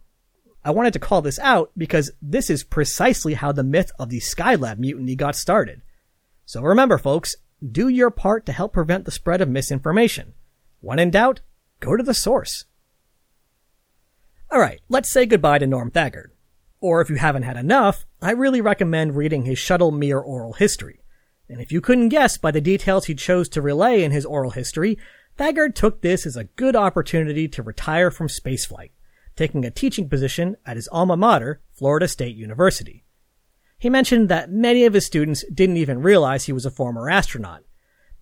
I 0.64 0.72
wanted 0.72 0.94
to 0.94 0.98
call 0.98 1.22
this 1.22 1.38
out 1.38 1.70
because 1.76 2.10
this 2.20 2.50
is 2.50 2.64
precisely 2.64 3.34
how 3.34 3.52
the 3.52 3.62
myth 3.62 3.92
of 4.00 4.08
the 4.08 4.18
Skylab 4.18 4.78
mutiny 4.78 5.14
got 5.14 5.36
started. 5.36 5.80
So 6.44 6.60
remember 6.60 6.98
folks, 6.98 7.36
do 7.64 7.86
your 7.86 8.10
part 8.10 8.46
to 8.46 8.52
help 8.52 8.72
prevent 8.72 9.04
the 9.04 9.12
spread 9.12 9.40
of 9.40 9.48
misinformation. 9.48 10.32
When 10.80 10.98
in 10.98 11.12
doubt, 11.12 11.40
go 11.78 11.96
to 11.96 12.02
the 12.02 12.14
source. 12.14 12.64
Alright, 14.52 14.82
let's 14.90 15.10
say 15.10 15.24
goodbye 15.24 15.60
to 15.60 15.66
Norm 15.66 15.90
Thagard. 15.90 16.28
Or 16.78 17.00
if 17.00 17.08
you 17.08 17.16
haven't 17.16 17.44
had 17.44 17.56
enough, 17.56 18.04
I 18.20 18.32
really 18.32 18.60
recommend 18.60 19.16
reading 19.16 19.44
his 19.46 19.58
Shuttle 19.58 19.92
Mir 19.92 20.18
oral 20.18 20.52
history. 20.52 21.00
And 21.48 21.58
if 21.58 21.72
you 21.72 21.80
couldn't 21.80 22.10
guess 22.10 22.36
by 22.36 22.50
the 22.50 22.60
details 22.60 23.06
he 23.06 23.14
chose 23.14 23.48
to 23.48 23.62
relay 23.62 24.02
in 24.02 24.10
his 24.10 24.26
oral 24.26 24.50
history, 24.50 24.98
Thagard 25.38 25.74
took 25.74 26.02
this 26.02 26.26
as 26.26 26.36
a 26.36 26.44
good 26.44 26.76
opportunity 26.76 27.48
to 27.48 27.62
retire 27.62 28.10
from 28.10 28.28
spaceflight 28.28 28.90
taking 29.36 29.64
a 29.64 29.70
teaching 29.70 30.08
position 30.10 30.56
at 30.66 30.76
his 30.76 30.88
alma 30.92 31.16
mater, 31.16 31.62
Florida 31.72 32.06
State 32.06 32.36
University. 32.36 33.02
He 33.78 33.88
mentioned 33.88 34.28
that 34.28 34.52
many 34.52 34.84
of 34.84 34.92
his 34.92 35.06
students 35.06 35.44
didn't 35.52 35.78
even 35.78 36.02
realize 36.02 36.44
he 36.44 36.52
was 36.52 36.66
a 36.66 36.70
former 36.70 37.08
astronaut. 37.08 37.64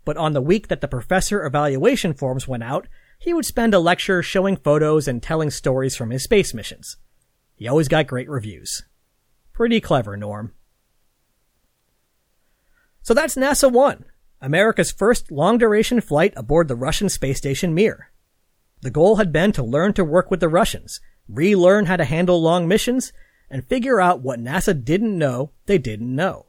But 0.04 0.16
on 0.16 0.32
the 0.32 0.40
week 0.40 0.68
that 0.68 0.80
the 0.80 0.88
professor 0.88 1.44
evaluation 1.44 2.14
forms 2.14 2.46
went 2.46 2.62
out, 2.62 2.86
he 3.20 3.34
would 3.34 3.44
spend 3.44 3.74
a 3.74 3.78
lecture 3.78 4.22
showing 4.22 4.56
photos 4.56 5.06
and 5.06 5.22
telling 5.22 5.50
stories 5.50 5.94
from 5.94 6.10
his 6.10 6.24
space 6.24 6.54
missions. 6.54 6.96
He 7.54 7.68
always 7.68 7.86
got 7.86 8.06
great 8.06 8.28
reviews. 8.28 8.82
Pretty 9.52 9.78
clever, 9.78 10.16
Norm. 10.16 10.54
So 13.02 13.12
that's 13.12 13.36
NASA 13.36 13.70
1, 13.70 14.06
America's 14.40 14.90
first 14.90 15.30
long 15.30 15.58
duration 15.58 16.00
flight 16.00 16.32
aboard 16.34 16.68
the 16.68 16.74
Russian 16.74 17.10
space 17.10 17.36
station 17.36 17.74
Mir. 17.74 18.10
The 18.80 18.90
goal 18.90 19.16
had 19.16 19.32
been 19.32 19.52
to 19.52 19.62
learn 19.62 19.92
to 19.94 20.04
work 20.04 20.30
with 20.30 20.40
the 20.40 20.48
Russians, 20.48 21.02
relearn 21.28 21.86
how 21.86 21.96
to 21.96 22.06
handle 22.06 22.40
long 22.40 22.66
missions, 22.66 23.12
and 23.50 23.66
figure 23.66 24.00
out 24.00 24.22
what 24.22 24.40
NASA 24.40 24.82
didn't 24.82 25.18
know 25.18 25.52
they 25.66 25.76
didn't 25.76 26.14
know. 26.14 26.46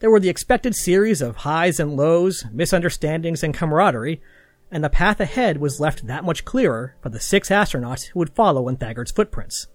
There 0.00 0.10
were 0.10 0.20
the 0.20 0.30
expected 0.30 0.74
series 0.74 1.20
of 1.20 1.36
highs 1.36 1.78
and 1.78 1.94
lows, 1.94 2.46
misunderstandings, 2.50 3.42
and 3.42 3.52
camaraderie, 3.52 4.22
and 4.70 4.82
the 4.82 4.90
path 4.90 5.20
ahead 5.20 5.58
was 5.58 5.80
left 5.80 6.06
that 6.06 6.24
much 6.24 6.44
clearer 6.44 6.96
for 7.00 7.08
the 7.08 7.20
six 7.20 7.48
astronauts 7.48 8.06
who 8.06 8.18
would 8.18 8.34
follow 8.34 8.68
in 8.68 8.76
Thagard's 8.76 9.12
footprints. 9.12 9.68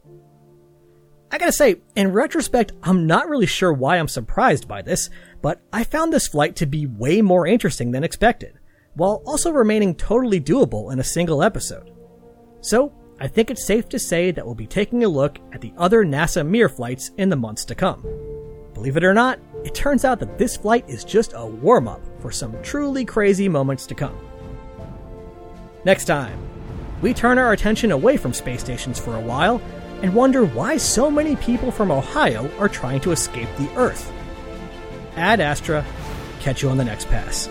I 1.32 1.38
gotta 1.38 1.52
say, 1.52 1.82
in 1.96 2.12
retrospect, 2.12 2.72
I'm 2.82 3.06
not 3.06 3.30
really 3.30 3.46
sure 3.46 3.72
why 3.72 3.98
I'm 3.98 4.08
surprised 4.08 4.68
by 4.68 4.82
this, 4.82 5.10
but 5.42 5.62
I 5.72 5.84
found 5.84 6.12
this 6.12 6.28
flight 6.28 6.56
to 6.58 6.66
be 6.66 6.88
way 6.88 7.22
more 7.22 7.46
interesting 7.46 7.92
than 7.92 8.04
expected 8.04 8.60
while 8.96 9.22
also 9.26 9.52
remaining 9.52 9.96
totally 9.96 10.42
doable 10.42 10.92
in 10.92 11.00
a 11.00 11.04
single 11.04 11.44
episode. 11.44 11.92
So, 12.62 12.94
I 13.20 13.28
think 13.28 13.52
it's 13.52 13.66
safe 13.66 13.88
to 13.90 14.00
say 14.00 14.32
that 14.32 14.46
we'll 14.46 14.56
be 14.56 14.68
taking 14.68 15.04
a 15.04 15.10
look 15.10 15.40
at 15.52 15.62
the 15.62 15.74
other 15.78 16.06
NASA 16.06 16.46
Mir 16.46 16.70
flights 16.70 17.12
in 17.18 17.30
the 17.30 17.36
months 17.36 17.66
to 17.66 17.76
come. 17.76 18.02
Believe 18.74 18.98
it 18.98 19.04
or 19.04 19.14
not, 19.14 19.40
it 19.64 19.76
turns 19.76 20.06
out 20.06 20.20
that 20.20 20.38
this 20.38 20.56
flight 20.56 20.90
is 20.90 21.04
just 21.04 21.34
a 21.36 21.46
warm 21.46 21.88
up 21.88 22.02
for 22.22 22.32
some 22.32 22.62
truly 22.64 23.04
crazy 23.04 23.50
moments 23.50 23.86
to 23.88 23.96
come. 23.96 24.18
Next 25.86 26.06
time, 26.06 26.38
we 27.02 27.14
turn 27.14 27.38
our 27.38 27.54
attention 27.54 27.92
away 27.92 28.18
from 28.18 28.34
space 28.34 28.60
stations 28.60 29.00
for 29.00 29.16
a 29.16 29.22
while 29.22 29.62
and 30.02 30.14
wonder 30.14 30.46
why 30.46 30.76
so 30.76 31.10
many 31.10 31.38
people 31.38 31.72
from 31.72 31.90
Ohio 31.90 32.50
are 32.58 32.68
trying 32.68 33.00
to 33.02 33.14
escape 33.14 33.48
the 33.58 33.70
Earth. 33.78 34.12
Ad 35.16 35.40
Astra, 35.40 35.86
catch 36.42 36.62
you 36.62 36.70
on 36.70 36.78
the 36.78 36.84
next 36.84 37.08
pass. 37.08 37.48